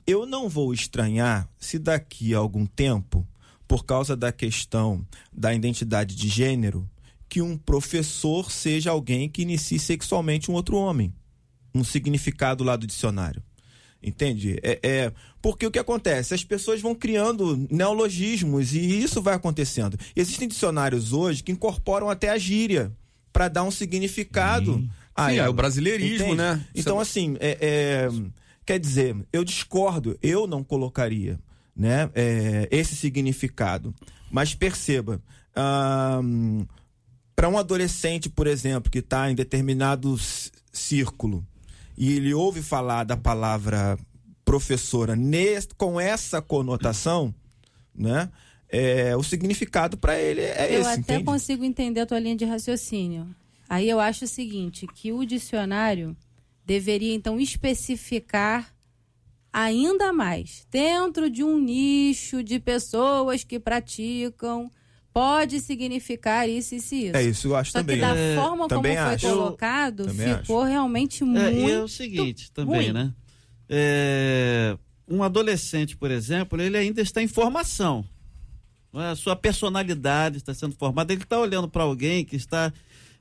Eu 0.05 0.25
não 0.25 0.49
vou 0.49 0.73
estranhar 0.73 1.47
se 1.59 1.77
daqui 1.79 2.33
a 2.33 2.37
algum 2.37 2.65
tempo 2.65 3.27
por 3.67 3.85
causa 3.85 4.15
da 4.15 4.31
questão 4.31 5.05
da 5.31 5.53
identidade 5.53 6.15
de 6.15 6.27
gênero, 6.27 6.89
que 7.27 7.41
um 7.41 7.55
professor 7.55 8.51
seja 8.51 8.89
alguém 8.89 9.29
que 9.29 9.43
inicie 9.43 9.77
sexualmente 9.77 10.49
um 10.49 10.55
outro 10.55 10.75
homem. 10.75 11.13
Um 11.73 11.83
significado 11.83 12.63
lá 12.63 12.75
do 12.75 12.87
dicionário. 12.87 13.43
Entende? 14.01 14.57
É, 14.63 14.79
é, 14.81 15.13
porque 15.41 15.67
o 15.67 15.71
que 15.71 15.77
acontece? 15.77 16.33
As 16.33 16.43
pessoas 16.43 16.81
vão 16.81 16.95
criando 16.95 17.67
neologismos 17.69 18.73
e 18.73 18.79
isso 18.79 19.21
vai 19.21 19.35
acontecendo. 19.35 19.97
Existem 20.15 20.47
dicionários 20.47 21.13
hoje 21.13 21.43
que 21.43 21.51
incorporam 21.51 22.09
até 22.09 22.29
a 22.29 22.37
gíria 22.37 22.91
para 23.31 23.47
dar 23.49 23.63
um 23.63 23.71
significado. 23.71 24.79
Sim, 25.27 25.37
é 25.37 25.49
o 25.49 25.53
brasileirismo, 25.53 26.27
Entende? 26.27 26.37
né? 26.37 26.65
Então, 26.73 26.97
é- 26.97 27.01
assim, 27.01 27.35
é, 27.41 27.57
é, 27.61 28.09
quer 28.69 28.79
dizer, 28.79 29.15
eu 29.33 29.43
discordo, 29.43 30.15
eu 30.21 30.45
não 30.45 30.63
colocaria 30.63 31.39
né, 31.75 32.07
é, 32.13 32.67
esse 32.69 32.95
significado. 32.95 33.95
Mas 34.29 34.53
perceba, 34.53 35.19
para 37.35 37.49
um 37.49 37.57
adolescente, 37.57 38.29
por 38.29 38.45
exemplo, 38.45 38.91
que 38.91 38.99
está 38.99 39.31
em 39.31 39.33
determinado 39.33 40.15
círculo 40.71 41.43
e 41.97 42.13
ele 42.13 42.31
ouve 42.31 42.61
falar 42.61 43.05
da 43.05 43.17
palavra 43.17 43.97
professora 44.45 45.15
nes- 45.15 45.67
com 45.75 45.99
essa 45.99 46.39
conotação, 46.39 47.33
né? 47.95 48.29
É, 48.71 49.17
o 49.17 49.23
significado 49.23 49.97
para 49.97 50.15
ele 50.19 50.41
é 50.41 50.75
eu 50.75 50.81
esse, 50.81 50.89
até 50.91 50.99
entende? 50.99 51.23
consigo 51.23 51.63
entender 51.65 52.01
a 52.01 52.05
tua 52.05 52.19
linha 52.19 52.35
de 52.35 52.45
raciocínio. 52.45 53.27
Aí 53.67 53.89
eu 53.89 53.99
acho 53.99 54.25
o 54.25 54.27
seguinte, 54.27 54.85
que 54.93 55.11
o 55.11 55.25
dicionário 55.25 56.15
deveria 56.69 57.15
então 57.15 57.39
especificar 57.39 58.71
ainda 59.51 60.13
mais 60.13 60.67
dentro 60.69 61.27
de 61.27 61.43
um 61.43 61.59
nicho 61.59 62.43
de 62.43 62.59
pessoas 62.59 63.43
que 63.43 63.59
praticam 63.59 64.71
pode 65.11 65.59
significar 65.61 66.47
isso 66.47 66.75
e 66.75 66.77
isso, 66.77 66.93
e 66.95 67.05
isso. 67.07 67.17
É 67.17 67.23
isso, 67.23 67.47
eu 67.47 67.55
acho 67.55 67.71
Só 67.71 67.79
também. 67.79 67.95
que 67.95 68.01
da 68.01 68.15
É, 68.15 68.35
forma 68.35 68.57
como 68.57 68.69
também 68.69 68.95
foi 68.95 69.03
acho. 69.15 69.27
colocado, 69.27 70.05
Também 70.05 70.37
ficou 70.37 70.63
realmente 70.63 71.23
muito 71.23 71.41
É, 71.41 71.51
e 71.53 71.71
é 71.71 71.81
o 71.81 71.87
seguinte 71.87 72.51
também, 72.51 72.83
ruim. 72.91 72.93
né? 72.93 73.13
É, 73.67 74.77
um 75.07 75.23
adolescente, 75.23 75.97
por 75.97 76.11
exemplo, 76.11 76.61
ele 76.61 76.77
ainda 76.77 77.01
está 77.01 77.19
em 77.23 77.27
formação. 77.27 78.05
Não 78.93 79.01
é? 79.01 79.09
A 79.09 79.15
sua 79.15 79.35
personalidade 79.35 80.37
está 80.37 80.53
sendo 80.53 80.75
formada. 80.75 81.11
Ele 81.11 81.23
está 81.23 81.39
olhando 81.39 81.67
para 81.67 81.81
alguém 81.83 82.23
que 82.23 82.35
está 82.35 82.71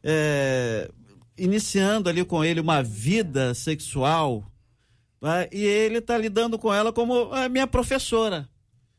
é, 0.04 0.90
iniciando 1.38 2.08
ali 2.08 2.24
com 2.24 2.44
ele 2.44 2.60
uma 2.60 2.82
vida 2.82 3.54
sexual 3.54 4.44
é? 5.22 5.48
e 5.52 5.64
ele 5.64 5.98
está 5.98 6.16
lidando 6.16 6.58
com 6.58 6.72
ela 6.72 6.92
como 6.92 7.32
a 7.32 7.48
minha 7.48 7.66
professora. 7.66 8.48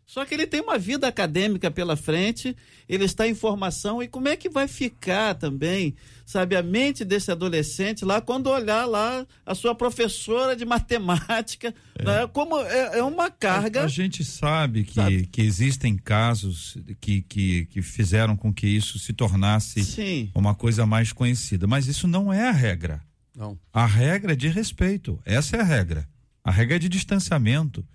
Só 0.09 0.25
que 0.25 0.33
ele 0.33 0.47
tem 0.47 0.59
uma 0.59 0.75
vida 0.75 1.07
acadêmica 1.07 1.69
pela 1.69 1.95
frente, 1.95 2.57
ele 2.87 3.05
está 3.05 3.27
em 3.27 3.35
formação 3.35 4.01
e 4.01 4.07
como 4.07 4.27
é 4.27 4.35
que 4.35 4.49
vai 4.49 4.67
ficar 4.67 5.35
também, 5.35 5.93
sabe, 6.25 6.55
a 6.55 6.63
mente 6.63 7.05
desse 7.05 7.31
adolescente 7.31 8.03
lá 8.03 8.19
quando 8.19 8.47
olhar 8.47 8.85
lá 8.85 9.23
a 9.45 9.53
sua 9.53 9.75
professora 9.75 10.55
de 10.55 10.65
matemática, 10.65 11.75
né? 12.03 12.25
como 12.33 12.57
é, 12.57 12.97
é 12.97 13.03
uma 13.03 13.29
carga. 13.29 13.81
A, 13.81 13.85
a 13.85 13.87
gente 13.87 14.25
sabe 14.25 14.83
que, 14.83 14.95
Sabe? 14.95 15.27
que 15.27 15.43
existem 15.43 15.95
casos 15.95 16.75
que, 16.99 17.21
que, 17.21 17.67
que 17.67 17.83
fizeram 17.83 18.35
com 18.35 18.51
que 18.51 18.65
isso 18.65 18.97
se 18.97 19.13
tornasse 19.13 19.83
Sim. 19.83 20.31
uma 20.33 20.55
coisa 20.55 20.87
mais 20.87 21.13
conhecida, 21.13 21.67
mas 21.67 21.85
isso 21.85 22.07
não 22.07 22.33
é 22.33 22.49
a 22.49 22.51
regra. 22.51 22.99
Não. 23.35 23.59
A 23.71 23.85
regra 23.85 24.33
é 24.33 24.35
de 24.35 24.47
respeito, 24.47 25.21
essa 25.23 25.55
é 25.55 25.61
a 25.61 25.63
regra. 25.63 26.09
A 26.43 26.49
regra 26.49 26.77
é 26.77 26.79
de 26.79 26.89
distanciamento, 26.89 27.85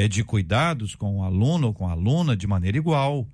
é 0.00 0.06
de 0.06 0.22
cuidados 0.22 0.94
com 0.94 1.18
o 1.18 1.22
aluno 1.24 1.66
ou 1.68 1.74
com 1.74 1.88
a 1.88 1.92
aluna 1.92 2.36
de 2.36 2.46
maneira 2.46 2.76
igual. 2.78 3.26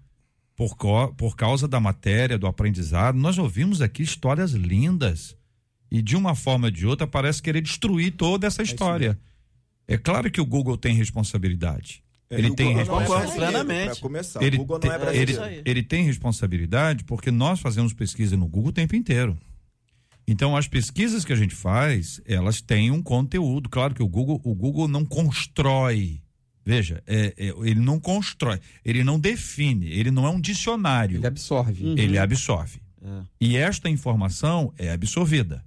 Por, 0.56 0.76
co- 0.76 1.12
por 1.14 1.36
causa 1.36 1.66
da 1.68 1.78
matéria, 1.78 2.38
do 2.38 2.46
aprendizado, 2.46 3.18
nós 3.18 3.36
ouvimos 3.36 3.82
aqui 3.82 4.02
histórias 4.02 4.52
lindas. 4.52 5.36
E 5.90 6.00
de 6.00 6.16
uma 6.16 6.34
forma 6.34 6.68
ou 6.68 6.70
de 6.70 6.86
outra 6.86 7.06
parece 7.06 7.42
querer 7.42 7.60
destruir 7.60 8.12
toda 8.12 8.46
essa 8.46 8.62
história. 8.62 9.18
É 9.86 9.98
claro 9.98 10.30
que 10.30 10.40
o 10.40 10.46
Google 10.46 10.78
tem 10.78 10.94
responsabilidade. 10.94 12.02
É, 12.30 12.38
ele 12.38 12.54
tem 12.54 12.78
é 12.78 12.84
começar. 13.98 14.42
ele, 14.42 14.56
não 14.56 15.44
é 15.44 15.62
ele 15.66 15.82
tem 15.82 16.04
responsabilidade 16.04 17.04
porque 17.04 17.30
nós 17.30 17.60
fazemos 17.60 17.92
pesquisa 17.92 18.36
no 18.36 18.46
Google 18.46 18.70
o 18.70 18.72
tempo 18.72 18.96
inteiro. 18.96 19.36
Então, 20.26 20.56
as 20.56 20.66
pesquisas 20.66 21.24
que 21.24 21.32
a 21.34 21.36
gente 21.36 21.54
faz, 21.54 22.22
elas 22.24 22.62
têm 22.62 22.90
um 22.90 23.02
conteúdo. 23.02 23.68
Claro 23.68 23.94
que 23.94 24.02
o 24.02 24.08
Google, 24.08 24.40
o 24.42 24.54
Google 24.54 24.88
não 24.88 25.04
constrói. 25.04 26.22
Veja, 26.64 27.02
é- 27.06 27.34
é, 27.36 27.48
ele 27.68 27.80
não 27.80 28.00
constrói, 28.00 28.58
ele 28.84 29.04
não 29.04 29.18
define, 29.20 29.86
ele 29.90 30.10
não 30.10 30.26
é 30.26 30.30
um 30.30 30.40
dicionário. 30.40 31.18
Ele 31.18 31.26
absorve. 31.26 31.84
Uhum. 31.84 31.98
Ele 31.98 32.18
absorve. 32.18 32.80
É. 33.02 33.22
E 33.40 33.56
esta 33.56 33.88
informação 33.90 34.72
é 34.78 34.90
absorvida. 34.90 35.62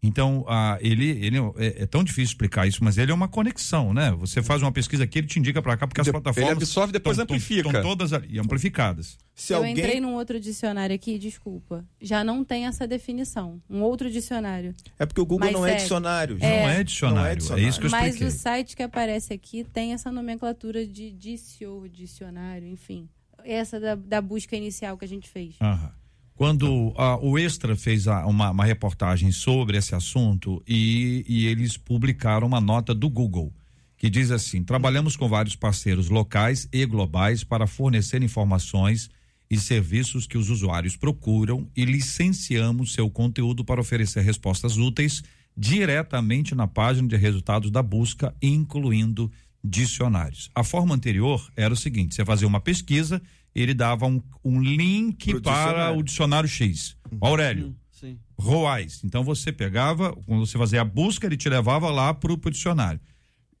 Então, 0.00 0.44
ah, 0.48 0.78
ele, 0.80 1.08
ele 1.08 1.38
é, 1.56 1.82
é 1.82 1.86
tão 1.86 2.04
difícil 2.04 2.26
explicar 2.32 2.68
isso, 2.68 2.84
mas 2.84 2.96
ele 2.98 3.10
é 3.10 3.14
uma 3.14 3.26
conexão, 3.26 3.92
né? 3.92 4.12
Você 4.12 4.40
faz 4.40 4.62
uma 4.62 4.70
pesquisa 4.70 5.02
aqui, 5.02 5.18
ele 5.18 5.26
te 5.26 5.40
indica 5.40 5.60
para 5.60 5.76
cá, 5.76 5.88
porque 5.88 6.00
as 6.00 6.06
Ele 6.06 6.12
plataformas. 6.12 6.52
absorve, 6.52 6.92
depois 6.92 7.16
tão- 7.16 7.24
amplifica. 7.24 7.66
Estão 7.68 7.82
todas 7.82 8.12
ali, 8.12 8.38
amplificadas. 8.38 9.18
Se 9.34 9.52
eu 9.52 9.56
alguém 9.58 9.72
entrei 9.72 10.00
num 10.00 10.14
outro 10.14 10.38
dicionário 10.38 10.94
aqui, 10.94 11.18
desculpa. 11.18 11.84
Já 12.00 12.22
não 12.22 12.44
tem 12.44 12.66
essa 12.66 12.86
definição. 12.86 13.60
Um 13.68 13.82
outro 13.82 14.08
dicionário. 14.08 14.72
É 15.00 15.04
porque 15.04 15.20
o 15.20 15.26
Google 15.26 15.46
Mas 15.46 15.52
não 15.52 15.66
é 15.66 15.70
sério. 15.70 15.82
dicionário. 15.82 16.38
Não 16.38 16.46
é 16.48 16.84
dicionário. 16.84 17.18
Não 17.20 17.26
é 17.26 17.32
É, 17.32 17.34
dicionário. 17.36 17.68
isso 17.68 17.80
que 17.80 17.86
eu 17.86 17.90
Mas 17.90 18.06
expliquei. 18.14 18.28
o 18.28 18.30
site 18.30 18.76
que 18.76 18.82
aparece 18.84 19.32
aqui 19.32 19.64
tem 19.64 19.94
essa 19.94 20.12
nomenclatura 20.12 20.86
de 20.86 21.10
dicio, 21.10 21.88
dicionário, 21.92 22.68
enfim. 22.68 23.08
Essa 23.44 23.78
da, 23.80 23.94
da 23.96 24.20
busca 24.20 24.56
inicial 24.56 24.96
que 24.96 25.04
a 25.04 25.08
gente 25.08 25.28
fez. 25.28 25.56
Aham. 25.60 25.90
Quando 26.38 26.94
ah, 26.96 27.18
o 27.20 27.36
Extra 27.36 27.74
fez 27.74 28.06
a- 28.06 28.24
uma, 28.24 28.50
uma 28.52 28.64
reportagem 28.64 29.32
sobre 29.32 29.76
esse 29.76 29.92
assunto 29.92 30.62
e, 30.68 31.24
e 31.28 31.46
eles 31.46 31.76
publicaram 31.76 32.46
uma 32.46 32.60
nota 32.60 32.94
do 32.94 33.10
Google 33.10 33.52
que 33.96 34.08
diz 34.08 34.30
assim: 34.30 34.62
trabalhamos 34.62 35.16
com 35.16 35.28
vários 35.28 35.56
parceiros 35.56 36.08
locais 36.08 36.68
e 36.72 36.86
globais 36.86 37.42
para 37.42 37.66
fornecer 37.66 38.22
informações 38.22 39.10
e 39.50 39.58
serviços 39.58 40.28
que 40.28 40.38
os 40.38 40.48
usuários 40.48 40.96
procuram 40.96 41.68
e 41.76 41.84
licenciamos 41.84 42.92
seu 42.92 43.10
conteúdo 43.10 43.64
para 43.64 43.80
oferecer 43.80 44.20
respostas 44.20 44.76
úteis 44.76 45.24
diretamente 45.56 46.54
na 46.54 46.68
página 46.68 47.08
de 47.08 47.16
resultados 47.16 47.68
da 47.68 47.82
busca, 47.82 48.32
incluindo 48.40 49.28
dicionários. 49.64 50.50
A 50.54 50.62
forma 50.62 50.94
anterior 50.94 51.50
era 51.56 51.74
o 51.74 51.76
seguinte: 51.76 52.14
você 52.14 52.24
fazia 52.24 52.46
uma 52.46 52.60
pesquisa, 52.60 53.20
ele 53.54 53.74
dava 53.74 54.06
um, 54.06 54.22
um 54.44 54.60
link 54.60 55.30
Pro 55.30 55.40
para 55.42 55.52
dicionário. 55.64 55.98
o 55.98 56.02
dicionário 56.02 56.48
X. 56.48 56.96
Aurélio, 57.20 57.74
Sim. 57.90 58.18
Roais. 58.38 59.00
Então 59.04 59.24
você 59.24 59.50
pegava, 59.52 60.12
quando 60.26 60.46
você 60.46 60.56
fazia 60.56 60.80
a 60.82 60.84
busca, 60.84 61.26
ele 61.26 61.36
te 61.36 61.48
levava 61.48 61.90
lá 61.90 62.14
para 62.14 62.32
o 62.32 62.38
dicionário. 62.50 63.00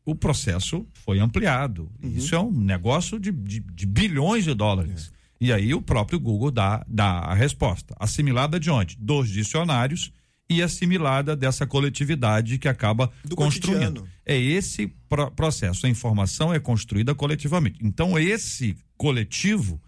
O 0.04 0.14
processo 0.14 0.86
foi 0.94 1.18
ampliado. 1.18 1.90
Isso 2.02 2.34
é 2.34 2.40
um 2.40 2.50
negócio 2.50 3.18
de, 3.20 3.30
de- 3.30 3.60
de 3.60 3.86
bilhões 3.86 4.44
de 4.44 4.54
dólares. 4.54 5.12
E 5.40 5.52
aí 5.52 5.74
o 5.74 5.82
próprio 5.82 6.18
Google 6.18 6.50
dá, 6.50 6.84
dá 6.88 7.18
a 7.18 7.34
resposta. 7.34 7.94
Assimilada 8.00 8.58
de 8.58 8.70
onde? 8.70 8.96
Dos 8.98 9.28
dicionários 9.28 10.10
e 10.50 10.62
assimilada 10.62 11.36
dessa 11.36 11.66
coletividade 11.66 12.58
que 12.58 12.68
acaba 12.68 13.12
Do 13.24 13.36
construindo. 13.36 14.00
cotidiano. 14.00 14.08
É 14.24 14.36
esse 14.38 14.86
pro- 15.08 15.30
processo. 15.30 15.86
A 15.86 15.88
informação 15.90 16.52
é 16.54 16.58
construída 16.58 17.14
coletivamente. 17.14 17.78
Então, 17.82 18.18
esse 18.18 18.76
coletivo 18.96 19.80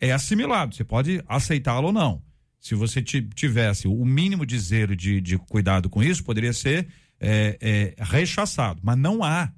é 0.00 0.12
assimilado. 0.12 0.74
Você 0.74 0.84
pode 0.84 1.22
aceitá-lo 1.26 1.86
ou 1.88 1.92
não. 1.92 2.22
Se 2.60 2.74
você 2.74 3.00
ti- 3.02 3.26
tivesse 3.34 3.88
o 3.88 4.04
mínimo 4.04 4.44
de 4.44 4.58
zelo 4.58 4.94
de, 4.94 5.20
de 5.20 5.38
cuidado 5.38 5.88
com 5.88 6.02
isso, 6.02 6.22
poderia 6.22 6.52
ser 6.52 6.88
é, 7.18 7.56
é, 7.60 7.94
rechaçado. 8.04 8.80
Mas 8.82 8.98
não 8.98 9.24
há. 9.24 9.50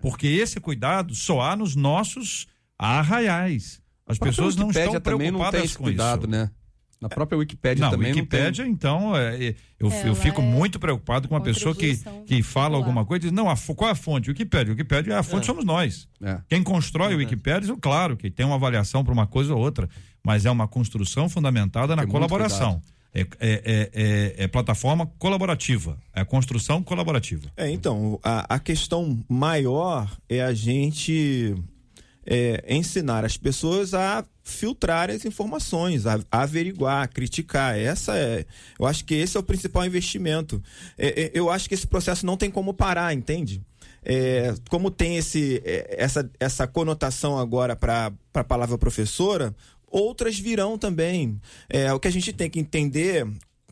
Porque 0.00 0.26
esse 0.28 0.60
cuidado 0.60 1.14
só 1.14 1.40
há 1.40 1.56
nos 1.56 1.74
nossos 1.74 2.46
arraiais. 2.78 3.80
As 4.06 4.16
pessoas 4.18 4.54
não 4.56 4.70
estão 4.70 5.00
também 5.00 5.30
não 5.30 5.40
preocupadas 5.40 5.60
tem 5.60 5.64
esse 5.66 5.76
com 5.76 5.84
cuidado, 5.84 6.20
isso. 6.22 6.30
né? 6.30 6.50
Na 7.00 7.08
própria 7.08 7.38
Wikipédia 7.38 7.84
Não, 7.84 7.90
também 7.92 8.12
Wikipédia, 8.12 8.66
então, 8.66 9.16
é, 9.16 9.36
é, 9.50 9.54
eu, 9.78 9.90
É, 9.90 10.08
eu 10.08 10.14
fico 10.16 10.40
é 10.40 10.44
muito 10.44 10.80
preocupado 10.80 11.28
com 11.28 11.34
uma 11.34 11.40
pessoa 11.40 11.72
que, 11.74 11.96
que 12.26 12.42
fala 12.42 12.70
popular. 12.70 12.76
alguma 12.78 13.04
coisa 13.04 13.26
e 13.26 13.30
diz, 13.30 13.32
não, 13.32 13.48
a, 13.48 13.56
qual 13.56 13.88
é 13.88 13.92
a 13.92 13.94
fonte? 13.94 14.30
Wikipédia. 14.30 14.72
Wikipédia, 14.72 15.16
a 15.18 15.22
fonte 15.22 15.46
somos 15.46 15.64
nós. 15.64 16.08
tem. 16.18 16.28
É. 16.30 16.40
Quem 16.48 16.62
constrói 16.62 17.14
o 17.14 17.18
Wikipédia, 17.18 17.72
claro 17.80 18.16
que 18.16 18.30
tem 18.30 18.44
uma 18.44 18.56
avaliação 18.56 19.04
para 19.04 19.12
uma 19.12 19.26
coisa 19.28 19.54
ou 19.54 19.60
outra, 19.60 19.88
mas 20.24 20.44
é 20.44 20.50
uma 20.50 20.66
construção 20.66 21.28
fundamentada 21.28 21.94
na 21.94 22.02
Tem 22.02 22.10
colaboração. 22.10 22.82
É, 23.14 23.20
é, 23.20 23.26
é, 23.40 23.90
é- 24.40 24.44
é 24.44 24.48
plataforma 24.48 25.06
colaborativa, 25.18 25.98
é 26.12 26.24
construção 26.24 26.82
colaborativa. 26.82 27.48
É, 27.56 27.70
então, 27.70 28.18
a, 28.22 28.56
a 28.56 28.58
questão 28.58 29.24
maior 29.28 30.10
é 30.28 30.42
a 30.42 30.52
gente 30.52 31.54
é, 32.26 32.62
ensinar 32.68 33.24
as 33.24 33.36
pessoas 33.36 33.94
a 33.94 34.24
filtrar 34.48 35.10
as 35.10 35.24
informações, 35.24 36.04
averiguar, 36.30 37.08
criticar. 37.08 37.78
Essa 37.78 38.16
é, 38.16 38.44
eu 38.78 38.86
acho 38.86 39.04
que 39.04 39.14
esse 39.14 39.36
é 39.36 39.40
o 39.40 39.42
principal 39.42 39.84
investimento. 39.84 40.62
É, 40.96 41.22
é, 41.22 41.30
eu 41.34 41.50
acho 41.50 41.68
que 41.68 41.74
esse 41.74 41.86
processo 41.86 42.24
não 42.24 42.36
tem 42.36 42.50
como 42.50 42.74
parar, 42.74 43.14
entende? 43.14 43.62
é, 44.08 44.54
como 44.68 44.90
tem 44.90 45.16
esse, 45.16 45.62
é, 45.64 45.96
essa, 45.98 46.30
essa 46.38 46.66
conotação 46.66 47.38
agora 47.38 47.76
para 47.76 48.12
a 48.34 48.44
palavra 48.44 48.78
professora, 48.78 49.54
outras 49.86 50.38
virão 50.38 50.78
também. 50.78 51.40
É, 51.68 51.92
o 51.92 52.00
que 52.00 52.08
a 52.08 52.12
gente 52.12 52.32
tem 52.32 52.48
que 52.48 52.58
entender 52.58 53.26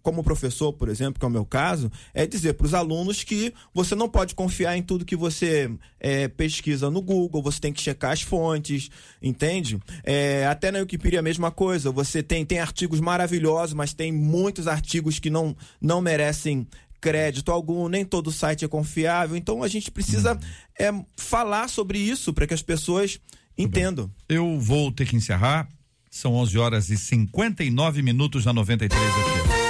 como 0.07 0.23
professor, 0.23 0.73
por 0.73 0.89
exemplo, 0.89 1.19
que 1.19 1.25
é 1.25 1.29
o 1.29 1.33
meu 1.33 1.45
caso, 1.45 1.91
é 2.15 2.25
dizer 2.25 2.53
para 2.53 2.65
os 2.65 2.75
alunos 2.75 3.25
que 3.25 3.53
você 3.75 3.97
não 3.97 4.09
pode 4.09 4.37
confiar 4.37 4.77
em 4.77 4.83
tudo 4.83 5.05
que 5.05 5.17
você 5.17 5.69
é, 5.99 6.29
pesquisa 6.29 6.89
no 6.89 7.03
Google, 7.03 7.43
você 7.43 7.59
tem 7.59 7.73
que 7.73 7.83
checar 7.83 8.13
as 8.13 8.23
fontes, 8.23 8.89
entende? 9.21 9.81
É, 10.05 10.47
até 10.47 10.71
na 10.71 10.79
Wikipedia 10.79 11.19
a 11.19 11.23
mesma 11.23 11.51
coisa, 11.51 11.91
você 11.91 12.23
tem, 12.23 12.47
tem 12.47 12.61
artigos 12.61 13.01
maravilhosos, 13.01 13.75
mas 13.75 13.93
tem 13.93 14.13
muitos 14.13 14.69
artigos 14.69 15.19
que 15.19 15.29
não, 15.29 15.57
não 15.81 16.01
merecem 16.01 16.69
crédito 17.01 17.51
algum, 17.51 17.89
nem 17.89 18.05
todo 18.05 18.31
site 18.31 18.65
é 18.65 18.69
confiável, 18.69 19.37
então 19.37 19.61
a 19.61 19.67
gente 19.67 19.91
precisa 19.91 20.39
é, 20.79 20.93
falar 21.17 21.69
sobre 21.69 21.99
isso 21.99 22.33
para 22.33 22.47
que 22.47 22.55
as 22.55 22.63
pessoas 22.63 23.19
entendam. 23.59 24.09
Eu 24.29 24.61
vou 24.61 24.93
ter 24.93 25.05
que 25.05 25.17
encerrar. 25.17 25.69
São 26.09 26.33
11 26.35 26.59
horas 26.59 26.91
e 26.91 26.97
59 26.97 28.03
minutos 28.03 28.45
na 28.45 28.53
93 28.53 29.03
aqui. 29.03 29.66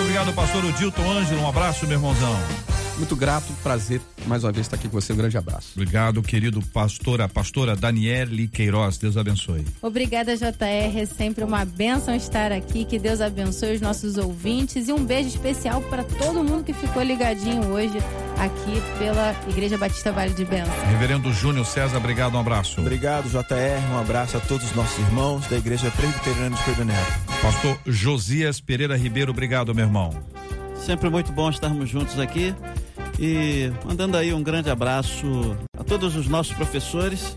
Obrigado, 0.00 0.32
pastor 0.34 0.64
Odilton 0.64 1.10
Ângelo. 1.10 1.42
Um 1.42 1.48
abraço, 1.48 1.86
meu 1.86 1.96
irmãozão. 1.96 2.75
Muito 2.98 3.14
grato, 3.16 3.52
prazer 3.62 4.00
mais 4.26 4.44
uma 4.44 4.52
vez 4.52 4.66
estar 4.66 4.76
aqui 4.76 4.88
com 4.88 5.00
você. 5.00 5.12
Um 5.12 5.16
grande 5.16 5.38
abraço. 5.38 5.72
Obrigado, 5.74 6.22
querido 6.22 6.60
pastor, 6.72 7.20
a 7.20 7.28
pastora 7.28 7.76
Daniele 7.76 8.48
Queiroz. 8.48 8.98
Deus 8.98 9.16
abençoe. 9.16 9.64
Obrigada, 9.80 10.36
JR. 10.36 10.98
É 10.98 11.06
sempre 11.06 11.44
uma 11.44 11.64
bênção 11.64 12.14
estar 12.14 12.52
aqui. 12.52 12.84
Que 12.84 12.98
Deus 12.98 13.20
abençoe 13.20 13.74
os 13.76 13.80
nossos 13.80 14.16
ouvintes. 14.16 14.88
E 14.88 14.92
um 14.92 15.04
beijo 15.04 15.28
especial 15.28 15.80
para 15.82 16.04
todo 16.04 16.42
mundo 16.42 16.64
que 16.64 16.72
ficou 16.72 17.02
ligadinho 17.02 17.66
hoje 17.68 17.98
aqui 18.38 18.98
pela 18.98 19.34
Igreja 19.48 19.78
Batista 19.78 20.12
Vale 20.12 20.34
de 20.34 20.44
Bênção. 20.44 20.74
Reverendo 20.90 21.32
Júnior 21.32 21.64
César, 21.64 21.96
obrigado, 21.96 22.34
um 22.34 22.40
abraço. 22.40 22.80
Obrigado, 22.80 23.28
JR. 23.28 23.92
Um 23.92 23.98
abraço 23.98 24.36
a 24.36 24.40
todos 24.40 24.66
os 24.66 24.74
nossos 24.74 24.98
irmãos 24.98 25.46
da 25.46 25.56
Igreja 25.56 25.90
Presbiteriana 25.90 26.56
de 26.56 26.62
Pedro 26.64 26.84
Neto. 26.84 27.12
Pastor 27.40 27.78
Josias 27.86 28.60
Pereira 28.60 28.96
Ribeiro, 28.96 29.30
obrigado, 29.30 29.74
meu 29.74 29.84
irmão. 29.84 30.10
Sempre 30.76 31.08
muito 31.08 31.32
bom 31.32 31.50
estarmos 31.50 31.88
juntos 31.88 32.18
aqui. 32.18 32.54
E 33.18 33.72
mandando 33.84 34.16
aí 34.16 34.32
um 34.32 34.42
grande 34.42 34.70
abraço 34.70 35.56
a 35.78 35.82
todos 35.82 36.16
os 36.16 36.28
nossos 36.28 36.54
professores 36.54 37.34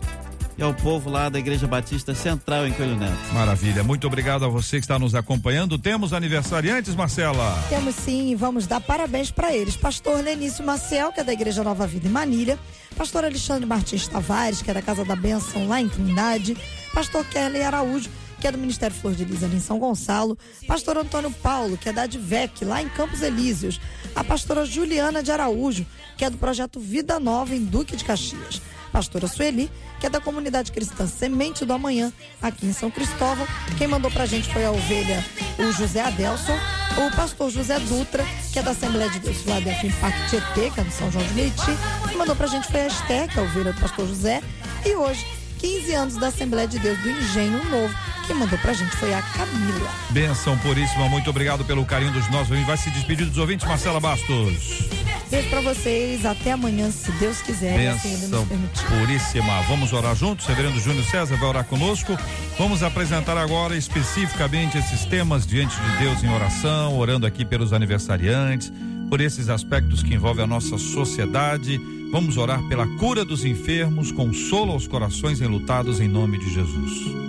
e 0.60 0.62
ao 0.62 0.74
povo 0.74 1.08
lá 1.08 1.30
da 1.30 1.38
Igreja 1.38 1.66
Batista 1.66 2.14
Central 2.14 2.66
em 2.66 2.72
Coelho 2.72 2.94
Neto. 2.94 3.32
Maravilha. 3.32 3.82
Muito 3.82 4.06
obrigado 4.06 4.44
a 4.44 4.48
você 4.48 4.76
que 4.76 4.84
está 4.84 4.98
nos 4.98 5.14
acompanhando. 5.14 5.78
Temos 5.78 6.12
aniversariantes, 6.12 6.94
Marcela? 6.94 7.58
Temos 7.70 7.94
sim 7.94 8.30
e 8.30 8.34
vamos 8.34 8.66
dar 8.66 8.78
parabéns 8.78 9.30
para 9.30 9.54
eles. 9.54 9.74
Pastor 9.74 10.22
Lenício 10.22 10.62
Maciel, 10.64 11.12
que 11.12 11.20
é 11.20 11.24
da 11.24 11.32
Igreja 11.32 11.64
Nova 11.64 11.86
Vida 11.86 12.08
em 12.08 12.10
Manilha. 12.10 12.58
Pastor 12.94 13.24
Alexandre 13.24 13.64
Martins 13.64 14.06
Tavares, 14.06 14.60
que 14.60 14.70
é 14.70 14.74
da 14.74 14.82
Casa 14.82 15.02
da 15.02 15.16
Bênção 15.16 15.66
lá 15.66 15.80
em 15.80 15.88
Trindade. 15.88 16.54
Pastor 16.92 17.24
Kelly 17.24 17.62
Araújo, 17.62 18.10
que 18.40 18.48
é 18.48 18.52
do 18.52 18.58
Ministério 18.58 18.96
Flor 18.96 19.14
de 19.14 19.24
Lis 19.24 19.44
ali 19.44 19.56
em 19.56 19.60
São 19.60 19.78
Gonçalo. 19.78 20.36
Pastor 20.66 20.96
Antônio 20.96 21.30
Paulo, 21.30 21.76
que 21.76 21.88
é 21.88 21.92
da 21.92 22.02
Advec, 22.02 22.64
lá 22.64 22.80
em 22.82 22.88
Campos 22.88 23.22
Elíseos. 23.22 23.80
A 24.14 24.24
pastora 24.24 24.64
Juliana 24.64 25.22
de 25.22 25.30
Araújo, 25.30 25.86
que 26.16 26.24
é 26.24 26.30
do 26.30 26.38
projeto 26.38 26.80
Vida 26.80 27.20
Nova 27.20 27.54
em 27.54 27.64
Duque 27.64 27.94
de 27.96 28.04
Caxias. 28.04 28.60
Pastora 28.90 29.28
Sueli, 29.28 29.70
que 30.00 30.06
é 30.06 30.10
da 30.10 30.20
comunidade 30.20 30.72
cristã 30.72 31.06
Semente 31.06 31.64
do 31.64 31.72
Amanhã, 31.72 32.12
aqui 32.42 32.66
em 32.66 32.72
São 32.72 32.90
Cristóvão. 32.90 33.46
Quem 33.78 33.86
mandou 33.86 34.10
pra 34.10 34.26
gente 34.26 34.52
foi 34.52 34.64
a 34.64 34.72
ovelha, 34.72 35.24
o 35.58 35.70
José 35.72 36.00
Adelson. 36.00 36.58
O 36.98 37.16
pastor 37.16 37.50
José 37.50 37.78
Dutra, 37.78 38.24
que 38.52 38.58
é 38.58 38.62
da 38.62 38.72
Assembleia 38.72 39.08
de 39.10 39.20
Deus 39.20 39.36
Filadélfia 39.42 39.88
em 39.88 39.92
Parque 39.92 40.28
Tietê, 40.28 40.70
que 40.70 40.80
é 40.80 40.84
do 40.84 40.90
São 40.90 41.10
João 41.12 41.24
de 41.24 41.34
Meriti. 41.34 41.70
Quem 42.08 42.18
mandou 42.18 42.34
pra 42.34 42.48
gente 42.48 42.66
foi 42.66 42.80
a 42.80 42.86
Esther, 42.88 43.28
que 43.28 43.38
é 43.38 43.42
a 43.42 43.44
ovelha 43.44 43.72
do 43.72 43.80
pastor 43.80 44.08
José. 44.08 44.42
E 44.84 44.96
hoje, 44.96 45.24
15 45.60 45.92
anos 45.92 46.16
da 46.16 46.28
Assembleia 46.28 46.66
de 46.66 46.78
Deus 46.78 46.98
do 46.98 47.10
Engenho 47.10 47.62
Novo. 47.70 47.94
Quem 48.26 48.34
mandou 48.34 48.58
pra 48.60 48.72
gente 48.72 48.96
foi 48.96 49.12
a 49.12 49.20
Camila. 49.20 49.90
Benção 50.10 50.56
puríssima, 50.58 51.08
muito 51.08 51.28
obrigado 51.28 51.64
pelo 51.64 51.84
carinho 51.84 52.12
dos 52.12 52.28
nossos. 52.30 52.58
Vai 52.64 52.76
se 52.76 52.90
despedir 52.90 53.26
dos 53.26 53.36
ouvintes, 53.36 53.66
Marcela 53.66 54.00
Bastos. 54.00 54.88
Beijo 55.30 55.48
pra 55.50 55.60
vocês, 55.60 56.24
até 56.24 56.52
amanhã, 56.52 56.90
se 56.90 57.12
Deus 57.12 57.40
quiser, 57.42 57.88
assim 57.88 58.08
Benção 58.08 58.48
puríssima. 58.88 59.60
Vamos 59.68 59.92
orar 59.92 60.16
juntos? 60.16 60.46
Reverendo 60.46 60.80
Júnior 60.80 61.04
César 61.04 61.36
vai 61.36 61.48
orar 61.48 61.64
conosco. 61.64 62.18
Vamos 62.58 62.82
apresentar 62.82 63.36
agora 63.36 63.76
especificamente 63.76 64.78
esses 64.78 65.04
temas 65.04 65.46
diante 65.46 65.76
de 65.76 65.98
Deus 65.98 66.24
em 66.24 66.32
oração, 66.32 66.98
orando 66.98 67.26
aqui 67.26 67.44
pelos 67.44 67.72
aniversariantes, 67.72 68.72
por 69.08 69.20
esses 69.20 69.48
aspectos 69.48 70.02
que 70.02 70.14
envolvem 70.14 70.44
a 70.44 70.48
nossa 70.48 70.78
sociedade. 70.78 71.78
Vamos 72.10 72.36
orar 72.36 72.60
pela 72.64 72.86
cura 72.98 73.24
dos 73.24 73.44
enfermos, 73.44 74.10
consolo 74.10 74.72
aos 74.72 74.88
corações 74.88 75.40
enlutados 75.40 76.00
em 76.00 76.08
nome 76.08 76.38
de 76.38 76.52
Jesus. 76.52 77.20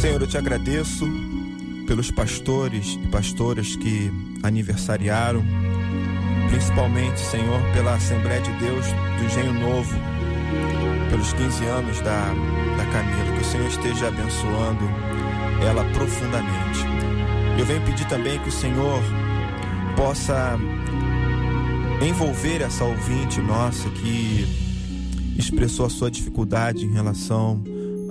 Senhor, 0.00 0.20
eu 0.20 0.26
te 0.28 0.38
agradeço 0.38 1.04
pelos 1.84 2.12
pastores 2.12 2.96
e 3.02 3.08
pastoras 3.08 3.74
que 3.74 4.12
aniversariaram, 4.44 5.44
principalmente, 6.48 7.18
Senhor, 7.18 7.60
pela 7.72 7.94
Assembleia 7.94 8.40
de 8.40 8.52
Deus 8.52 8.86
do 8.86 9.24
Engenho 9.24 9.54
Novo, 9.54 9.96
pelos 11.10 11.32
15 11.32 11.64
anos 11.64 12.00
da, 12.02 12.32
da 12.76 12.84
Camila. 12.92 13.34
Que 13.34 13.40
o 13.40 13.44
Senhor 13.44 13.66
esteja 13.66 14.06
abençoando 14.06 14.84
ela 15.66 15.84
profundamente. 15.92 16.84
Eu 17.58 17.66
venho 17.66 17.82
pedir 17.82 18.06
também 18.06 18.38
que 18.38 18.48
o 18.48 18.52
Senhor 18.52 19.02
possa 19.96 20.56
envolver 22.00 22.62
essa 22.62 22.84
ouvinte 22.84 23.40
nossa 23.40 23.88
que 23.90 24.46
expressou 25.36 25.86
a 25.86 25.90
sua 25.90 26.10
dificuldade 26.10 26.84
em 26.84 26.92
relação 26.92 27.62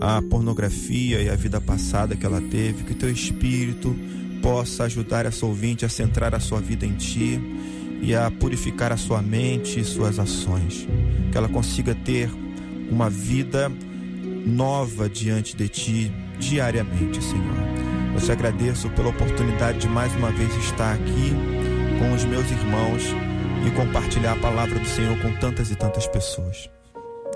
à 0.02 0.22
pornografia 0.22 1.22
e 1.22 1.30
à 1.30 1.36
vida 1.36 1.62
passada 1.62 2.16
que 2.16 2.26
ela 2.26 2.42
teve, 2.42 2.84
que 2.84 2.94
teu 2.94 3.10
espírito 3.10 3.96
possa 4.42 4.84
ajudar 4.84 5.26
essa 5.26 5.46
ouvinte 5.46 5.86
a 5.86 5.90
centrar 5.90 6.36
a 6.36 6.40
sua 6.40 6.60
vida 6.60 6.86
em 6.86 6.94
ti 6.94 7.40
e 8.02 8.14
a 8.14 8.30
purificar 8.30 8.92
a 8.92 8.98
sua 8.98 9.22
mente 9.22 9.80
e 9.80 9.84
suas 9.84 10.20
ações, 10.20 10.88
que 11.32 11.38
ela 11.38 11.50
consiga 11.50 11.96
ter 11.96 12.30
uma 12.90 13.10
vida 13.10 13.72
nova 14.46 15.10
diante 15.10 15.56
de 15.56 15.68
ti 15.68 16.12
diariamente, 16.40 17.24
Senhor. 17.24 17.58
Eu 18.14 18.22
te 18.22 18.32
agradeço 18.32 18.90
pela 18.90 19.10
oportunidade 19.10 19.80
de 19.80 19.88
mais 19.88 20.14
uma 20.16 20.32
vez 20.32 20.56
estar 20.58 20.94
aqui 20.94 21.34
com 22.00 22.14
os 22.14 22.24
meus 22.26 22.50
irmãos 22.52 23.27
e 23.68 23.72
compartilhar 23.72 24.32
a 24.32 24.36
palavra 24.38 24.80
do 24.80 24.88
Senhor 24.88 25.20
com 25.20 25.34
tantas 25.34 25.70
e 25.70 25.76
tantas 25.76 26.08
pessoas. 26.08 26.70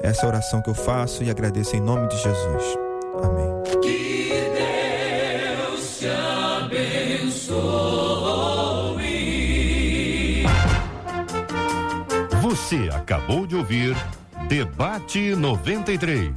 Essa 0.02 0.22
é 0.22 0.26
a 0.26 0.30
oração 0.30 0.62
que 0.62 0.70
eu 0.70 0.74
faço 0.74 1.24
e 1.24 1.30
agradeço 1.30 1.76
em 1.76 1.82
nome 1.82 2.08
de 2.08 2.16
Jesus. 2.18 2.78
Amém. 3.22 3.52
Você 12.42 12.90
acabou 12.94 13.46
de 13.46 13.56
ouvir 13.56 13.96
Debate 14.48 15.36
93. 15.36 16.32